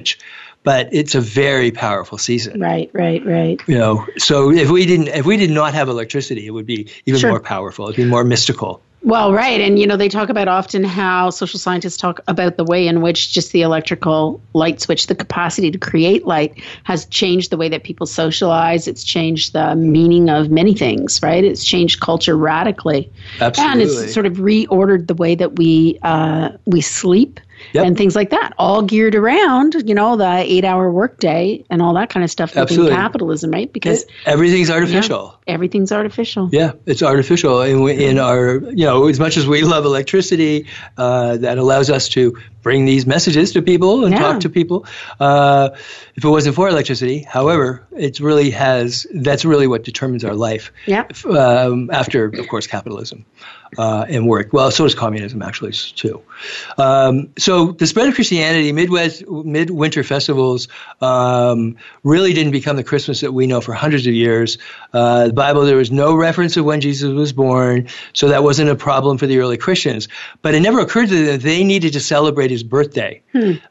But 0.65 0.89
it's 0.91 1.15
a 1.15 1.21
very 1.21 1.71
powerful 1.71 2.17
season 2.17 2.59
Right. 2.59 2.89
Right. 2.93 3.25
Right. 3.25 3.61
you 3.67 3.77
know 3.77 4.05
so 4.17 4.51
if 4.51 4.69
we 4.69 4.85
didn't 4.85 5.07
if 5.09 5.25
we 5.25 5.37
did 5.37 5.51
not 5.51 5.73
have 5.73 5.87
electricity 5.87 6.45
it 6.47 6.51
would 6.51 6.65
be 6.65 6.89
even 7.05 7.19
Sure. 7.21 7.29
more 7.29 7.39
powerful 7.39 7.85
it'd 7.85 7.95
be 7.95 8.03
more 8.05 8.23
mystical 8.25 8.81
Well, 9.05 9.31
right. 9.33 9.61
And, 9.61 9.77
you 9.77 9.85
know, 9.85 9.97
they 9.97 10.09
talk 10.09 10.29
about 10.29 10.47
often 10.47 10.83
how 10.83 11.29
social 11.29 11.59
scientists 11.59 11.95
talk 11.95 12.21
about 12.27 12.57
the 12.57 12.63
way 12.63 12.87
in 12.87 13.03
which 13.03 13.31
just 13.31 13.51
the 13.51 13.61
electrical 13.61 14.41
light 14.55 14.81
switch, 14.81 15.05
the 15.05 15.13
capacity 15.13 15.69
to 15.69 15.77
create 15.77 16.25
light, 16.25 16.51
has 16.85 17.05
changed 17.05 17.51
the 17.51 17.57
way 17.57 17.69
that 17.69 17.83
people 17.83 18.07
socialize. 18.07 18.87
It's 18.87 19.03
changed 19.03 19.53
the 19.53 19.75
meaning 19.75 20.31
of 20.31 20.49
many 20.49 20.73
things, 20.73 21.21
right? 21.21 21.43
It's 21.43 21.63
changed 21.63 21.99
culture 21.99 22.35
radically. 22.35 23.11
Absolutely. 23.39 23.71
and 23.71 23.81
it's 23.83 24.11
sort 24.11 24.25
of 24.25 24.37
reordered 24.37 25.05
the 25.05 25.13
way 25.13 25.35
that 25.35 25.57
we, 25.59 25.99
uh, 26.01 26.49
we 26.65 26.81
sleep. 26.81 27.39
Yep. 27.75 27.85
And 27.85 27.97
things 27.97 28.15
like 28.15 28.29
that, 28.31 28.53
all 28.57 28.81
geared 28.81 29.15
around, 29.15 29.75
you 29.87 29.93
know, 29.93 30.15
the 30.17 30.37
eight-hour 30.37 30.89
workday 30.91 31.63
and 31.69 31.81
all 31.81 31.93
that 31.95 32.09
kind 32.09 32.23
of 32.23 32.31
stuff 32.31 32.51
within 32.51 32.63
Absolutely. 32.63 32.91
capitalism, 32.95 33.51
right? 33.51 33.71
Because 33.71 34.05
everything's 34.25 34.69
artificial 34.69 35.39
everything's 35.47 35.91
artificial. 35.91 36.49
yeah, 36.51 36.71
it's 36.87 37.03
artificial 37.03 37.61
and 37.61 37.83
we, 37.83 38.03
in 38.05 38.17
our 38.17 38.55
you 38.71 38.85
know 38.85 39.07
as 39.07 39.19
much 39.19 39.37
as 39.37 39.45
we 39.45 39.61
love 39.61 39.85
electricity 39.85 40.65
uh, 40.97 41.37
that 41.37 41.59
allows 41.59 41.91
us 41.91 42.09
to 42.09 42.35
bring 42.63 42.85
these 42.85 43.05
messages 43.05 43.51
to 43.51 43.61
people 43.61 44.05
and 44.05 44.13
Yeah. 44.13 44.19
talk 44.21 44.39
to 44.41 44.49
people 44.49 44.87
uh, 45.19 45.69
if 46.15 46.23
it 46.25 46.27
wasn't 46.27 46.55
for 46.55 46.67
electricity 46.67 47.19
however 47.21 47.85
it 47.91 48.19
really 48.19 48.49
has 48.51 49.05
that's 49.13 49.45
really 49.45 49.67
what 49.67 49.83
determines 49.83 50.23
our 50.25 50.33
life 50.33 50.71
Yeah. 50.87 51.03
Um, 51.29 51.91
after 51.91 52.25
of 52.25 52.47
course 52.47 52.65
capitalism 52.65 53.25
uh, 53.77 54.05
and 54.07 54.27
work. 54.27 54.53
Well, 54.53 54.71
so 54.71 54.83
does 54.83 54.95
communism 54.95 55.41
actually 55.41 55.71
too. 55.71 56.21
Um, 56.77 57.29
so 57.37 57.71
the 57.71 57.87
spread 57.87 58.07
of 58.07 58.15
Christianity, 58.15 58.71
Midwest 58.71 59.27
midwinter 59.27 60.03
festivals 60.03 60.67
um, 61.01 61.77
really 62.03 62.33
didn't 62.33 62.51
become 62.51 62.75
the 62.75 62.83
Christmas 62.83 63.21
that 63.21 63.31
we 63.31 63.47
know 63.47 63.61
for 63.61 63.73
hundreds 63.73 64.07
of 64.07 64.13
years. 64.13 64.57
Uh, 64.93 65.27
the 65.27 65.33
Bible 65.33 65.65
there 65.65 65.77
was 65.77 65.91
no 65.91 66.15
reference 66.15 66.57
of 66.57 66.65
when 66.65 66.81
Jesus 66.81 67.11
was 67.11 67.33
born, 67.33 67.87
so 68.13 68.29
that 68.29 68.43
wasn't 68.43 68.69
a 68.69 68.75
problem 68.75 69.17
for 69.17 69.27
the 69.27 69.39
early 69.39 69.57
Christians. 69.57 70.07
But 70.41 70.55
it 70.55 70.61
never 70.61 70.79
occurred 70.79 71.09
to 71.09 71.15
them 71.15 71.25
that 71.25 71.41
they 71.41 71.63
needed 71.63 71.93
to 71.93 71.99
celebrate 71.99 72.51
his 72.51 72.63
birthday 72.63 73.21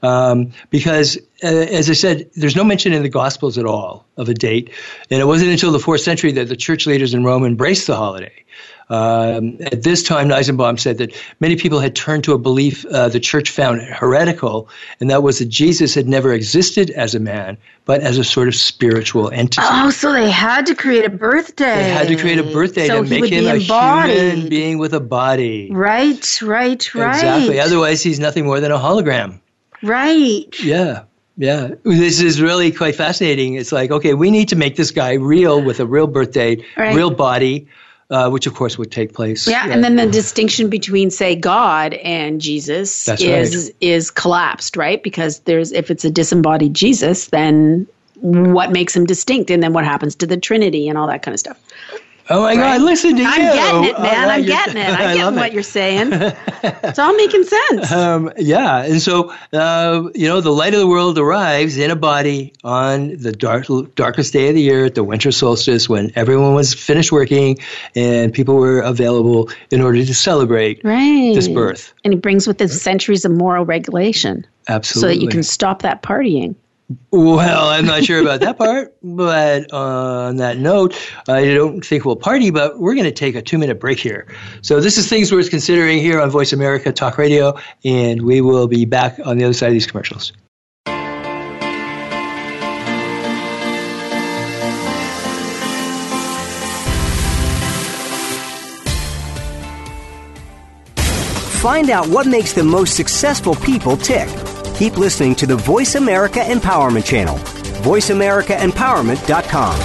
um, 0.02 0.52
because 0.70 1.18
uh, 1.42 1.46
as 1.46 1.90
I 1.90 1.94
said, 1.94 2.30
there's 2.34 2.56
no 2.56 2.64
mention 2.64 2.92
in 2.92 3.02
the 3.02 3.08
Gospels 3.08 3.58
at 3.58 3.66
all 3.66 4.06
of 4.16 4.28
a 4.28 4.34
date, 4.34 4.70
and 5.10 5.20
it 5.20 5.26
wasn't 5.26 5.50
until 5.50 5.72
the 5.72 5.78
fourth 5.78 6.00
century 6.00 6.32
that 6.32 6.48
the 6.48 6.56
church 6.56 6.86
leaders 6.86 7.14
in 7.14 7.24
Rome 7.24 7.44
embraced 7.44 7.86
the 7.86 7.96
holiday. 7.96 8.44
Um, 8.90 9.56
at 9.60 9.82
this 9.82 10.02
time, 10.02 10.28
Nissenbaum 10.28 10.78
said 10.78 10.98
that 10.98 11.14
many 11.40 11.56
people 11.56 11.80
had 11.80 11.96
turned 11.96 12.24
to 12.24 12.32
a 12.32 12.38
belief 12.38 12.84
uh, 12.86 13.08
the 13.08 13.20
church 13.20 13.50
found 13.50 13.80
heretical, 13.80 14.68
and 15.00 15.10
that 15.10 15.22
was 15.22 15.38
that 15.38 15.48
Jesus 15.48 15.94
had 15.94 16.06
never 16.06 16.32
existed 16.32 16.90
as 16.90 17.14
a 17.14 17.20
man, 17.20 17.56
but 17.84 18.02
as 18.02 18.18
a 18.18 18.24
sort 18.24 18.48
of 18.48 18.54
spiritual 18.54 19.30
entity. 19.30 19.66
Oh, 19.68 19.90
so 19.90 20.12
they 20.12 20.30
had 20.30 20.66
to 20.66 20.74
create 20.74 21.04
a 21.04 21.10
birthday. 21.10 21.64
They 21.64 21.90
had 21.90 22.08
to 22.08 22.16
create 22.16 22.38
a 22.38 22.42
birthday 22.42 22.88
so 22.88 23.02
to 23.02 23.08
make 23.08 23.32
him 23.32 23.46
a 23.46 23.58
human 23.58 24.48
being 24.48 24.78
with 24.78 24.92
a 24.92 25.00
body. 25.00 25.70
Right, 25.70 26.42
right, 26.42 26.94
right. 26.94 27.14
Exactly. 27.14 27.60
Otherwise, 27.60 28.02
he's 28.02 28.20
nothing 28.20 28.44
more 28.44 28.60
than 28.60 28.70
a 28.70 28.78
hologram. 28.78 29.40
Right. 29.82 30.48
Yeah. 30.60 31.04
Yeah, 31.36 31.70
this 31.82 32.20
is 32.20 32.40
really 32.40 32.70
quite 32.70 32.94
fascinating. 32.94 33.54
It's 33.54 33.72
like, 33.72 33.90
okay, 33.90 34.14
we 34.14 34.30
need 34.30 34.50
to 34.50 34.56
make 34.56 34.76
this 34.76 34.92
guy 34.92 35.14
real 35.14 35.60
with 35.60 35.80
a 35.80 35.86
real 35.86 36.06
birth 36.06 36.30
date, 36.30 36.64
right. 36.76 36.94
real 36.94 37.10
body, 37.10 37.66
uh, 38.14 38.30
which 38.30 38.46
of 38.46 38.54
course 38.54 38.78
would 38.78 38.92
take 38.92 39.12
place. 39.12 39.48
Yeah, 39.48 39.68
and 39.68 39.82
then 39.82 39.96
the 39.96 40.06
distinction 40.06 40.70
between 40.70 41.10
say 41.10 41.34
God 41.34 41.94
and 41.94 42.40
Jesus 42.40 43.06
That's 43.06 43.20
is 43.20 43.66
right. 43.66 43.76
is 43.80 44.10
collapsed, 44.12 44.76
right? 44.76 45.02
Because 45.02 45.40
there's 45.40 45.72
if 45.72 45.90
it's 45.90 46.04
a 46.04 46.10
disembodied 46.10 46.74
Jesus, 46.74 47.26
then 47.26 47.88
what 48.20 48.70
makes 48.70 48.94
him 48.94 49.04
distinct, 49.04 49.50
and 49.50 49.60
then 49.60 49.72
what 49.72 49.84
happens 49.84 50.14
to 50.16 50.28
the 50.28 50.36
Trinity 50.36 50.88
and 50.88 50.96
all 50.96 51.08
that 51.08 51.22
kind 51.22 51.34
of 51.34 51.40
stuff. 51.40 51.58
Oh 52.30 52.40
my 52.42 52.54
Right? 52.54 52.78
God! 52.78 52.82
Listen 52.82 53.16
to 53.16 53.22
you. 53.22 53.28
I'm 53.28 53.40
getting 53.40 53.84
it, 53.84 54.00
man. 54.00 54.30
I'm 54.30 54.44
getting 54.44 54.76
it. 54.76 54.88
I 54.88 55.04
I'm 55.10 55.16
getting 55.16 55.34
what 55.36 55.48
it. 55.48 55.52
you're 55.52 55.62
saying. 55.62 56.08
it's 56.12 56.98
all 56.98 57.14
making 57.16 57.44
sense. 57.44 57.92
Um, 57.92 58.32
yeah, 58.38 58.84
and 58.84 59.00
so 59.02 59.34
uh, 59.52 60.08
you 60.14 60.26
know, 60.26 60.40
the 60.40 60.52
light 60.52 60.72
of 60.72 60.80
the 60.80 60.86
world 60.86 61.18
arrives 61.18 61.76
in 61.76 61.90
a 61.90 61.96
body 61.96 62.52
on 62.64 63.16
the 63.16 63.32
dark, 63.32 63.66
darkest 63.94 64.32
day 64.32 64.48
of 64.48 64.54
the 64.54 64.62
year, 64.62 64.86
at 64.86 64.94
the 64.94 65.04
winter 65.04 65.30
solstice, 65.32 65.88
when 65.88 66.12
everyone 66.16 66.54
was 66.54 66.72
finished 66.72 67.12
working 67.12 67.58
and 67.94 68.32
people 68.32 68.56
were 68.56 68.80
available 68.80 69.50
in 69.70 69.80
order 69.82 70.04
to 70.04 70.14
celebrate 70.14 70.80
right. 70.82 71.34
this 71.34 71.48
birth. 71.48 71.92
And 72.04 72.14
it 72.14 72.22
brings 72.22 72.46
with 72.46 72.60
it 72.60 72.68
centuries 72.68 73.24
of 73.24 73.32
moral 73.32 73.64
regulation 73.64 74.46
Absolutely. 74.68 75.00
so 75.00 75.14
that 75.14 75.22
you 75.22 75.28
can 75.28 75.42
stop 75.42 75.82
that 75.82 76.02
partying. 76.02 76.54
Well, 77.10 77.68
I'm 77.68 77.86
not 77.86 78.04
sure 78.04 78.20
about 78.20 78.40
that 78.40 78.58
part, 78.58 78.94
but 79.02 79.72
uh, 79.72 79.76
on 79.76 80.36
that 80.36 80.58
note, 80.58 80.94
I 81.28 81.54
don't 81.54 81.84
think 81.84 82.04
we'll 82.04 82.16
party, 82.16 82.50
but 82.50 82.78
we're 82.78 82.94
going 82.94 83.04
to 83.04 83.12
take 83.12 83.34
a 83.36 83.42
two 83.42 83.56
minute 83.56 83.80
break 83.80 83.98
here. 83.98 84.26
So, 84.60 84.80
this 84.80 84.98
is 84.98 85.08
Things 85.08 85.32
Worth 85.32 85.48
Considering 85.48 85.98
here 85.98 86.20
on 86.20 86.28
Voice 86.30 86.52
America 86.52 86.92
Talk 86.92 87.16
Radio, 87.16 87.58
and 87.84 88.22
we 88.22 88.42
will 88.42 88.68
be 88.68 88.84
back 88.84 89.18
on 89.24 89.38
the 89.38 89.44
other 89.44 89.54
side 89.54 89.68
of 89.68 89.72
these 89.72 89.86
commercials. 89.86 90.32
Find 101.62 101.88
out 101.88 102.08
what 102.08 102.26
makes 102.26 102.52
the 102.52 102.62
most 102.62 102.94
successful 102.94 103.54
people 103.54 103.96
tick. 103.96 104.28
Keep 104.76 104.98
listening 104.98 105.36
to 105.36 105.46
the 105.46 105.54
Voice 105.54 105.94
America 105.94 106.40
Empowerment 106.40 107.04
Channel. 107.04 107.36
VoiceAmericaEmpowerment.com. 107.84 109.80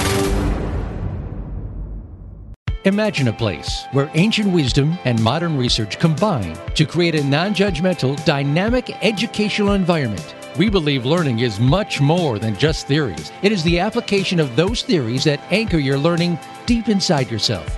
Imagine 2.85 3.27
a 3.27 3.33
place 3.33 3.85
where 3.91 4.09
ancient 4.15 4.51
wisdom 4.51 4.97
and 5.05 5.21
modern 5.21 5.59
research 5.59 5.99
combine 5.99 6.57
to 6.73 6.85
create 6.87 7.13
a 7.13 7.23
non 7.23 7.53
judgmental, 7.53 8.15
dynamic 8.25 8.89
educational 9.05 9.73
environment. 9.73 10.33
We 10.57 10.71
believe 10.71 11.05
learning 11.05 11.41
is 11.41 11.59
much 11.59 12.01
more 12.01 12.39
than 12.39 12.57
just 12.57 12.87
theories. 12.87 13.31
It 13.43 13.51
is 13.51 13.61
the 13.63 13.77
application 13.79 14.39
of 14.39 14.55
those 14.55 14.81
theories 14.81 15.23
that 15.25 15.39
anchor 15.51 15.77
your 15.77 15.99
learning 15.99 16.39
deep 16.65 16.89
inside 16.89 17.29
yourself. 17.29 17.77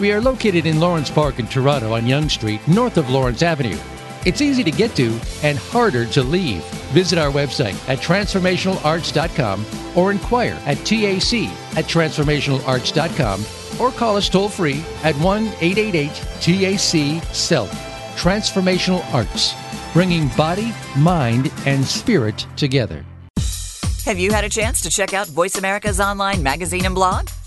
We 0.00 0.12
are 0.12 0.20
located 0.20 0.66
in 0.66 0.80
Lawrence 0.80 1.08
Park 1.10 1.38
in 1.38 1.46
Toronto 1.46 1.94
on 1.94 2.06
Yonge 2.06 2.32
Street, 2.32 2.66
north 2.66 2.96
of 2.96 3.10
Lawrence 3.10 3.42
Avenue. 3.42 3.78
It's 4.26 4.40
easy 4.40 4.64
to 4.64 4.70
get 4.70 4.96
to 4.96 5.18
and 5.42 5.56
harder 5.56 6.06
to 6.06 6.22
leave. 6.22 6.64
Visit 6.92 7.18
our 7.18 7.30
website 7.30 7.76
at 7.88 7.98
transformationalarts.com 7.98 9.64
or 9.94 10.10
inquire 10.10 10.58
at 10.64 10.78
TAC 10.78 11.48
at 11.76 11.84
transformationalarts.com 11.84 13.44
or 13.80 13.90
call 13.92 14.16
us 14.16 14.28
toll 14.28 14.48
free 14.48 14.82
at 15.02 15.14
1 15.16 15.46
888 15.60 16.10
TAC 16.40 17.22
SELF. 17.34 17.70
Transformational 18.16 19.04
Arts, 19.12 19.54
bringing 19.92 20.28
body, 20.36 20.72
mind, 20.96 21.52
and 21.66 21.84
spirit 21.84 22.46
together. 22.56 23.04
Have 24.04 24.18
you 24.18 24.32
had 24.32 24.44
a 24.44 24.48
chance 24.48 24.80
to 24.82 24.90
check 24.90 25.14
out 25.14 25.28
Voice 25.28 25.56
America's 25.56 26.00
online 26.00 26.42
magazine 26.42 26.84
and 26.84 26.94
blog? 26.94 27.28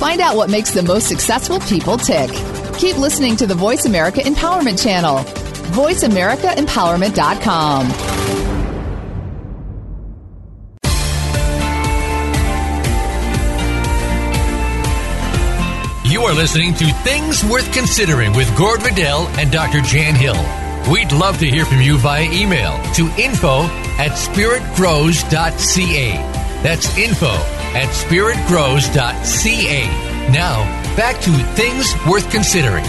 Find 0.00 0.20
out 0.22 0.34
what 0.34 0.48
makes 0.48 0.70
the 0.70 0.82
most 0.82 1.08
successful 1.08 1.60
people 1.60 1.98
tick. 1.98 2.30
Keep 2.78 2.96
listening 2.96 3.36
to 3.36 3.46
the 3.46 3.54
Voice 3.54 3.84
America 3.84 4.20
Empowerment 4.20 4.82
Channel. 4.82 5.18
VoiceAmericaEmpowerment.com. 5.74 7.88
You 16.10 16.22
are 16.22 16.32
listening 16.32 16.72
to 16.76 16.86
Things 17.04 17.44
Worth 17.44 17.70
Considering 17.74 18.34
with 18.34 18.56
Gord 18.56 18.80
Vidal 18.80 19.26
and 19.38 19.52
Dr. 19.52 19.82
Jan 19.82 20.14
Hill. 20.14 20.42
We'd 20.90 21.12
love 21.12 21.36
to 21.40 21.46
hear 21.46 21.66
from 21.66 21.82
you 21.82 21.98
via 21.98 22.24
email 22.32 22.82
to 22.94 23.06
info 23.20 23.64
at 23.98 24.12
spiritgrows.ca. 24.12 26.12
That's 26.62 26.96
info 26.96 27.59
at 27.74 27.88
spiritgrows.ca. 27.88 29.86
Now, 30.32 30.64
back 30.96 31.20
to 31.20 31.30
Things 31.30 31.94
Worth 32.08 32.30
Considering. 32.30 32.84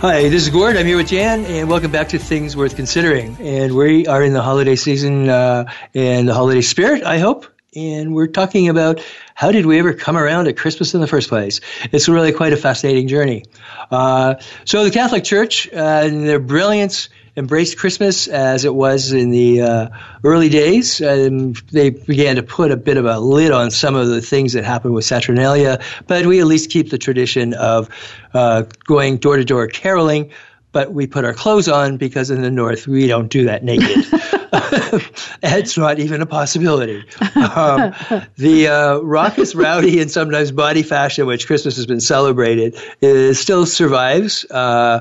Hi, 0.00 0.28
this 0.28 0.42
is 0.42 0.50
Gord. 0.50 0.76
I'm 0.76 0.86
here 0.86 0.96
with 0.96 1.08
Jan, 1.08 1.44
and 1.46 1.68
welcome 1.68 1.90
back 1.90 2.08
to 2.10 2.18
Things 2.18 2.56
Worth 2.56 2.76
Considering. 2.76 3.36
And 3.40 3.74
we 3.74 4.06
are 4.06 4.22
in 4.22 4.32
the 4.32 4.42
holiday 4.42 4.76
season 4.76 5.28
uh, 5.28 5.70
and 5.94 6.28
the 6.28 6.34
holiday 6.34 6.60
spirit, 6.60 7.04
I 7.04 7.18
hope. 7.18 7.46
And 7.76 8.14
we're 8.14 8.26
talking 8.26 8.68
about 8.68 9.00
how 9.34 9.52
did 9.52 9.66
we 9.66 9.78
ever 9.78 9.92
come 9.94 10.16
around 10.16 10.46
to 10.46 10.52
Christmas 10.52 10.94
in 10.94 11.00
the 11.00 11.06
first 11.06 11.28
place? 11.28 11.60
It's 11.92 12.08
really 12.08 12.32
quite 12.32 12.52
a 12.52 12.56
fascinating 12.56 13.06
journey. 13.06 13.44
Uh, 13.90 14.36
so 14.64 14.82
the 14.82 14.90
Catholic 14.90 15.24
Church, 15.24 15.72
uh, 15.72 16.02
in 16.06 16.26
their 16.26 16.40
brilliance, 16.40 17.08
embraced 17.36 17.78
Christmas 17.78 18.28
as 18.28 18.64
it 18.64 18.74
was 18.74 19.12
in 19.12 19.30
the 19.30 19.62
uh, 19.62 19.88
early 20.24 20.48
days. 20.48 21.00
And 21.00 21.56
they 21.72 21.90
began 21.90 22.36
to 22.36 22.42
put 22.42 22.70
a 22.70 22.76
bit 22.76 22.96
of 22.96 23.04
a 23.04 23.18
lid 23.18 23.52
on 23.52 23.70
some 23.70 23.94
of 23.94 24.08
the 24.08 24.22
things 24.22 24.54
that 24.54 24.64
happened 24.64 24.94
with 24.94 25.04
Saturnalia, 25.04 25.80
but 26.06 26.26
we 26.26 26.40
at 26.40 26.46
least 26.46 26.70
keep 26.70 26.90
the 26.90 26.98
tradition 26.98 27.54
of 27.54 27.88
uh, 28.34 28.64
going 28.84 29.18
door 29.18 29.36
to 29.36 29.44
door 29.44 29.66
caroling. 29.66 30.30
But 30.72 30.92
we 30.92 31.06
put 31.06 31.24
our 31.24 31.32
clothes 31.32 31.68
on 31.68 31.96
because 31.96 32.30
in 32.30 32.42
the 32.42 32.50
North 32.50 32.86
we 32.86 33.06
don't 33.06 33.28
do 33.28 33.44
that 33.46 33.64
naked. 33.64 34.04
it's 35.42 35.76
not 35.76 35.98
even 35.98 36.20
a 36.20 36.26
possibility. 36.26 37.04
Um, 37.34 37.94
the 38.36 38.68
uh, 38.68 38.98
raucous, 38.98 39.54
rowdy, 39.54 40.00
and 40.00 40.10
sometimes 40.10 40.52
body 40.52 40.82
fashion 40.82 41.26
which 41.26 41.46
Christmas 41.46 41.76
has 41.76 41.86
been 41.86 42.00
celebrated 42.00 42.76
is, 43.00 43.38
still 43.38 43.66
survives. 43.66 44.44
Uh, 44.50 45.00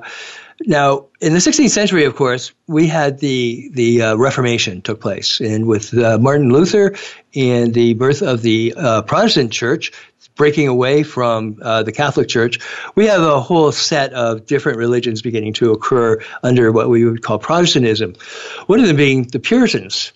now, 0.62 1.08
in 1.20 1.34
the 1.34 1.39
16th 1.39 1.70
century, 1.70 2.06
of 2.06 2.16
course, 2.16 2.53
we 2.68 2.88
had 2.88 3.20
the 3.20 3.70
the 3.74 4.01
uh, 4.01 4.16
Reformation 4.16 4.82
took 4.82 5.01
place, 5.01 5.41
and 5.41 5.66
with 5.66 5.93
uh, 5.97 6.18
Martin 6.18 6.51
Luther 6.51 6.95
and 7.36 7.74
the 7.74 7.93
birth 7.93 8.22
of 8.22 8.41
the 8.41 8.74
uh, 8.78 9.01
Protestant 9.01 9.51
Church, 9.51 9.91
breaking 10.36 10.70
away 10.70 11.03
from 11.03 11.60
uh, 11.62 11.84
the 11.84 11.91
Catholic 11.91 12.30
Church, 12.30 12.60
we 12.95 13.06
have 13.08 13.22
a 13.22 13.41
whole 13.41 13.72
set 13.74 14.14
of 14.14 14.45
different 14.45 14.78
religions 14.78 15.22
beginning 15.22 15.53
to 15.53 15.72
occur 15.72 16.22
under 16.41 16.72
what 16.72 16.89
we 16.89 17.03
would 17.03 17.22
call 17.22 17.38
Protestantism. 17.38 18.16
One 18.68 18.80
of 18.80 18.88
them 18.88 18.95
being 18.95 19.24
the 19.24 19.39
Puritans. 19.39 20.14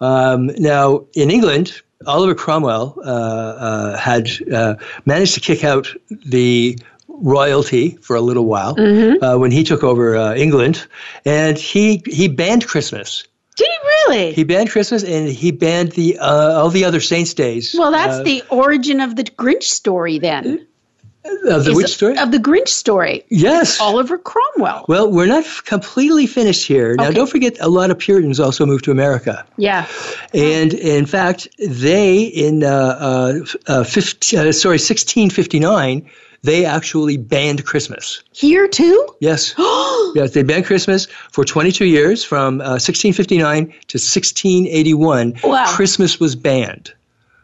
Um, 0.00 0.46
now, 0.58 1.06
in 1.14 1.30
England, 1.30 1.80
Oliver 2.06 2.34
Cromwell 2.34 2.98
uh, 2.98 3.08
uh, 3.08 3.96
had 3.96 4.28
managed 5.06 5.34
to 5.34 5.40
kick 5.40 5.64
out 5.64 5.94
the 6.10 6.76
royalty 7.20 7.96
for 8.02 8.16
a 8.16 8.20
little 8.20 8.44
while 8.44 8.74
Mm-hmm. 8.76 9.22
uh, 9.24 9.36
when 9.38 9.50
he 9.50 9.64
took 9.64 9.82
over 9.84 10.16
uh, 10.16 10.34
England, 10.34 10.86
and 11.24 11.56
he 11.58 12.02
he 12.06 12.28
banned 12.28 12.66
Christmas. 12.66 13.26
Did 13.56 13.68
he 13.68 13.78
really? 13.88 14.32
He 14.32 14.44
banned 14.44 14.70
Christmas, 14.70 15.02
and 15.02 15.28
he 15.28 15.50
banned 15.50 15.92
the 15.92 16.18
uh, 16.18 16.60
all 16.60 16.68
the 16.70 16.84
other 16.84 17.00
saints' 17.00 17.34
days. 17.34 17.74
well, 17.78 17.90
that's 17.90 18.18
uh, 18.18 18.22
the 18.22 18.42
origin 18.50 19.00
of 19.00 19.16
the 19.16 19.24
Grinch 19.24 19.62
story 19.64 20.18
then. 20.18 20.66
of 21.48 21.64
the 21.64 21.74
which 21.74 21.88
story? 21.94 22.16
Of 22.18 22.30
the 22.32 22.38
Grinch 22.38 22.68
story. 22.68 23.24
yes. 23.30 23.80
Oliver 23.80 24.16
Cromwell. 24.18 24.84
well, 24.88 25.10
we're 25.10 25.26
not 25.26 25.44
f- 25.44 25.62
completely 25.64 26.26
finished 26.26 26.68
here. 26.68 26.94
Now, 26.96 27.04
Okay. 27.06 27.14
don't 27.14 27.28
forget, 27.30 27.56
a 27.60 27.68
lot 27.68 27.90
of 27.90 27.98
Puritans 27.98 28.38
also 28.38 28.64
moved 28.66 28.84
to 28.84 28.90
America. 28.92 29.44
Yeah. 29.56 29.86
And 30.34 30.72
in 30.74 31.06
fact, 31.06 31.48
they 31.58 32.22
in 32.24 32.62
uh, 32.62 32.68
uh, 32.68 33.34
uh, 33.66 33.84
15, 33.84 34.38
uh, 34.38 34.52
sorry 34.52 34.74
1659, 34.78 36.08
they 36.42 36.64
actually 36.64 37.16
banned 37.16 37.64
Christmas. 37.64 38.22
Here 38.32 38.68
too? 38.68 39.08
Yes, 39.20 39.54
yes, 40.14 40.32
they 40.32 40.42
banned 40.42 40.66
Christmas 40.66 41.06
for 41.32 41.44
22 41.44 41.84
years, 41.84 42.24
from 42.24 42.60
uh, 42.60 42.78
1659 42.78 43.66
to 43.66 43.70
1681. 43.70 45.34
Wow. 45.42 45.66
Christmas 45.68 46.20
was 46.20 46.36
banned. 46.36 46.92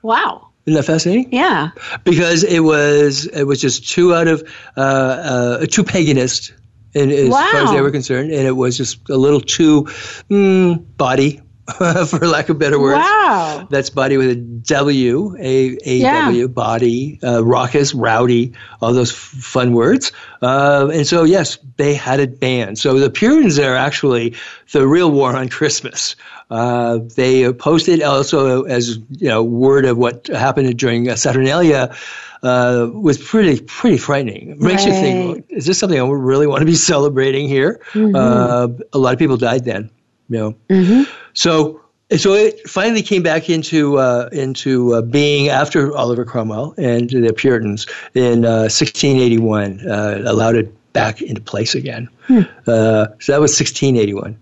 Wow. 0.02 0.48
Isn't 0.66 0.76
that 0.76 0.84
fascinating? 0.84 1.32
Yeah. 1.32 1.70
Because 2.04 2.44
it 2.44 2.60
was 2.60 3.26
it 3.26 3.44
was 3.44 3.60
just 3.60 3.88
too 3.88 4.14
out 4.14 4.28
of 4.28 4.48
uh, 4.76 4.80
uh, 4.80 5.66
too 5.66 5.82
paganist. 5.82 6.52
In, 6.94 7.10
as 7.10 7.30
far 7.30 7.56
as 7.56 7.70
they 7.70 7.80
were 7.80 7.90
concerned, 7.90 8.32
and 8.32 8.46
it 8.46 8.52
was 8.52 8.76
just 8.76 9.08
a 9.08 9.16
little 9.16 9.40
too 9.40 9.84
mm, 10.28 10.84
body, 10.98 11.40
for 12.08 12.26
lack 12.26 12.48
of 12.48 12.58
better 12.58 12.78
words. 12.80 12.98
Wow. 12.98 13.68
That's 13.70 13.88
body 13.90 14.16
with 14.16 14.30
a 14.30 14.34
W, 14.34 15.36
A 15.38 15.78
A 15.84 15.96
Yeah. 15.96 16.26
W, 16.26 16.48
body, 16.48 17.20
uh, 17.22 17.44
raucous, 17.44 17.94
rowdy, 17.94 18.52
all 18.80 18.92
those 18.92 19.12
f- 19.12 19.16
fun 19.16 19.72
words. 19.72 20.10
Uh, 20.40 20.90
and 20.92 21.06
so, 21.06 21.22
yes, 21.22 21.58
they 21.76 21.94
had 21.94 22.18
it 22.18 22.40
banned. 22.40 22.78
So 22.78 22.98
the 22.98 23.10
Puritans 23.10 23.58
are 23.60 23.76
actually 23.76 24.34
the 24.72 24.86
real 24.88 25.10
war 25.10 25.36
on 25.36 25.48
Christmas. 25.48 26.16
Uh, 26.50 26.98
they 27.16 27.50
posted 27.52 28.02
also 28.02 28.64
as 28.64 28.98
you 29.10 29.28
know 29.28 29.42
word 29.42 29.84
of 29.84 29.96
what 29.96 30.26
happened 30.26 30.76
during 30.78 31.08
uh, 31.08 31.16
Saturnalia. 31.16 31.94
Uh, 32.42 32.90
was 32.92 33.18
pretty 33.18 33.62
pretty 33.64 33.96
frightening. 33.96 34.56
Makes 34.58 34.84
you 34.84 34.90
think: 34.90 35.46
Is 35.48 35.64
this 35.64 35.78
something 35.78 35.98
I 35.98 36.04
really 36.04 36.48
want 36.48 36.58
to 36.60 36.66
be 36.66 36.74
celebrating 36.90 37.46
here? 37.48 37.80
Uh, 37.94 38.66
a 38.92 38.98
lot 38.98 39.12
of 39.12 39.18
people 39.20 39.36
died 39.36 39.64
then. 39.64 39.90
You 40.28 40.56
know, 40.68 41.06
so 41.34 41.80
so 42.16 42.34
it 42.34 42.68
finally 42.68 43.02
came 43.02 43.22
back 43.22 43.48
into 43.50 43.98
uh, 43.98 44.28
into 44.32 44.94
uh, 44.94 45.02
being 45.02 45.48
after 45.48 45.96
Oliver 45.96 46.24
Cromwell 46.24 46.74
and 46.78 47.08
the 47.10 47.32
Puritans 47.32 47.86
in 48.14 48.44
uh, 48.44 48.68
1681 48.68 49.80
uh, 49.88 50.22
allowed 50.26 50.56
it 50.56 50.92
back 50.92 51.22
into 51.22 51.40
place 51.40 51.74
again. 51.74 52.08
Uh, 52.28 53.06
so 53.18 53.32
that 53.32 53.40
was 53.40 53.52
1681. 53.58 54.38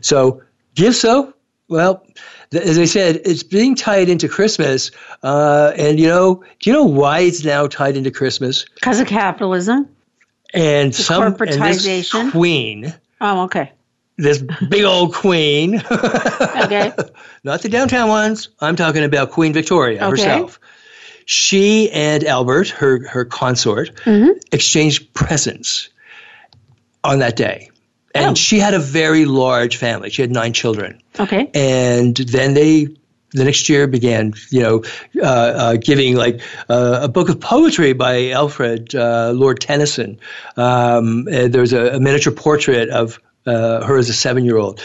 So 0.00 0.42
give 0.74 0.94
so 0.96 1.32
well. 1.68 2.04
th- 2.50 2.62
As 2.64 2.78
I 2.78 2.84
said, 2.84 3.20
it's 3.24 3.42
being 3.44 3.74
tied 3.76 4.08
into 4.08 4.28
Christmas, 4.28 4.90
uh, 5.22 5.72
and 5.76 5.98
you 6.00 6.08
know, 6.08 6.44
do 6.60 6.70
you 6.70 6.72
know 6.74 6.84
why 6.84 7.20
it's 7.20 7.44
now 7.44 7.66
tied 7.66 7.96
into 7.96 8.10
Christmas? 8.10 8.66
Because 8.74 9.00
of 9.00 9.06
capitalism. 9.06 9.88
And 10.52 10.94
some 10.94 11.22
and 11.22 11.36
this 11.36 11.56
corporatization. 11.56 12.30
queen, 12.30 12.94
Oh, 13.20 13.44
okay. 13.44 13.72
This 14.16 14.38
big 14.68 14.84
old 14.84 15.12
queen, 15.14 15.76
Okay. 15.90 16.92
not 17.44 17.62
the 17.62 17.68
downtown 17.68 18.08
ones. 18.08 18.48
I'm 18.60 18.76
talking 18.76 19.02
about 19.04 19.30
Queen 19.32 19.52
Victoria 19.52 19.96
Okay. 20.02 20.10
herself. 20.10 20.60
She 21.26 21.90
and 21.90 22.22
Albert, 22.24 22.68
her 22.70 23.08
her 23.08 23.24
consort, 23.24 23.94
Mm-hmm. 24.04 24.38
exchanged 24.52 25.14
presents 25.14 25.88
on 27.02 27.18
that 27.20 27.36
day, 27.36 27.70
and 28.14 28.32
Oh. 28.32 28.34
she 28.34 28.58
had 28.58 28.74
a 28.74 28.78
very 28.78 29.24
large 29.24 29.76
family. 29.76 30.10
She 30.10 30.22
had 30.22 30.30
nine 30.30 30.52
children, 30.52 31.00
Okay. 31.18 31.50
and 31.54 32.16
then 32.16 32.54
they. 32.54 32.88
The 33.36 33.42
next 33.42 33.68
year 33.68 33.88
began, 33.88 34.34
you 34.50 34.60
know, 34.62 34.84
uh, 35.20 35.24
uh, 35.26 35.76
giving 35.76 36.14
like 36.14 36.40
uh, 36.68 37.00
a 37.02 37.08
book 37.08 37.28
of 37.28 37.40
poetry 37.40 37.92
by 37.92 38.30
Alfred 38.30 38.94
uh, 38.94 39.32
Lord 39.34 39.60
Tennyson. 39.60 40.20
Um, 40.56 41.26
and 41.28 41.52
there 41.52 41.60
was 41.62 41.72
a, 41.72 41.96
a 41.96 41.98
miniature 41.98 42.32
portrait 42.32 42.90
of 42.90 43.18
uh, 43.46 43.84
her 43.84 43.98
as 43.98 44.08
a 44.08 44.14
seven-year-old 44.14 44.80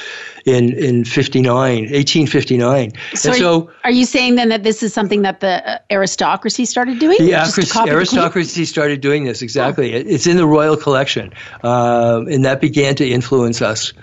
in 0.45 0.73
in 0.73 1.05
59, 1.05 1.51
1859. 1.51 2.91
So, 3.13 3.29
and 3.29 3.35
are, 3.35 3.39
so 3.39 3.69
are 3.83 3.91
you 3.91 4.05
saying 4.05 4.35
then 4.35 4.49
that 4.49 4.63
this 4.63 4.83
is 4.83 4.93
something 4.93 5.21
that 5.23 5.39
the 5.39 5.67
uh, 5.67 5.77
aristocracy 5.89 6.65
started 6.65 6.99
doing? 6.99 7.17
the 7.19 7.31
Just 7.31 7.57
aristocracy, 7.57 8.61
the 8.61 8.65
started 8.65 9.01
doing 9.01 9.23
this 9.25 9.41
exactly. 9.41 9.93
It- 9.93 10.07
It's 10.07 10.27
in 10.27 10.37
the 10.37 10.45
royal 10.47 10.75
collection, 10.77 11.33
um, 11.63 12.27
and 12.27 12.45
that 12.45 12.61
began 12.61 12.95
to 12.95 13.07
influence 13.07 13.61
us 13.61 13.93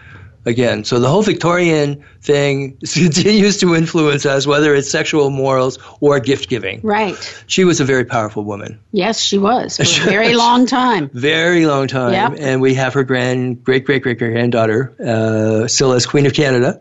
again. 0.47 0.84
So 0.84 0.99
the 0.99 1.09
whole 1.09 1.22
Victorian 1.22 2.03
thing 2.22 2.78
continues 2.94 3.59
to 3.59 3.74
influence 3.74 4.24
us, 4.24 4.47
whether 4.47 4.74
it's 4.74 4.90
sexual 4.90 5.30
morals 5.30 5.78
or 6.01 6.18
gift 6.20 6.49
giving. 6.49 6.80
Right. 6.82 7.16
She 7.49 7.64
was 7.64 7.80
a 7.80 7.84
very 7.84 8.05
powerful 8.05 8.44
woman, 8.44 8.78
Yes, 8.92 9.20
she 9.20 9.36
was 9.38 9.76
for 9.76 9.82
a 9.82 10.11
very 10.11 10.34
long 10.34 10.64
time. 10.66 11.11
very 11.12 11.66
long 11.66 11.86
time, 11.88 12.12
Yep. 12.12 12.36
and 12.40 12.61
we 12.62 12.74
have 12.74 12.94
her 12.94 13.05
grand 13.05 13.62
great 13.62 13.84
great 13.84 14.03
great 14.03 14.18
great 14.18 14.32
granddaughter 14.32 14.94
uh, 15.05 15.66
still 15.68 15.92
as 15.92 16.07
Queen 16.07 16.24
of 16.26 16.32
Canada. 16.32 16.80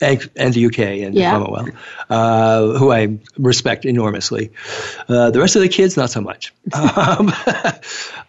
And, 0.00 0.28
and 0.36 0.52
the 0.52 0.66
UK 0.66 0.78
and 0.78 1.14
Yeah. 1.14 1.38
the 1.38 1.44
Commonwealth, 1.44 1.70
uh, 2.10 2.78
who 2.78 2.92
I 2.92 3.18
respect 3.38 3.84
enormously. 3.84 4.50
Uh, 5.08 5.30
the 5.30 5.38
rest 5.40 5.56
of 5.56 5.62
the 5.62 5.68
kids, 5.68 5.96
not 5.96 6.10
so 6.10 6.20
much. 6.20 6.52
um, 6.74 7.32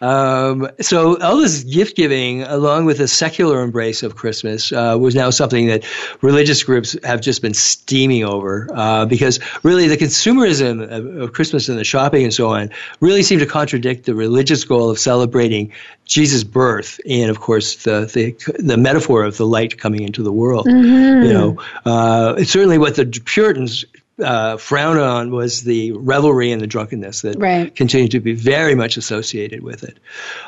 um, 0.00 0.68
so 0.80 1.20
all 1.20 1.38
this 1.38 1.64
gift 1.64 1.96
giving, 1.96 2.42
along 2.44 2.84
with 2.84 2.98
the 2.98 3.08
secular 3.08 3.62
embrace 3.62 4.02
of 4.02 4.14
Christmas, 4.14 4.72
uh, 4.72 4.96
was 4.98 5.14
now 5.14 5.30
something 5.30 5.66
that 5.66 5.84
religious 6.22 6.62
groups 6.62 6.96
have 7.02 7.20
just 7.20 7.42
been 7.42 7.54
steaming 7.54 8.24
over 8.24 8.68
uh, 8.72 9.04
because 9.06 9.40
really 9.62 9.88
the 9.88 9.96
consumerism 9.96 10.82
of, 10.82 11.20
of 11.20 11.32
Christmas 11.32 11.68
and 11.68 11.78
the 11.78 11.84
shopping 11.84 12.22
and 12.22 12.32
so 12.32 12.48
on 12.48 12.70
really 13.00 13.22
seem 13.22 13.40
to 13.40 13.46
contradict 13.46 14.06
the 14.06 14.14
religious 14.14 14.64
goal 14.64 14.88
of 14.88 14.98
celebrating 14.98 15.72
Jesus' 16.04 16.44
birth 16.44 17.00
and, 17.08 17.30
of 17.30 17.40
course, 17.40 17.82
the 17.82 18.06
the, 18.06 18.36
the 18.62 18.76
metaphor 18.76 19.24
of 19.24 19.36
the 19.36 19.46
light 19.46 19.76
coming 19.78 20.02
into 20.04 20.22
the 20.22 20.32
world. 20.32 20.66
You 20.66 21.32
know, 21.32 21.55
uh, 21.84 22.42
certainly 22.44 22.78
what 22.78 22.96
the 22.96 23.06
Puritans 23.24 23.84
uh, 24.18 24.56
frowned 24.56 24.98
on 24.98 25.30
was 25.30 25.62
the 25.62 25.92
revelry 25.92 26.50
and 26.50 26.60
the 26.60 26.66
drunkenness 26.66 27.20
that 27.20 27.38
Right. 27.38 27.74
continued 27.74 28.12
to 28.12 28.20
be 28.20 28.32
very 28.32 28.74
much 28.74 28.96
associated 28.96 29.62
with 29.62 29.82
it. 29.84 29.98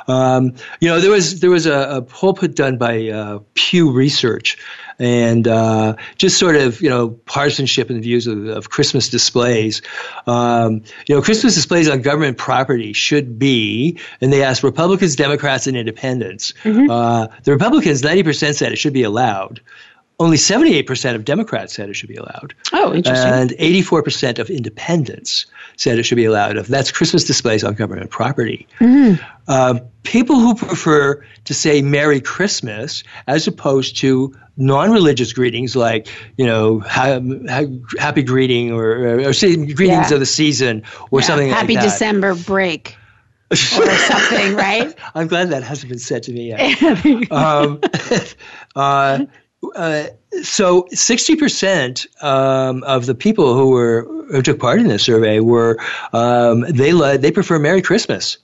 Um, 0.06 0.54
you 0.80 0.88
know, 0.88 1.00
there 1.00 1.10
was 1.10 1.40
there 1.40 1.50
was 1.50 1.66
a, 1.66 1.96
a 1.96 2.02
poll 2.02 2.32
put 2.32 2.54
done 2.56 2.78
by 2.78 3.08
uh, 3.08 3.40
Pew 3.52 3.90
Research, 3.92 4.56
and 4.98 5.46
uh, 5.46 5.96
just 6.16 6.38
sort 6.38 6.56
of 6.56 6.80
you 6.80 6.88
know 6.88 7.10
partisanship 7.10 7.90
in 7.90 7.96
the 7.96 8.02
views 8.02 8.26
of, 8.26 8.46
of 8.46 8.70
Christmas 8.70 9.10
displays. 9.10 9.82
Um, 10.26 10.82
you 11.06 11.14
know, 11.14 11.20
Christmas 11.20 11.54
displays 11.54 11.90
on 11.90 12.00
government 12.00 12.38
property 12.38 12.94
should 12.94 13.38
be, 13.38 13.98
and 14.22 14.32
they 14.32 14.42
asked 14.44 14.62
Republicans, 14.62 15.14
Democrats, 15.14 15.66
and 15.66 15.76
Independents. 15.76 16.54
Uh, 16.64 17.26
the 17.44 17.52
Republicans, 17.52 18.02
ninety 18.02 18.22
percent 18.22 18.56
said 18.56 18.72
it 18.72 18.76
should 18.76 18.94
be 18.94 19.02
allowed. 19.02 19.60
Only 20.20 20.36
78% 20.36 21.14
of 21.14 21.24
Democrats 21.24 21.74
said 21.74 21.88
it 21.88 21.94
should 21.94 22.08
be 22.08 22.16
allowed. 22.16 22.54
Oh, 22.72 22.92
interesting. 22.92 23.32
And 23.32 23.50
84% 23.50 24.40
of 24.40 24.50
independents 24.50 25.46
said 25.76 25.96
it 25.98 26.02
should 26.02 26.16
be 26.16 26.24
allowed. 26.24 26.56
If 26.56 26.66
that's 26.66 26.90
Christmas 26.90 27.22
displays 27.24 27.62
on 27.62 27.74
government 27.74 28.10
property. 28.10 28.66
Uh, 29.46 29.78
people 30.02 30.40
who 30.40 30.56
prefer 30.56 31.24
to 31.44 31.54
say 31.54 31.82
Merry 31.82 32.20
Christmas 32.20 33.04
as 33.28 33.46
opposed 33.46 33.98
to 33.98 34.34
non-religious 34.56 35.32
greetings 35.34 35.76
like, 35.76 36.08
you 36.36 36.46
know, 36.46 36.80
ha- 36.80 37.20
ha- 37.48 37.66
happy 37.96 38.22
greeting 38.24 38.72
or, 38.72 39.20
or 39.20 39.32
say 39.32 39.54
greetings 39.54 40.08
Yeah. 40.10 40.14
of 40.14 40.18
the 40.20 40.26
season 40.26 40.82
or 41.12 41.20
Yeah. 41.20 41.26
something 41.26 41.48
Happy 41.50 41.74
like 41.74 41.84
that. 41.84 41.90
Happy 41.90 41.90
December 41.92 42.34
break 42.34 42.96
or 43.52 43.56
something, 43.56 44.54
right? 44.56 44.92
I'm 45.14 45.28
glad 45.28 45.50
that 45.50 45.62
hasn't 45.62 45.88
been 45.90 46.00
said 46.00 46.24
to 46.24 46.32
me 46.32 46.48
yet. 46.48 47.30
um, 47.32 47.80
uh, 48.76 49.24
uh, 49.74 50.04
so 50.42 50.82
60% 50.84 52.22
um, 52.22 52.82
of 52.84 53.06
the 53.06 53.14
people 53.14 53.54
who 53.54 53.70
were 53.70 54.06
who 54.30 54.42
took 54.42 54.60
part 54.60 54.78
in 54.78 54.88
this 54.88 55.02
survey 55.02 55.40
were 55.40 55.78
um, 56.12 56.60
they 56.68 56.92
li- 56.92 57.16
they 57.16 57.32
prefer 57.32 57.58
Merry 57.58 57.82
Christmas. 57.82 58.38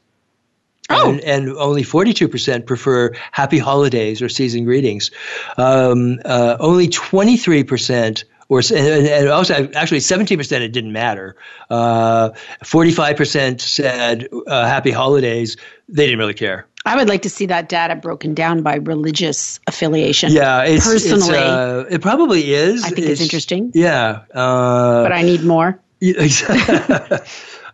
Oh. 0.90 1.10
And, 1.10 1.20
and 1.20 1.48
only 1.56 1.82
42% 1.82 2.66
prefer 2.66 3.14
happy 3.32 3.58
holidays 3.58 4.20
or 4.20 4.28
season 4.28 4.64
greetings. 4.64 5.10
Um, 5.56 6.20
uh, 6.26 6.58
only 6.60 6.88
23% 6.88 8.24
or 8.50 8.58
and, 8.58 9.06
and 9.06 9.28
also 9.28 9.70
actually 9.74 10.00
17% 10.00 10.60
it 10.60 10.68
didn't 10.68 10.92
matter. 10.92 11.36
Uh, 11.70 12.30
45% 12.62 13.60
said 13.60 14.28
uh, 14.46 14.66
happy 14.66 14.90
holidays. 14.90 15.56
They 15.88 16.04
didn't 16.04 16.18
really 16.18 16.34
care. 16.34 16.66
I 16.86 16.96
would 16.96 17.08
like 17.08 17.22
to 17.22 17.30
see 17.30 17.46
that 17.46 17.68
data 17.68 17.96
broken 17.96 18.34
down 18.34 18.62
by 18.62 18.76
religious 18.76 19.58
affiliation. 19.66 20.32
Yeah, 20.32 20.64
it's, 20.64 20.84
personally, 20.84 21.28
it's, 21.28 21.30
uh, 21.30 21.86
it 21.90 22.02
probably 22.02 22.52
is. 22.52 22.84
I 22.84 22.90
think 22.90 23.08
it's, 23.08 23.22
interesting. 23.22 23.72
Yeah, 23.74 24.24
uh, 24.34 25.02
but 25.02 25.12
I 25.12 25.22
need 25.22 25.44
more. 25.44 25.80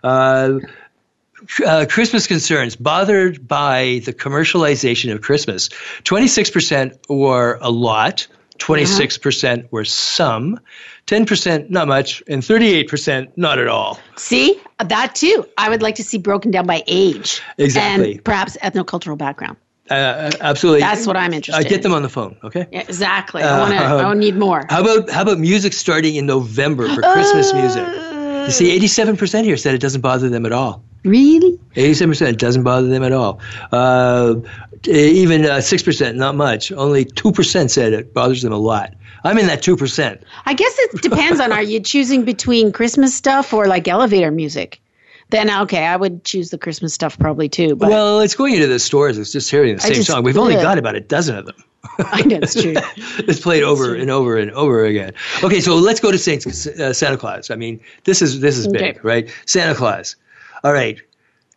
uh, 0.05 0.59
uh, 1.67 1.87
Christmas 1.89 2.27
concerns 2.29 2.77
bothered 2.77 3.49
by 3.49 4.03
the 4.05 4.13
commercialization 4.13 5.13
of 5.13 5.23
Christmas. 5.23 5.71
26% 6.05 6.97
were 7.09 7.59
a 7.61 7.71
lot, 7.71 8.29
26% 8.61 9.69
were 9.73 9.85
some, 9.85 10.61
10% 11.07 11.71
not 11.71 11.89
much, 11.89 12.23
and 12.29 12.43
38% 12.43 13.33
not 13.37 13.59
at 13.59 13.69
all. 13.69 13.99
See, 14.17 14.61
that 14.79 15.15
too. 15.15 15.47
I 15.59 15.69
would 15.69 15.83
like 15.83 15.97
to 15.97 16.05
see 16.05 16.19
broken 16.19 16.51
down 16.51 16.67
by 16.67 16.85
age. 16.87 17.43
Exactly. 17.59 18.15
And 18.15 18.25
perhaps 18.25 18.57
ethnocultural 18.63 19.19
background. 19.19 19.57
Uh, 19.89 20.31
absolutely. 20.41 20.81
That's 20.81 21.05
what 21.05 21.17
I'm 21.17 21.33
interested 21.33 21.57
uh, 21.57 21.61
in. 21.63 21.67
I 21.67 21.69
get 21.69 21.83
them 21.83 21.93
on 21.93 22.03
the 22.03 22.09
phone, 22.09 22.37
okay? 22.45 22.69
Yeah, 22.71 22.81
exactly. 22.83 23.43
I 23.43 23.49
uh, 23.49 23.59
want 23.59 23.73
to. 23.73 23.79
I 23.79 24.05
want 24.05 24.19
need 24.21 24.37
more. 24.37 24.65
How 24.69 24.83
about 24.83 25.11
how 25.11 25.23
about 25.23 25.41
music 25.41 25.73
starting 25.73 26.15
in 26.15 26.27
November 26.27 26.89
for 26.95 27.03
Christmas 27.03 27.53
music? 27.53 27.85
You 27.85 28.53
see, 28.53 28.77
uh. 28.77 28.81
87% 28.81 29.45
here 29.45 29.57
said 29.57 29.75
it 29.75 29.81
doesn't 29.81 30.01
bother 30.01 30.29
them 30.29 30.47
at 30.47 30.53
all. 30.53 30.85
Really? 31.05 31.59
87% 31.75 32.37
doesn't 32.37 32.63
bother 32.63 32.89
them 32.89 33.03
at 33.03 33.13
all. 33.13 33.41
Uh, 33.73 34.37
even 34.87 35.45
uh, 35.47 35.59
6%, 35.59 36.15
not 36.15 36.35
much. 36.35 36.73
Only 36.73 37.05
2% 37.05 37.71
said 37.71 37.93
it 37.93 38.13
bothers 38.13 38.43
them 38.43 38.53
a 38.53 38.59
lot. 38.59 38.95
I'm 39.25 39.39
in 39.39 39.47
that 39.47 39.63
2%. 39.63 40.23
I 40.47 40.55
guess 40.55 40.75
it 40.79 41.03
depends 41.03 41.41
on 41.41 41.53
are 41.53 41.63
you 41.63 41.81
choosing 41.81 42.25
between 42.25 42.73
Christmas 42.73 43.15
stuff 43.15 43.53
or 43.53 43.67
like 43.67 43.89
elevator 43.89 44.31
music? 44.31 44.81
Then 45.31 45.49
okay, 45.63 45.87
I 45.87 45.97
would 45.97 46.25
choose 46.25 46.51
the 46.51 46.59
Christmas 46.59 46.93
stuff 46.93 47.19
probably 47.19 47.49
too. 47.49 47.77
But 47.77 47.91
Well, 47.91 48.21
it's 48.21 48.35
going 48.35 48.55
into 48.55 48.67
the 48.67 48.79
stores. 48.81 49.17
It's 49.17 49.31
just 49.31 49.51
hearing 49.51 49.77
the 49.77 49.81
same 49.81 49.95
just- 49.95 50.09
song. 50.09 50.25
We've 50.25 50.37
only 50.37 50.57
ugh. 50.57 50.63
got 50.63 50.77
about 50.79 50.97
a 50.97 51.01
dozen 51.01 51.37
of 51.37 51.47
them. 51.47 51.55
I 51.99 52.23
know 52.23 52.39
it's 52.43 52.61
true. 52.61 52.75
it's 53.27 53.41
played 53.41 53.63
over 53.63 53.95
and 53.95 54.11
over 54.11 54.37
and 54.37 54.51
over 54.51 54.85
again. 54.85 55.13
Okay, 55.43 55.61
so 55.61 55.77
let's 55.77 56.01
go 56.01 56.11
to 56.11 56.19
Saint 56.19 56.47
uh, 56.47 56.93
Santa 56.93 57.17
Claus. 57.17 57.51
I 57.51 57.57
mean, 57.57 57.81
this 58.05 58.21
is 58.23 58.41
this 58.41 58.59
is 58.59 58.67
big, 58.69 58.83
Okay. 58.83 59.01
right? 59.03 59.35
Santa 59.47 59.75
Claus. 59.75 60.17
All 60.63 60.73
right. 60.73 61.01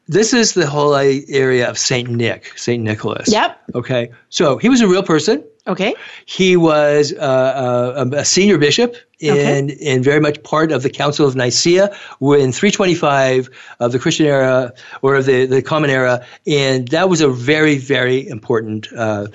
This 0.07 0.33
is 0.33 0.53
the 0.53 0.67
whole 0.67 0.95
area 0.95 1.69
of 1.69 1.77
Saint 1.77 2.09
Nick, 2.09 2.57
Saint 2.57 2.83
Nicholas. 2.83 3.31
Yep. 3.31 3.57
Okay. 3.75 4.11
So 4.29 4.57
he 4.57 4.69
was 4.69 4.81
a 4.81 4.87
real 4.87 5.03
person. 5.03 5.43
Okay. 5.65 5.95
He 6.25 6.57
was 6.57 7.13
uh, 7.13 7.95
uh, 7.95 8.09
a 8.13 8.25
senior 8.25 8.57
bishop 8.57 8.97
and, 9.21 9.71
and 9.71 10.03
very 10.03 10.19
much 10.19 10.43
part 10.43 10.73
of 10.73 10.83
the 10.83 10.89
Council 10.89 11.25
of 11.25 11.37
Nicaea 11.37 11.85
in 11.85 12.51
325 12.51 13.49
of 13.79 13.93
the 13.93 13.99
Christian 13.99 14.25
era 14.25 14.73
or 15.01 15.15
of 15.15 15.25
the, 15.25 15.45
the 15.45 15.61
Common 15.61 15.89
Era. 15.89 16.25
And 16.45 16.89
that 16.89 17.07
was 17.07 17.21
a 17.21 17.29
very, 17.29 17.77
very 17.77 18.27
important 18.27 18.91
uh, 18.91 19.27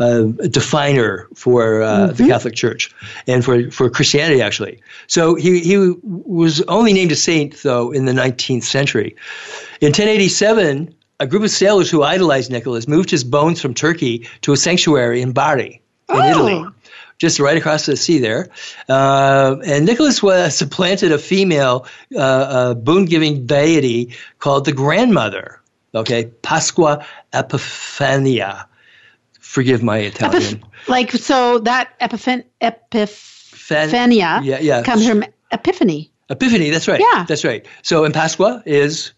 uh, 0.00 0.22
definer 0.22 1.28
for 1.34 1.82
uh, 1.82 2.08
the 2.08 2.26
Catholic 2.26 2.54
Church 2.54 2.92
and 3.28 3.44
for, 3.44 3.70
for 3.70 3.88
Christianity, 3.88 4.42
actually. 4.42 4.80
So 5.06 5.36
he, 5.36 5.60
he 5.60 5.94
was 6.02 6.62
only 6.62 6.92
named 6.92 7.12
a 7.12 7.16
saint, 7.16 7.62
though, 7.62 7.92
in 7.92 8.06
the 8.06 8.12
19th 8.12 8.64
century. 8.64 9.14
In 9.80 9.88
1087, 9.88 10.92
a 11.20 11.26
group 11.26 11.42
of 11.42 11.50
sailors 11.50 11.90
who 11.90 12.02
idolized 12.02 12.50
Nicholas 12.50 12.86
moved 12.88 13.10
his 13.10 13.24
bones 13.24 13.60
from 13.60 13.74
Turkey 13.74 14.28
to 14.42 14.52
a 14.52 14.56
sanctuary 14.56 15.22
in 15.22 15.32
Bari, 15.32 15.80
in 16.08 16.16
Oh. 16.16 16.22
Italy, 16.30 16.64
just 17.18 17.40
right 17.40 17.56
across 17.56 17.86
the 17.86 17.96
sea 17.96 18.18
there. 18.18 18.48
Uh, 18.88 19.56
and 19.64 19.86
Nicholas 19.86 20.22
was 20.22 20.56
supplanted 20.56 21.12
a 21.12 21.18
female 21.18 21.86
uh, 22.14 22.18
uh, 22.18 22.74
boon-giving 22.74 23.46
deity 23.46 24.14
called 24.38 24.64
the 24.66 24.72
Grandmother. 24.72 25.60
Okay, 25.94 26.26
Pasqua 26.42 27.04
Epiphania. 27.32 28.66
Forgive 29.40 29.82
my 29.82 29.98
Italian. 29.98 30.42
Epiph- 30.42 30.62
like 30.88 31.10
so 31.12 31.58
that 31.60 31.98
epiphan- 32.00 32.44
epiphania 32.60 34.44
Yeah, 34.44 34.58
yeah. 34.60 34.82
comes 34.82 35.06
from 35.08 35.24
epiphany. 35.50 36.10
Epiphany. 36.28 36.70
That's 36.70 36.88
right. 36.88 37.00
Yeah. 37.00 37.24
that's 37.26 37.44
right. 37.44 37.64
So, 37.82 38.04
and 38.04 38.12
Pasqua 38.12 38.62
is 38.66 39.12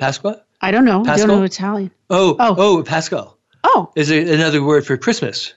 Pasqua. 0.00 0.40
I 0.60 0.70
don't 0.70 0.84
know. 0.84 1.04
I 1.06 1.16
don't 1.16 1.28
know 1.28 1.42
Italian. 1.42 1.90
Oh, 2.10 2.36
Oh. 2.38 2.54
oh, 2.58 2.82
Pascal 2.82 3.36
Oh. 3.64 3.90
is 3.96 4.10
a, 4.10 4.34
another 4.34 4.62
word 4.62 4.86
for 4.86 4.96
Christmas. 4.96 5.54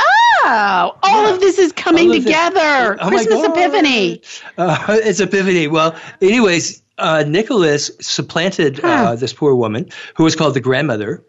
Oh, 0.00 0.96
all 1.02 1.26
of 1.34 1.40
this 1.40 1.58
is 1.58 1.72
coming 1.72 2.08
this- 2.08 2.24
together. 2.24 2.96
Oh 3.00 3.08
Christmas 3.08 3.44
Epiphany. 3.44 4.22
Uh, 4.56 4.78
it's 4.88 5.20
Epiphany. 5.20 5.66
Well, 5.68 5.94
anyways, 6.22 6.82
uh, 6.96 7.24
Nicholas 7.26 7.90
supplanted 8.00 8.80
uh, 8.82 9.14
this 9.16 9.32
poor 9.32 9.54
woman 9.54 9.88
who 10.16 10.24
was 10.24 10.34
called 10.36 10.54
the 10.54 10.60
grandmother. 10.60 11.22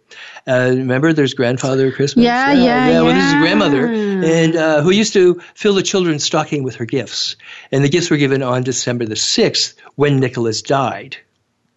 Uh, 0.48 0.70
remember, 0.70 1.12
there's 1.14 1.34
grandfather 1.34 1.92
Christmas. 1.92 2.24
Yeah, 2.24 2.54
yeah, 2.54 3.02
Well, 3.02 3.14
this 3.14 3.24
is 3.26 3.34
yeah. 3.34 3.40
grandmother, 3.42 3.86
and 3.88 4.56
uh, 4.56 4.82
who 4.82 4.90
used 4.92 5.14
to 5.14 5.42
fill 5.54 5.74
the 5.76 5.84
children's 5.84 6.24
stocking 6.24 6.64
with 6.64 6.76
her 6.78 6.86
gifts, 6.86 7.36
and 7.72 7.84
the 7.84 7.90
gifts 7.90 8.10
were 8.10 8.18
given 8.18 8.42
on 8.42 8.64
December 8.64 9.06
the 9.06 9.16
sixth 9.18 9.76
when 9.96 10.20
Nicholas 10.20 10.62
died. 10.62 11.18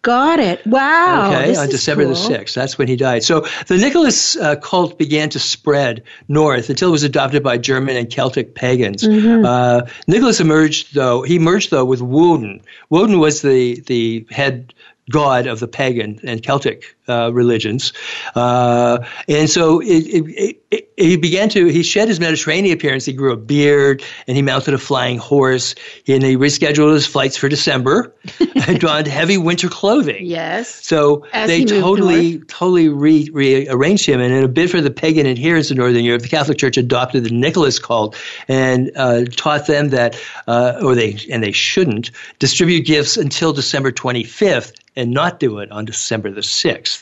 Got 0.03 0.39
it. 0.39 0.67
Wow. 0.67 1.31
Okay, 1.31 1.55
on 1.55 1.69
December 1.69 2.03
the 2.03 2.13
6th. 2.13 2.53
That's 2.53 2.77
when 2.77 2.89
he 2.89 2.97
died. 2.97 3.23
So 3.23 3.47
the 3.67 3.77
Nicholas 3.77 4.35
uh, 4.35 4.57
cult 4.57 4.97
began 4.97 5.29
to 5.29 5.39
spread 5.39 6.03
north 6.27 6.69
until 6.69 6.89
it 6.89 6.91
was 6.91 7.03
adopted 7.03 7.41
by 7.41 7.57
German 7.57 7.95
and 7.95 8.09
Celtic 8.09 8.53
pagans. 8.53 9.03
Mm-hmm. 9.03 9.45
Uh, 9.45 9.83
Nicholas 10.05 10.41
emerged, 10.41 10.93
though, 10.93 11.21
he 11.21 11.39
merged, 11.39 11.71
though, 11.71 11.85
with 11.85 12.01
Woden. 12.01 12.61
Woden 12.89 13.17
was 13.17 13.41
the, 13.41 13.79
the 13.87 14.27
head 14.29 14.73
god 15.09 15.47
of 15.47 15.61
the 15.61 15.67
pagan 15.69 16.19
and 16.23 16.43
Celtic 16.43 16.95
uh, 17.07 17.31
religions. 17.33 17.93
Uh, 18.35 19.05
and 19.27 19.49
so 19.49 19.81
it, 19.81 19.87
it, 19.87 20.63
it, 20.71 20.93
he 20.97 21.17
began 21.17 21.49
to, 21.49 21.67
he 21.67 21.83
shed 21.83 22.07
his 22.07 22.19
Mediterranean 22.19 22.73
appearance. 22.73 23.05
He 23.05 23.13
grew 23.13 23.33
a 23.33 23.37
beard 23.37 24.03
and 24.27 24.37
he 24.37 24.41
mounted 24.41 24.73
a 24.73 24.77
flying 24.77 25.17
horse. 25.17 25.75
And 26.07 26.23
he 26.23 26.37
rescheduled 26.37 26.93
his 26.93 27.05
flights 27.05 27.35
for 27.37 27.49
December 27.49 28.13
and 28.67 28.79
donned 28.79 29.07
heavy 29.07 29.37
winter 29.37 29.69
clothing. 29.69 30.25
Yes. 30.25 30.85
So 30.85 31.25
As 31.33 31.49
they 31.49 31.59
he 31.59 31.65
moved 31.65 31.81
totally, 31.81 32.39
totally 32.39 32.89
re- 32.89 33.29
rearranged 33.31 34.05
him. 34.05 34.19
And 34.19 34.33
in 34.33 34.43
a 34.43 34.47
bid 34.47 34.71
for 34.71 34.81
the 34.81 34.91
pagan 34.91 35.27
adherents 35.27 35.71
in 35.71 35.77
Northern 35.77 36.03
Europe, 36.03 36.21
the 36.21 36.29
Catholic 36.29 36.57
Church 36.57 36.77
adopted 36.77 37.23
the 37.23 37.31
Nicholas 37.31 37.79
cult 37.79 38.15
and 38.47 38.91
uh, 38.95 39.25
taught 39.25 39.67
them 39.67 39.89
that, 39.89 40.19
uh, 40.47 40.79
or 40.81 40.95
they, 40.95 41.17
and 41.31 41.43
they 41.43 41.51
shouldn't, 41.51 42.11
distribute 42.39 42.85
gifts 42.85 43.17
until 43.17 43.53
December 43.53 43.91
25th 43.91 44.73
and 44.95 45.11
not 45.11 45.39
do 45.39 45.59
it 45.59 45.71
on 45.71 45.85
December 45.85 46.31
the 46.31 46.41
6th, 46.41 46.92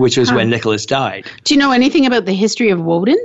which 0.00 0.16
was 0.16 0.32
when 0.32 0.50
Nicholas 0.50 0.86
died. 0.86 1.26
Do 1.44 1.54
you 1.54 1.60
know 1.60 1.70
anything 1.70 2.06
about 2.06 2.24
the 2.24 2.32
history 2.32 2.70
of 2.70 2.80
Woden? 2.80 3.18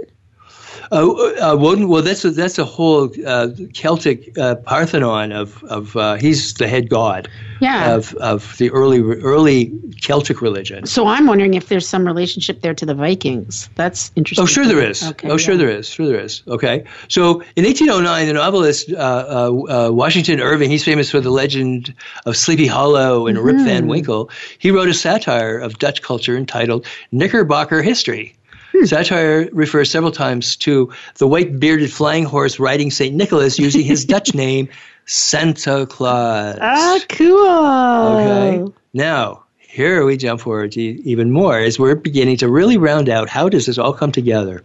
Uh, 0.91 1.51
uh, 1.51 1.55
Woden, 1.57 1.87
well, 1.87 2.01
that's 2.01 2.23
a, 2.25 2.31
that's 2.31 2.57
a 2.59 2.65
whole 2.65 3.09
uh, 3.25 3.49
Celtic 3.73 4.37
uh, 4.37 4.55
Parthenon 4.55 5.31
of 5.31 5.63
of 5.65 5.95
uh, 5.95 6.15
he's 6.15 6.53
the 6.55 6.67
head 6.67 6.89
god 6.89 7.27
Yeah. 7.61 7.95
of 7.95 8.13
of 8.15 8.57
the 8.57 8.69
early 8.71 9.01
early 9.01 9.71
Celtic 10.01 10.41
religion. 10.41 10.85
So 10.85 11.07
I'm 11.07 11.25
wondering 11.27 11.53
if 11.55 11.69
there's 11.69 11.87
some 11.87 12.05
relationship 12.05 12.61
there 12.61 12.73
to 12.75 12.85
the 12.85 12.93
Vikings. 12.93 13.69
That's 13.75 14.11
interesting. 14.15 14.43
Oh, 14.43 14.45
sure 14.45 14.65
there 14.67 14.83
is. 14.83 15.01
Okay, 15.03 15.29
oh, 15.29 15.37
sure 15.37 15.57
there 15.57 15.69
is. 15.69 15.87
Sure 15.89 16.05
there 16.07 16.19
is. 16.19 16.43
Okay. 16.47 16.83
So 17.07 17.41
in 17.55 17.63
1809, 17.65 18.27
the 18.27 18.33
novelist 18.33 18.91
uh, 18.91 18.95
uh, 18.95 19.87
uh, 19.87 19.91
Washington 19.91 20.39
Irving, 20.39 20.69
he's 20.69 20.83
famous 20.83 21.09
for 21.09 21.19
the 21.21 21.31
legend 21.31 21.93
of 22.25 22.37
Sleepy 22.37 22.67
Hollow 22.67 23.27
and 23.27 23.37
Rip 23.39 23.55
Mm-hmm. 23.55 23.65
Van 23.65 23.87
Winkle. 23.87 24.29
He 24.59 24.69
wrote 24.71 24.89
a 24.89 24.93
satire 24.93 25.57
of 25.57 25.79
Dutch 25.79 26.01
culture 26.01 26.35
entitled 26.35 26.85
Knickerbocker 27.13 27.81
History. 27.81 28.35
Satire 28.83 29.49
refers 29.51 29.89
several 29.89 30.11
times 30.11 30.55
to 30.57 30.91
the 31.17 31.27
white 31.27 31.59
bearded 31.59 31.91
flying 31.91 32.25
horse 32.25 32.59
riding 32.59 32.91
St. 32.91 33.15
Nicholas 33.15 33.57
using 33.57 33.83
his 33.83 34.05
Dutch 34.05 34.33
name, 34.35 34.69
Santa 35.05 35.85
Claus. 35.85 36.57
Ah, 36.61 36.99
cool. 37.09 38.67
Okay. 38.67 38.73
Now, 38.93 39.43
here 39.57 40.05
we 40.05 40.17
jump 40.17 40.41
forward 40.41 40.71
to 40.73 40.81
even 40.81 41.31
more 41.31 41.57
as 41.57 41.77
we're 41.77 41.95
beginning 41.95 42.37
to 42.37 42.49
really 42.49 42.77
round 42.77 43.09
out 43.09 43.29
how 43.29 43.49
does 43.49 43.65
this 43.65 43.77
all 43.77 43.93
come 43.93 44.11
together. 44.11 44.63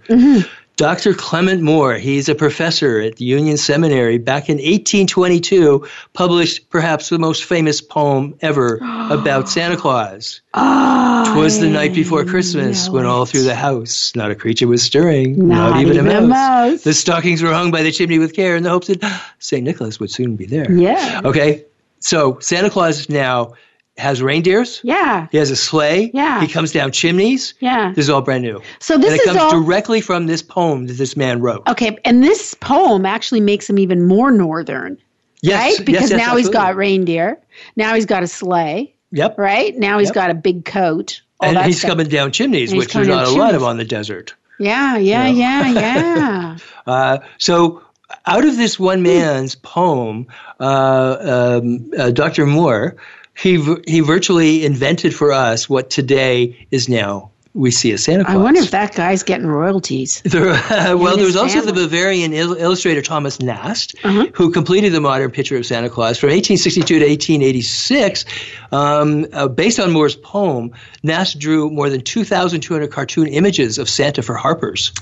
Dr. 0.80 1.12
Clement 1.12 1.60
Moore, 1.60 1.96
he's 1.96 2.26
a 2.30 2.34
professor 2.34 3.00
at 3.00 3.16
the 3.16 3.26
Union 3.26 3.58
Seminary 3.58 4.16
back 4.16 4.48
in 4.48 4.56
1822, 4.56 5.86
published 6.14 6.70
perhaps 6.70 7.10
the 7.10 7.18
most 7.18 7.44
famous 7.44 7.82
poem 7.82 8.34
ever 8.40 8.76
about 9.10 9.46
Santa 9.46 9.76
Claus. 9.76 10.40
Ah, 10.54 11.30
Twas 11.34 11.60
the 11.60 11.68
night 11.68 11.92
before 11.92 12.24
Christmas 12.24 12.88
when 12.88 13.04
all 13.04 13.26
through 13.26 13.42
the 13.42 13.54
house 13.54 14.16
not 14.16 14.30
a 14.30 14.34
creature 14.34 14.66
was 14.66 14.82
stirring, 14.82 15.46
not, 15.48 15.72
Not 15.72 15.80
even, 15.82 15.96
even 15.96 16.06
a, 16.06 16.18
a 16.18 16.20
mouse. 16.22 16.70
mouse. 16.70 16.82
The 16.84 16.94
stockings 16.94 17.42
were 17.42 17.52
hung 17.52 17.70
by 17.70 17.82
the 17.82 17.92
chimney 17.92 18.18
with 18.18 18.32
care 18.34 18.56
in 18.56 18.62
the 18.62 18.70
hopes 18.70 18.86
that 18.86 19.02
St. 19.38 19.62
Nicholas 19.62 20.00
would 20.00 20.10
soon 20.10 20.34
be 20.36 20.46
there. 20.46 20.72
Yeah. 20.72 21.20
Okay, 21.26 21.66
so 21.98 22.38
Santa 22.40 22.70
Claus 22.70 23.06
now 23.10 23.52
has 24.00 24.20
reindeers. 24.22 24.80
Yeah. 24.82 25.28
He 25.30 25.38
has 25.38 25.50
a 25.50 25.56
sleigh. 25.56 26.10
Yeah. 26.12 26.40
He 26.40 26.48
comes 26.48 26.72
down 26.72 26.90
chimneys. 26.92 27.54
Yeah. 27.60 27.92
This 27.94 28.06
is 28.06 28.10
all 28.10 28.22
brand 28.22 28.42
new. 28.42 28.60
So 28.80 28.98
this 28.98 29.12
and 29.12 29.14
it 29.14 29.20
is 29.20 29.26
comes 29.26 29.38
all- 29.38 29.62
directly 29.62 30.00
from 30.00 30.26
this 30.26 30.42
poem 30.42 30.86
that 30.88 30.94
this 30.94 31.16
man 31.16 31.40
wrote. 31.40 31.68
Okay, 31.68 31.96
and 32.04 32.22
this 32.24 32.54
poem 32.54 33.06
actually 33.06 33.40
makes 33.40 33.68
him 33.70 33.78
even 33.78 34.06
more 34.06 34.30
northern, 34.30 34.98
Yes. 35.42 35.78
right? 35.78 35.86
Because 35.86 36.10
yes, 36.10 36.18
now 36.18 36.36
he's 36.36 36.48
got 36.48 36.74
reindeer. 36.76 37.38
Now 37.76 37.94
he's 37.94 38.06
got 38.06 38.22
a 38.22 38.26
sleigh, 38.26 38.92
Yep. 39.12 39.38
right? 39.38 39.76
Now 39.78 39.98
he's 39.98 40.08
Yep. 40.08 40.14
got 40.14 40.30
a 40.30 40.34
big 40.34 40.64
coat. 40.64 41.20
all 41.42 41.48
And 41.48 41.58
he's 41.66 41.78
stuff. 41.78 41.90
coming 41.92 42.08
down 42.08 42.32
chimneys, 42.32 42.70
And 42.72 42.78
which 42.78 42.92
there's 42.92 43.08
not 43.08 43.24
a 43.26 43.30
lot 43.30 43.54
of 43.54 43.60
chimneys. 43.60 43.62
on 43.62 43.76
the 43.78 43.84
desert. 43.84 44.34
Yeah, 44.58 44.98
yeah, 44.98 45.26
You 45.28 45.32
know. 45.34 45.40
yeah, 45.40 45.68
yeah. 46.16 46.56
Uh, 46.86 47.18
so, 47.38 47.80
out 48.26 48.44
of 48.44 48.56
this 48.58 48.78
one 48.78 49.02
man's 49.02 49.54
poem, 49.54 50.26
uh, 50.58 51.60
um, 51.62 51.90
uh, 51.98 52.10
Dr. 52.10 52.44
Moore, 52.44 52.96
he 53.36 53.62
he 53.86 54.00
virtually 54.00 54.64
invented 54.64 55.14
for 55.14 55.32
us 55.32 55.68
what 55.68 55.90
today 55.90 56.66
is 56.70 56.88
now 56.88 57.30
we 57.52 57.72
see 57.72 57.90
as 57.90 58.04
Santa 58.04 58.24
Claus. 58.24 58.36
I 58.36 58.38
wonder 58.38 58.60
if 58.60 58.70
that 58.70 58.94
guy's 58.94 59.24
getting 59.24 59.48
royalties. 59.48 60.22
There, 60.24 60.50
uh, 60.50 60.96
well, 60.96 61.16
there 61.16 61.26
was 61.26 61.34
also 61.34 61.60
the. 61.62 61.72
Bavarian 61.72 62.32
il- 62.32 62.54
illustrator 62.54 63.02
Thomas 63.02 63.40
Nast, 63.40 63.96
Uh-huh. 64.04 64.28
who 64.34 64.52
completed 64.52 64.92
the 64.92 65.00
modern 65.00 65.32
picture 65.32 65.56
of 65.56 65.66
Santa 65.66 65.90
Claus 65.90 66.16
from 66.16 66.28
1862 66.28 67.00
to 67.00 67.04
1886. 67.08 68.24
Um, 68.70 69.26
uh, 69.32 69.48
based 69.48 69.80
on 69.80 69.90
Moore's 69.90 70.14
poem, 70.14 70.70
Nast 71.02 71.40
drew 71.40 71.70
more 71.70 71.90
than 71.90 72.02
2,200 72.02 72.92
cartoon 72.92 73.26
images 73.26 73.78
of 73.78 73.88
Santa 73.90 74.22
for 74.22 74.34
Harper's. 74.36 74.92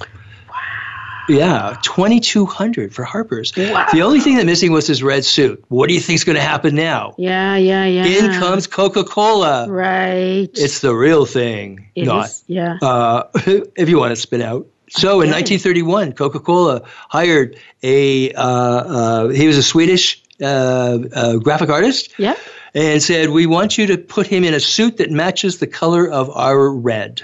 Yeah, 1.28 1.76
2,200 1.82 2.94
for 2.94 3.04
Harper's. 3.04 3.52
Wow. 3.56 3.86
The 3.92 4.02
only 4.02 4.20
thing 4.20 4.36
that 4.36 4.46
missing 4.46 4.72
was 4.72 4.86
his 4.86 5.02
red 5.02 5.24
suit. 5.24 5.64
What 5.68 5.88
do 5.88 5.94
you 5.94 6.00
think's 6.00 6.24
going 6.24 6.36
to 6.36 6.42
happen 6.42 6.74
now? 6.74 7.14
Yeah, 7.18 7.56
yeah, 7.56 7.84
yeah. 7.84 8.04
In 8.04 8.40
comes 8.40 8.66
Coca 8.66 9.04
Cola. 9.04 9.68
Right. 9.68 10.48
It's 10.54 10.80
the 10.80 10.94
real 10.94 11.26
thing. 11.26 11.90
It 11.94 12.06
not 12.06 12.26
is, 12.26 12.44
yeah. 12.46 12.78
uh, 12.80 13.24
if 13.34 13.88
you 13.88 13.98
want 13.98 14.12
to 14.12 14.16
spin 14.16 14.42
out. 14.42 14.66
So 14.90 15.20
in 15.20 15.30
1931, 15.30 16.12
Coca-Cola 16.12 16.82
hired 17.08 17.58
a 17.82 18.32
uh, 18.32 18.42
uh, 18.42 19.28
he 19.28 19.46
was 19.46 19.58
a 19.58 19.62
Swedish 19.62 20.22
uh, 20.40 20.98
uh, 21.14 21.36
graphic 21.36 21.68
artist 21.68 22.14
yeah. 22.18 22.36
and 22.74 23.02
said, 23.02 23.28
"We 23.28 23.46
want 23.46 23.76
you 23.76 23.88
to 23.88 23.98
put 23.98 24.26
him 24.26 24.44
in 24.44 24.54
a 24.54 24.60
suit 24.60 24.96
that 24.98 25.10
matches 25.10 25.58
the 25.58 25.66
color 25.66 26.08
of 26.08 26.30
our 26.30 26.70
red," 26.70 27.22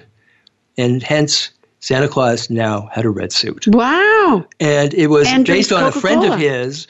and 0.77 1.03
hence 1.03 1.51
Santa 1.85 2.09
Claus 2.09 2.49
now 2.49 2.89
had 2.91 3.05
a 3.05 3.11
red 3.11 3.31
suit, 3.31 3.67
Wow. 3.69 4.47
and 4.59 4.95
it 4.95 5.09
was 5.09 5.29
And 5.29 5.45
based 5.47 5.71
on 5.71 5.85
a 5.85 5.93
friend 5.93 6.25
of 6.25 6.39
his. 6.39 6.87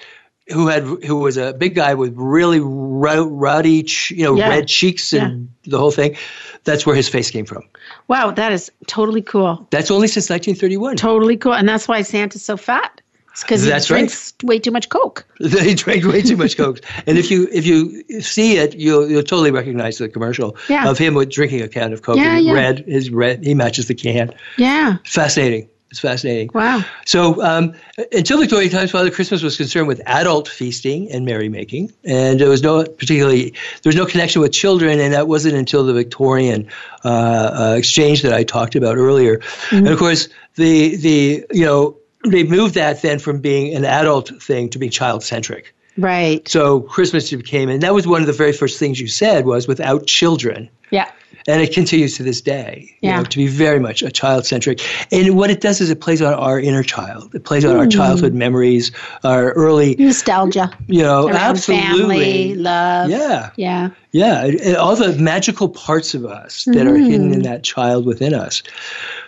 Who 0.52 0.66
had 0.68 0.82
who 0.82 1.16
was 1.16 1.38
a 1.38 1.54
big 1.54 1.74
guy 1.74 1.94
with 1.94 2.12
really 2.18 2.60
ro- 2.60 3.24
ruddy, 3.26 3.86
you 4.10 4.24
know, 4.24 4.36
Yeah. 4.36 4.50
red 4.50 4.68
cheeks 4.68 5.14
and 5.14 5.48
the 5.64 5.78
whole 5.78 5.90
thing. 5.90 6.16
That's 6.64 6.84
where 6.84 6.94
his 6.94 7.08
face 7.08 7.30
came 7.30 7.46
from. 7.46 7.62
Wow, 8.08 8.30
that 8.32 8.52
is 8.52 8.70
totally 8.86 9.22
cool. 9.22 9.66
That's 9.70 9.90
only 9.90 10.06
since 10.06 10.28
1931. 10.28 10.96
Totally 10.98 11.38
cool. 11.38 11.54
And 11.54 11.66
that's 11.66 11.88
why 11.88 12.02
Santa's 12.02 12.44
so 12.44 12.58
fat. 12.58 13.00
Because 13.42 13.62
he 13.64 13.68
That's 13.70 13.90
right. 13.90 13.98
drinks 13.98 14.32
way 14.42 14.58
too 14.58 14.70
much 14.70 14.88
Coke. 14.88 15.26
they 15.40 15.74
drank 15.74 16.04
way 16.04 16.22
too 16.22 16.36
much 16.36 16.56
coke, 16.56 16.80
and 17.06 17.18
if 17.18 17.30
you 17.30 17.48
if 17.52 17.66
you 17.66 18.20
see 18.20 18.56
it, 18.58 18.74
you'll 18.76 19.08
you'll 19.10 19.22
totally 19.22 19.50
recognize 19.50 19.98
the 19.98 20.08
commercial 20.08 20.56
Yeah. 20.68 20.88
of 20.88 20.98
him 20.98 21.14
with 21.14 21.30
drinking 21.30 21.62
a 21.62 21.68
can 21.68 21.92
of 21.92 22.02
coke. 22.02 22.16
Yeah, 22.16 22.38
yeah. 22.38 22.52
Red 22.52 22.84
is 22.86 23.10
red. 23.10 23.42
He 23.44 23.54
matches 23.54 23.88
the 23.88 23.94
can. 23.94 24.32
Yeah. 24.56 24.98
Fascinating. 25.04 25.68
It's 25.90 26.00
fascinating. 26.00 26.50
Wow. 26.52 26.84
So 27.06 27.40
um, 27.40 27.74
until 28.10 28.38
Victorian 28.40 28.68
times, 28.70 28.90
Father 28.90 29.12
Christmas 29.12 29.42
was 29.44 29.56
concerned 29.56 29.86
with 29.86 30.00
adult 30.06 30.48
feasting 30.48 31.08
and 31.12 31.24
merrymaking, 31.24 31.92
and 32.04 32.40
there 32.40 32.48
was 32.48 32.62
no 32.64 32.84
particularly 32.84 33.50
there 33.50 33.90
was 33.90 33.94
no 33.96 34.04
connection 34.06 34.42
with 34.42 34.52
children, 34.52 34.98
and 34.98 35.12
that 35.14 35.28
wasn't 35.28 35.54
until 35.54 35.84
the 35.84 35.92
Victorian 35.92 36.68
uh, 37.04 37.08
uh, 37.08 37.74
exchange 37.78 38.22
that 38.22 38.32
I 38.32 38.42
talked 38.42 38.74
about 38.74 38.96
earlier. 38.96 39.40
And 39.70 39.86
of 39.88 39.98
course, 39.98 40.28
the 40.56 40.96
the 40.96 41.44
you 41.52 41.64
know 41.64 41.96
they 42.26 42.42
moved 42.44 42.74
that 42.74 43.02
then 43.02 43.18
from 43.18 43.40
being 43.40 43.74
an 43.74 43.84
adult 43.84 44.30
thing 44.42 44.68
to 44.70 44.78
being 44.78 44.90
child 44.92 45.22
centric. 45.22 45.74
Right. 45.96 46.46
So 46.48 46.80
Christmas 46.80 47.30
became, 47.30 47.68
and 47.68 47.82
that 47.82 47.94
was 47.94 48.06
one 48.06 48.20
of 48.20 48.26
the 48.26 48.32
very 48.32 48.52
first 48.52 48.78
things 48.80 49.00
you 49.00 49.06
said 49.06 49.46
was 49.46 49.68
without 49.68 50.06
children. 50.06 50.68
Yeah. 50.90 51.08
And 51.46 51.60
it 51.60 51.72
continues 51.74 52.16
to 52.16 52.22
this 52.22 52.40
day, 52.40 52.88
you 53.02 53.10
Yeah. 53.10 53.18
know, 53.18 53.24
to 53.24 53.36
be 53.36 53.46
very 53.48 53.78
much 53.78 54.02
a 54.02 54.10
child 54.10 54.46
centric. 54.46 54.80
And 55.12 55.36
what 55.36 55.50
it 55.50 55.60
does 55.60 55.80
is 55.80 55.90
it 55.90 56.00
plays 56.00 56.22
on 56.22 56.32
our 56.32 56.58
inner 56.58 56.82
child. 56.82 57.34
It 57.34 57.44
plays 57.44 57.64
on 57.66 57.76
Mm. 57.76 57.78
our 57.80 57.86
childhood 57.86 58.32
memories, 58.32 58.92
our 59.24 59.52
early, 59.52 59.94
Nostalgia. 59.98 60.70
you 60.88 61.02
know, 61.02 61.26
Around 61.28 61.36
absolutely. 61.36 61.82
family, 61.82 62.54
love. 62.54 63.10
Yeah. 63.10 63.50
Yeah. 63.56 63.90
Yeah, 64.12 64.44
and- 64.46 64.60
and 64.60 64.76
all 64.76 64.96
the 64.96 65.12
magical 65.12 65.68
parts 65.68 66.14
of 66.14 66.24
us 66.24 66.64
that 66.72 66.86
are 66.86 66.96
hidden 66.96 67.30
Mm. 67.30 67.34
in 67.34 67.42
that 67.42 67.62
child 67.62 68.06
within 68.06 68.32
us. 68.32 68.62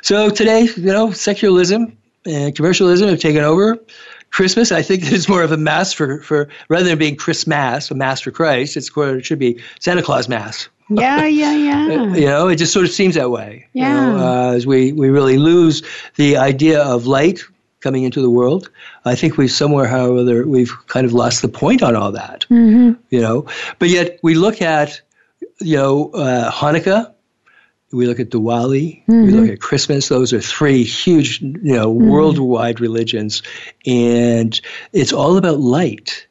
So 0.03 0.31
today, 0.31 0.63
you 0.77 0.93
know, 0.93 1.11
secularism 1.13 1.93
and 2.27 2.55
commercialism 2.55 3.09
have 3.09 3.21
taken 3.21 3.43
over. 3.43 3.79
Christmas, 4.31 4.73
I 4.73 4.83
think 4.83 5.03
it's 5.13 5.29
more 5.29 5.43
of 5.43 5.53
a 5.53 5.57
mass 5.57 5.93
for, 5.93 6.21
for 6.23 6.49
rather 6.69 6.85
than 6.85 6.99
being 6.99 7.17
Christmas, 7.17 7.91
a 7.91 7.95
mass 7.95 8.21
for 8.21 8.31
Christ, 8.31 8.77
it's 8.77 8.91
it 8.97 9.25
should 9.25 9.39
be 9.39 9.61
Santa 9.81 10.03
Claus 10.03 10.29
mass. 10.29 10.69
Yeah, 10.89 11.25
yeah, 11.25 11.53
yeah. 11.57 12.15
You 12.15 12.27
know, 12.27 12.49
it 12.49 12.57
just 12.57 12.73
sort 12.73 12.85
of 12.85 12.93
seems 12.93 13.15
that 13.17 13.31
way. 13.31 13.67
you 13.73 13.83
Yeah. 13.83 13.95
know, 14.13 14.19
uh, 14.19 14.53
as 14.53 14.67
we, 14.67 14.93
we 14.93 15.09
really 15.11 15.39
lose 15.39 15.83
the 16.17 16.37
idea 16.37 16.81
of 16.83 17.07
light 17.07 17.41
coming 17.81 18.05
into 18.05 18.21
the 18.21 18.31
world. 18.31 18.71
I 19.05 19.15
think 19.15 19.37
we've 19.37 19.51
somewhere, 19.51 19.87
however, 19.87 20.47
we've 20.47 20.73
kind 20.87 21.07
of 21.07 21.13
lost 21.13 21.43
the 21.43 21.49
point 21.49 21.83
on 21.83 21.95
all 21.97 22.13
that. 22.13 22.45
Mm-hmm. 22.51 23.01
You 23.11 23.21
know, 23.21 23.47
but 23.79 23.89
yet 23.89 24.19
we 24.23 24.35
look 24.35 24.63
at, 24.63 25.01
you 25.61 25.77
know, 25.77 26.11
uh, 26.11 26.51
Hanukkah. 26.51 27.13
We 27.97 28.07
look 28.07 28.21
at 28.21 28.31
Diwali. 28.31 29.03
We 29.07 29.15
Mm-hmm. 29.15 29.37
look 29.37 29.51
at 29.51 29.61
Christmas. 29.61 30.09
Those 30.09 30.33
are 30.33 30.41
three 30.41 30.85
huge, 30.85 31.41
you 31.41 31.75
know, 31.75 31.91
worldwide 31.91 32.81
religions, 32.81 33.43
and 33.87 34.61
it's 34.93 35.13
all 35.13 35.37
about 35.39 35.59
light. 35.59 36.27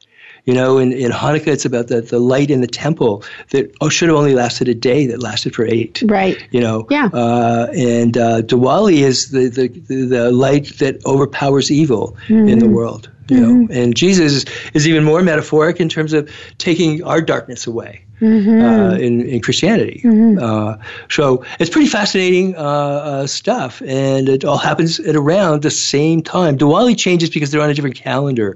You 0.46 0.54
know, 0.54 0.78
in, 0.78 0.92
in 0.92 1.12
Hanukkah, 1.12 1.48
it's 1.48 1.66
about 1.66 1.88
the, 1.88 2.02
the 2.02 2.20
light 2.20 2.52
in 2.52 2.62
the 2.62 2.68
temple 2.68 3.24
that 3.50 3.74
oh, 3.82 3.90
should 3.90 4.10
have 4.10 4.18
only 4.18 4.36
lasted 4.36 4.68
a 4.68 4.76
day, 4.76 5.08
that 5.08 5.20
lasted 5.20 5.56
for 5.56 5.66
eight. 5.66 6.04
Right. 6.06 6.38
You 6.52 6.62
know, 6.62 6.86
Yeah. 6.92 7.10
Uh, 7.12 7.68
and 7.76 8.16
uh, 8.16 8.42
Diwali 8.44 8.98
is 9.00 9.32
the, 9.32 9.50
the, 9.50 9.68
the, 9.70 10.06
the 10.06 10.32
light 10.32 10.78
that 10.78 11.04
overpowers 11.04 11.72
evil 11.72 12.16
in 12.30 12.60
the 12.60 12.68
world. 12.68 13.10
You 13.28 13.40
know, 13.40 13.68
and 13.72 13.96
Jesus 13.96 14.46
is, 14.74 14.88
even 14.88 15.04
more 15.04 15.22
metaphoric 15.24 15.80
in 15.80 15.90
terms 15.90 16.14
of 16.14 16.30
taking 16.58 17.04
our 17.04 17.22
darkness 17.22 17.66
away. 17.66 18.06
Uh, 18.22 18.96
in, 18.96 19.28
in 19.28 19.42
Christianity. 19.42 20.02
Uh, 20.40 20.78
so 21.10 21.44
it's 21.60 21.70
pretty 21.70 21.90
fascinating 21.90 22.56
uh, 22.56 22.60
uh, 22.60 23.28
stuff, 23.28 23.82
and 23.82 24.30
it 24.30 24.46
all 24.46 24.58
happens 24.58 25.02
at 25.02 25.18
around 25.18 25.64
the 25.64 25.70
same 25.70 26.22
time. 26.22 26.58
Diwali 26.58 26.98
changes 26.98 27.30
because 27.30 27.52
they're 27.52 27.62
on 27.62 27.70
a 27.70 27.74
different 27.74 27.98
calendar. 27.98 28.56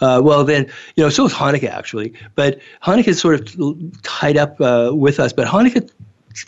Uh, 0.00 0.20
well, 0.22 0.44
then, 0.44 0.66
you 0.94 1.02
know, 1.02 1.10
so 1.10 1.26
is 1.26 1.32
Hanukkah 1.32 1.70
actually, 1.70 2.12
but 2.36 2.60
Hanukkah 2.84 3.08
is 3.08 3.20
sort 3.20 3.34
of 3.40 4.02
tied 4.02 4.36
up 4.36 4.60
uh, 4.60 4.90
with 4.94 5.18
us, 5.18 5.32
but 5.32 5.48
Hanukkah 5.48 5.90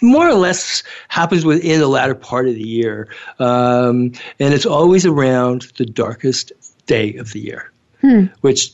more 0.01 0.29
or 0.29 0.35
less 0.35 0.85
happens 1.09 1.45
within 1.45 1.81
the 1.81 1.89
latter 1.89 2.15
part 2.15 2.47
of 2.49 2.55
the 2.55 2.67
year, 2.67 3.09
um, 3.41 4.13
and 4.39 4.55
it's 4.55 4.67
always 4.67 5.05
around 5.05 5.63
the 5.77 5.85
darkest 5.85 6.53
day 6.87 7.15
of 7.17 7.33
the 7.33 7.41
year, 7.41 7.73
hmm. 8.01 8.27
which 8.41 8.71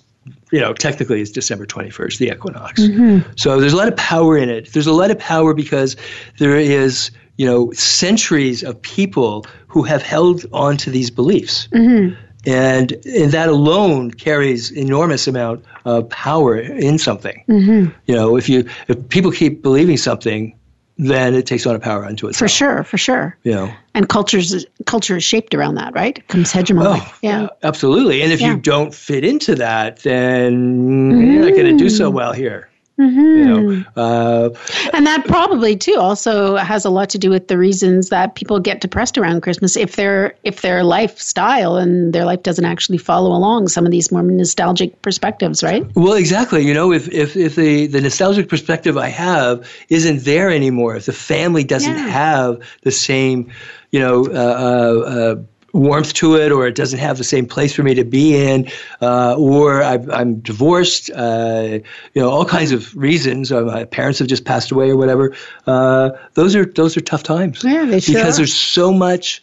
you 0.53 0.61
know 0.61 0.73
technically 0.73 1.21
is 1.21 1.31
December 1.31 1.67
twenty 1.67 1.91
first, 1.91 2.19
the 2.19 2.29
equinox. 2.29 2.83
Mm-hmm. 2.83 3.31
So 3.37 3.61
there's 3.61 3.73
a 3.73 3.77
lot 3.77 3.89
of 3.89 3.97
power 3.97 4.37
in 4.37 4.49
it. 4.49 4.73
There's 4.73 4.87
a 4.87 4.93
lot 4.93 5.11
of 5.11 5.19
power 5.19 5.55
because 5.55 5.97
there 6.39 6.57
is 6.57 7.11
you 7.37 7.47
know 7.47 7.73
centuries 7.73 8.63
of 8.63 8.81
people 8.83 9.47
who 9.69 9.83
have 9.83 10.03
held 10.03 10.45
on 10.53 10.77
to 10.79 10.91
these 10.91 11.11
beliefs. 11.11 11.69
Mm-hmm. 11.69 12.15
And, 12.47 12.93
and 13.05 13.33
that 13.33 13.49
alone 13.49 14.13
carries 14.13 14.71
enormous 14.71 15.27
amount 15.27 15.65
of 15.85 16.09
power 16.09 16.57
in 16.57 16.97
something. 16.97 17.45
Mm-hmm. 17.49 17.93
You 18.07 18.15
know, 18.15 18.37
if 18.37 18.49
you 18.49 18.69
if 18.87 19.09
people 19.09 19.33
keep 19.33 19.61
believing 19.61 19.97
something, 19.97 20.58
then 20.99 21.35
it 21.35 21.47
takes 21.47 21.65
on 21.67 21.77
a 21.77 21.79
power 21.79 22.05
unto 22.05 22.27
itself. 22.27 22.39
For 22.39 22.49
sure, 22.49 22.83
for 22.85 22.99
sure. 22.99 23.37
You 23.45 23.53
know, 23.53 23.75
And 23.95 24.09
cultures 24.09 24.67
culture 24.85 25.17
is 25.17 25.25
shaped 25.25 25.55
around 25.55 25.77
that, 25.77 25.95
right? 25.95 26.19
It 26.19 26.27
comes 26.29 26.51
hegemony. 26.53 26.89
oh, 26.91 27.15
yeah. 27.23 27.49
absolutely. 27.63 28.23
And 28.23 28.33
if 28.33 28.41
Yeah. 28.41 28.53
you 28.55 28.57
don't 28.61 28.93
fit 28.93 29.25
into 29.25 29.55
that, 29.57 30.01
then 30.01 31.33
you're 31.33 31.45
not 31.45 31.55
going 31.55 31.77
to 31.77 31.77
do 31.77 31.89
so 31.89 32.09
mm-hmm. 32.09 32.17
well 32.17 32.33
here. 32.33 32.69
You 32.99 33.05
Mm-hmm. 33.05 33.45
know, 33.45 33.85
uh, 33.95 34.51
And 34.93 35.07
that 35.07 35.25
probably 35.27 35.77
too 35.77 35.95
also 35.99 36.57
has 36.57 36.85
a 36.85 36.91
lot 36.91 37.11
to 37.11 37.19
do 37.19 37.31
with 37.31 37.47
the 37.47 37.57
reasons 37.57 38.09
that 38.09 38.35
people 38.35 38.59
get 38.59 38.81
depressed 38.81 39.17
around 39.17 39.43
Christmas 39.43 39.77
if 39.77 39.95
their 39.95 40.35
if 40.43 40.63
their 40.63 40.83
lifestyle 40.83 41.77
and 41.77 42.13
their 42.13 42.25
life 42.25 42.43
doesn't 42.43 42.65
actually 42.65 42.99
follow 42.99 43.31
along 43.31 43.69
some 43.69 43.87
of 43.87 43.93
these 43.93 44.11
more 44.11 44.23
nostalgic 44.23 45.01
perspectives, 45.01 45.63
right? 45.63 45.87
Well, 45.95 46.15
exactly. 46.15 46.67
You 46.67 46.75
know, 46.75 46.93
if, 46.93 47.09
if, 47.09 47.37
if 47.37 47.55
the, 47.55 47.87
the 47.87 48.01
nostalgic 48.01 48.49
perspective 48.49 48.97
I 48.97 49.09
have 49.11 49.71
isn't 49.89 50.25
there 50.25 50.51
anymore, 50.51 50.97
if 50.97 51.07
the 51.07 51.13
family 51.13 51.63
doesn't 51.63 51.95
Yeah. 51.95 52.09
have 52.09 52.59
the 52.83 52.91
same, 52.91 53.53
you 53.93 54.01
know, 54.01 54.27
uh, 54.27 54.31
uh, 54.33 55.09
uh, 55.09 55.37
warmth 55.73 56.15
to 56.15 56.37
it, 56.37 56.51
or 56.53 56.67
it 56.67 56.75
doesn't 56.75 56.99
have 56.99 57.19
the 57.19 57.25
same 57.25 57.47
place 57.47 57.75
for 57.75 57.83
me 57.83 57.95
to 57.95 58.05
be 58.05 58.37
in, 58.37 58.71
uh, 59.01 59.35
or 59.37 59.83
i 59.83 59.95
am 60.21 60.41
divorced. 60.41 61.11
Uh, 61.11 61.79
you 62.15 62.23
know, 62.23 62.31
all 62.31 62.45
kinds 62.45 62.73
of 62.73 62.95
reasons. 62.97 63.53
Uh, 63.53 63.63
my 63.63 63.85
parents 63.85 64.19
have 64.19 64.29
just 64.29 64.45
passed 64.45 64.71
away, 64.71 64.91
or 64.91 64.97
whatever. 64.97 65.35
Uh, 65.67 66.11
those 66.35 66.57
are 66.57 66.65
those 66.65 66.97
are 66.97 67.01
tough 67.01 67.23
times. 67.23 67.63
Yeah, 67.65 67.85
they 67.85 68.01
sure 68.01 68.15
because 68.15 68.37
are. 68.37 68.41
there's 68.41 68.55
so 68.55 68.93
much. 68.93 69.43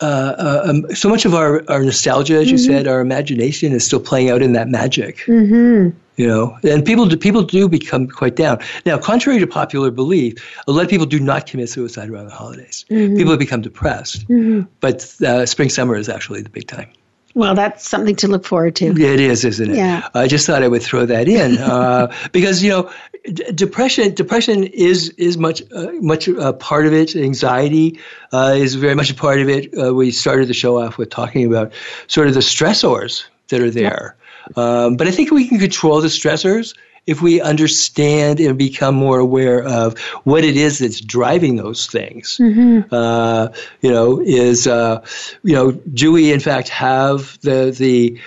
Uh, 0.00 0.04
uh, 0.04 0.62
um, 0.70 0.94
so 0.94 1.08
much 1.08 1.24
of 1.24 1.34
our, 1.34 1.68
our 1.68 1.82
nostalgia, 1.82 2.34
as 2.34 2.44
mm-hmm. 2.44 2.52
you 2.52 2.58
said, 2.58 2.86
our 2.86 3.00
imagination 3.00 3.72
is 3.72 3.84
still 3.84 3.98
playing 3.98 4.30
out 4.30 4.42
in 4.42 4.52
that 4.52 4.68
magic. 4.68 5.16
Mm-hmm 5.26 5.98
you 6.18 6.26
know 6.26 6.58
and 6.62 6.84
people 6.84 7.06
do 7.06 7.16
people 7.16 7.42
do 7.42 7.68
become 7.68 8.06
quite 8.06 8.36
down 8.36 8.58
now 8.84 8.98
contrary 8.98 9.38
to 9.38 9.46
popular 9.46 9.90
belief 9.90 10.34
a 10.66 10.72
lot 10.72 10.82
of 10.82 10.90
people 10.90 11.06
do 11.06 11.18
not 11.18 11.46
commit 11.46 11.70
suicide 11.70 12.10
around 12.10 12.26
the 12.26 12.34
holidays 12.34 12.84
mm-hmm. 12.90 13.16
people 13.16 13.30
have 13.30 13.38
become 13.38 13.62
depressed 13.62 14.28
mm-hmm. 14.28 14.62
but 14.80 15.14
uh, 15.22 15.46
spring 15.46 15.70
summer 15.70 15.96
is 15.96 16.08
actually 16.08 16.42
the 16.42 16.50
big 16.50 16.66
time 16.66 16.90
well, 17.34 17.54
that's 17.54 17.88
something 17.88 18.16
to 18.16 18.26
look 18.26 18.44
forward 18.44 18.74
to. 18.76 18.86
It 18.86 19.20
is, 19.20 19.44
isn't 19.44 19.70
it? 19.70 19.76
Yeah. 19.76 20.08
I 20.12 20.26
just 20.26 20.44
thought 20.44 20.64
I 20.64 20.66
would 20.66 20.82
throw 20.82 21.06
that 21.06 21.28
in 21.28 21.58
uh, 21.58 22.12
because 22.32 22.64
you 22.64 22.70
know, 22.70 22.90
d- 23.32 23.52
depression. 23.54 24.12
Depression 24.14 24.64
is 24.64 25.10
is 25.10 25.38
much 25.38 25.62
uh, 25.70 25.92
much 26.00 26.26
a 26.26 26.52
part 26.52 26.86
of 26.86 26.92
it. 26.92 27.14
Anxiety 27.14 28.00
uh, 28.32 28.54
is 28.56 28.74
very 28.74 28.96
much 28.96 29.10
a 29.10 29.14
part 29.14 29.38
of 29.38 29.48
it. 29.48 29.72
Uh, 29.78 29.94
we 29.94 30.10
started 30.10 30.48
the 30.48 30.54
show 30.54 30.82
off 30.82 30.98
with 30.98 31.10
talking 31.10 31.46
about 31.46 31.72
sort 32.08 32.26
of 32.26 32.34
the 32.34 32.40
stressors 32.40 33.24
that 33.48 33.60
are 33.60 33.70
there. 33.70 34.16
Um, 34.56 34.96
but 34.96 35.06
I 35.06 35.10
think 35.10 35.30
we 35.30 35.48
can 35.48 35.58
control 35.58 36.00
the 36.00 36.08
stressors 36.08 36.74
if 37.06 37.22
we 37.22 37.40
understand 37.40 38.38
and 38.38 38.58
become 38.58 38.94
more 38.94 39.18
aware 39.18 39.62
of 39.62 39.98
what 40.24 40.44
it 40.44 40.58
is 40.58 40.80
that's 40.80 41.00
driving 41.00 41.56
those 41.56 41.86
things. 41.86 42.36
Mm-hmm. 42.38 42.94
Uh, 42.94 43.48
you 43.80 43.90
know, 43.90 44.20
is 44.20 44.66
uh, 44.66 45.04
you 45.42 45.54
know, 45.54 45.72
do 45.72 46.12
we 46.12 46.32
in 46.32 46.40
fact 46.40 46.68
have 46.68 47.38
the 47.40 47.74
the 47.76 48.20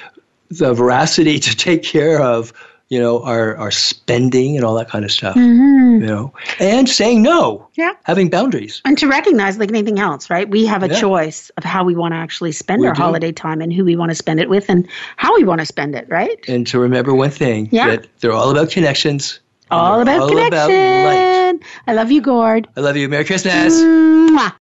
the 0.49 0.73
veracity 0.73 1.39
to 1.47 1.55
take 1.55 1.83
care 1.83 2.19
of 2.19 2.53
you 2.91 2.99
know, 2.99 3.23
our, 3.23 3.55
our 3.55 3.71
spending 3.71 4.57
and 4.57 4.65
all 4.65 4.75
that 4.75 4.89
kind 4.89 5.05
of 5.05 5.11
stuff. 5.13 5.37
Mm-hmm. 5.37 6.01
You 6.01 6.07
know, 6.07 6.33
and 6.59 6.89
saying 6.89 7.21
no. 7.21 7.69
Yeah. 7.75 7.93
Having 8.03 8.31
boundaries. 8.31 8.81
And 8.83 8.97
to 8.97 9.07
recognize, 9.07 9.57
like 9.57 9.69
anything 9.69 9.97
else, 9.97 10.29
right? 10.29 10.47
We 10.47 10.65
have 10.65 10.83
a 10.83 10.89
yeah. 10.89 10.99
choice 10.99 11.51
of 11.51 11.63
how 11.63 11.85
we 11.85 11.95
want 11.95 12.11
to 12.11 12.17
actually 12.17 12.51
spend 12.51 12.81
we 12.81 12.87
our 12.89 12.93
do. 12.93 13.01
holiday 13.01 13.31
time 13.31 13.61
and 13.61 13.71
who 13.71 13.85
we 13.85 13.95
want 13.95 14.11
to 14.11 14.15
spend 14.15 14.41
it 14.41 14.49
with 14.49 14.69
and 14.69 14.89
how 15.15 15.33
we 15.37 15.45
want 15.45 15.61
to 15.61 15.65
spend 15.65 15.95
it, 15.95 16.09
right? 16.09 16.37
And 16.49 16.67
to 16.67 16.79
remember 16.79 17.15
one 17.15 17.29
thing 17.29 17.69
yeah. 17.71 17.87
that 17.87 18.07
they're 18.19 18.33
all 18.33 18.51
about 18.51 18.71
connections. 18.71 19.39
All 19.71 20.01
about 20.01 20.23
all 20.23 20.27
connection. 20.27 20.51
About 20.51 21.59
I 21.87 21.93
love 21.93 22.11
you, 22.11 22.19
Gord. 22.19 22.67
I 22.75 22.81
love 22.81 22.97
you. 22.97 23.07
Merry 23.07 23.23
Christmas. 23.23 23.73
Mwah. 23.73 24.53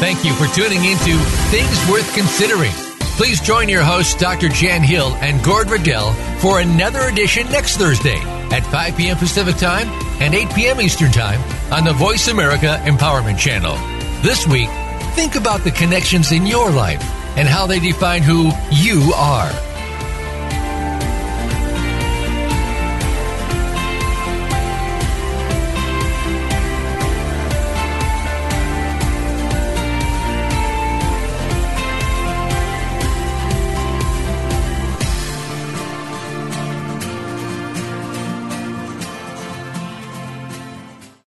Thank 0.00 0.24
you 0.24 0.32
for 0.32 0.46
tuning 0.54 0.82
into 0.86 1.18
Things 1.50 1.90
Worth 1.90 2.10
Considering. 2.14 2.85
Please 3.16 3.40
join 3.40 3.70
your 3.70 3.82
hosts, 3.82 4.14
Dr. 4.14 4.50
Jan 4.50 4.82
Hill 4.82 5.08
and 5.22 5.42
Gord 5.42 5.70
Riddell, 5.70 6.12
for 6.38 6.60
another 6.60 7.00
edition 7.08 7.50
next 7.50 7.78
Thursday 7.78 8.18
at 8.52 8.60
5 8.66 8.94
p.m. 8.94 9.16
Pacific 9.16 9.56
Time 9.56 9.88
and 10.20 10.34
8 10.34 10.54
p.m. 10.54 10.80
Eastern 10.82 11.10
Time 11.10 11.40
on 11.72 11.84
the 11.84 11.94
Voice 11.94 12.28
America 12.28 12.78
Empowerment 12.84 13.38
Channel. 13.38 13.74
This 14.20 14.46
week, 14.46 14.68
think 15.14 15.34
about 15.34 15.64
the 15.64 15.70
connections 15.70 16.30
in 16.30 16.44
your 16.44 16.70
life 16.70 17.02
and 17.38 17.48
how 17.48 17.66
they 17.66 17.80
define 17.80 18.22
who 18.22 18.50
you 18.70 19.12
are. 19.16 19.50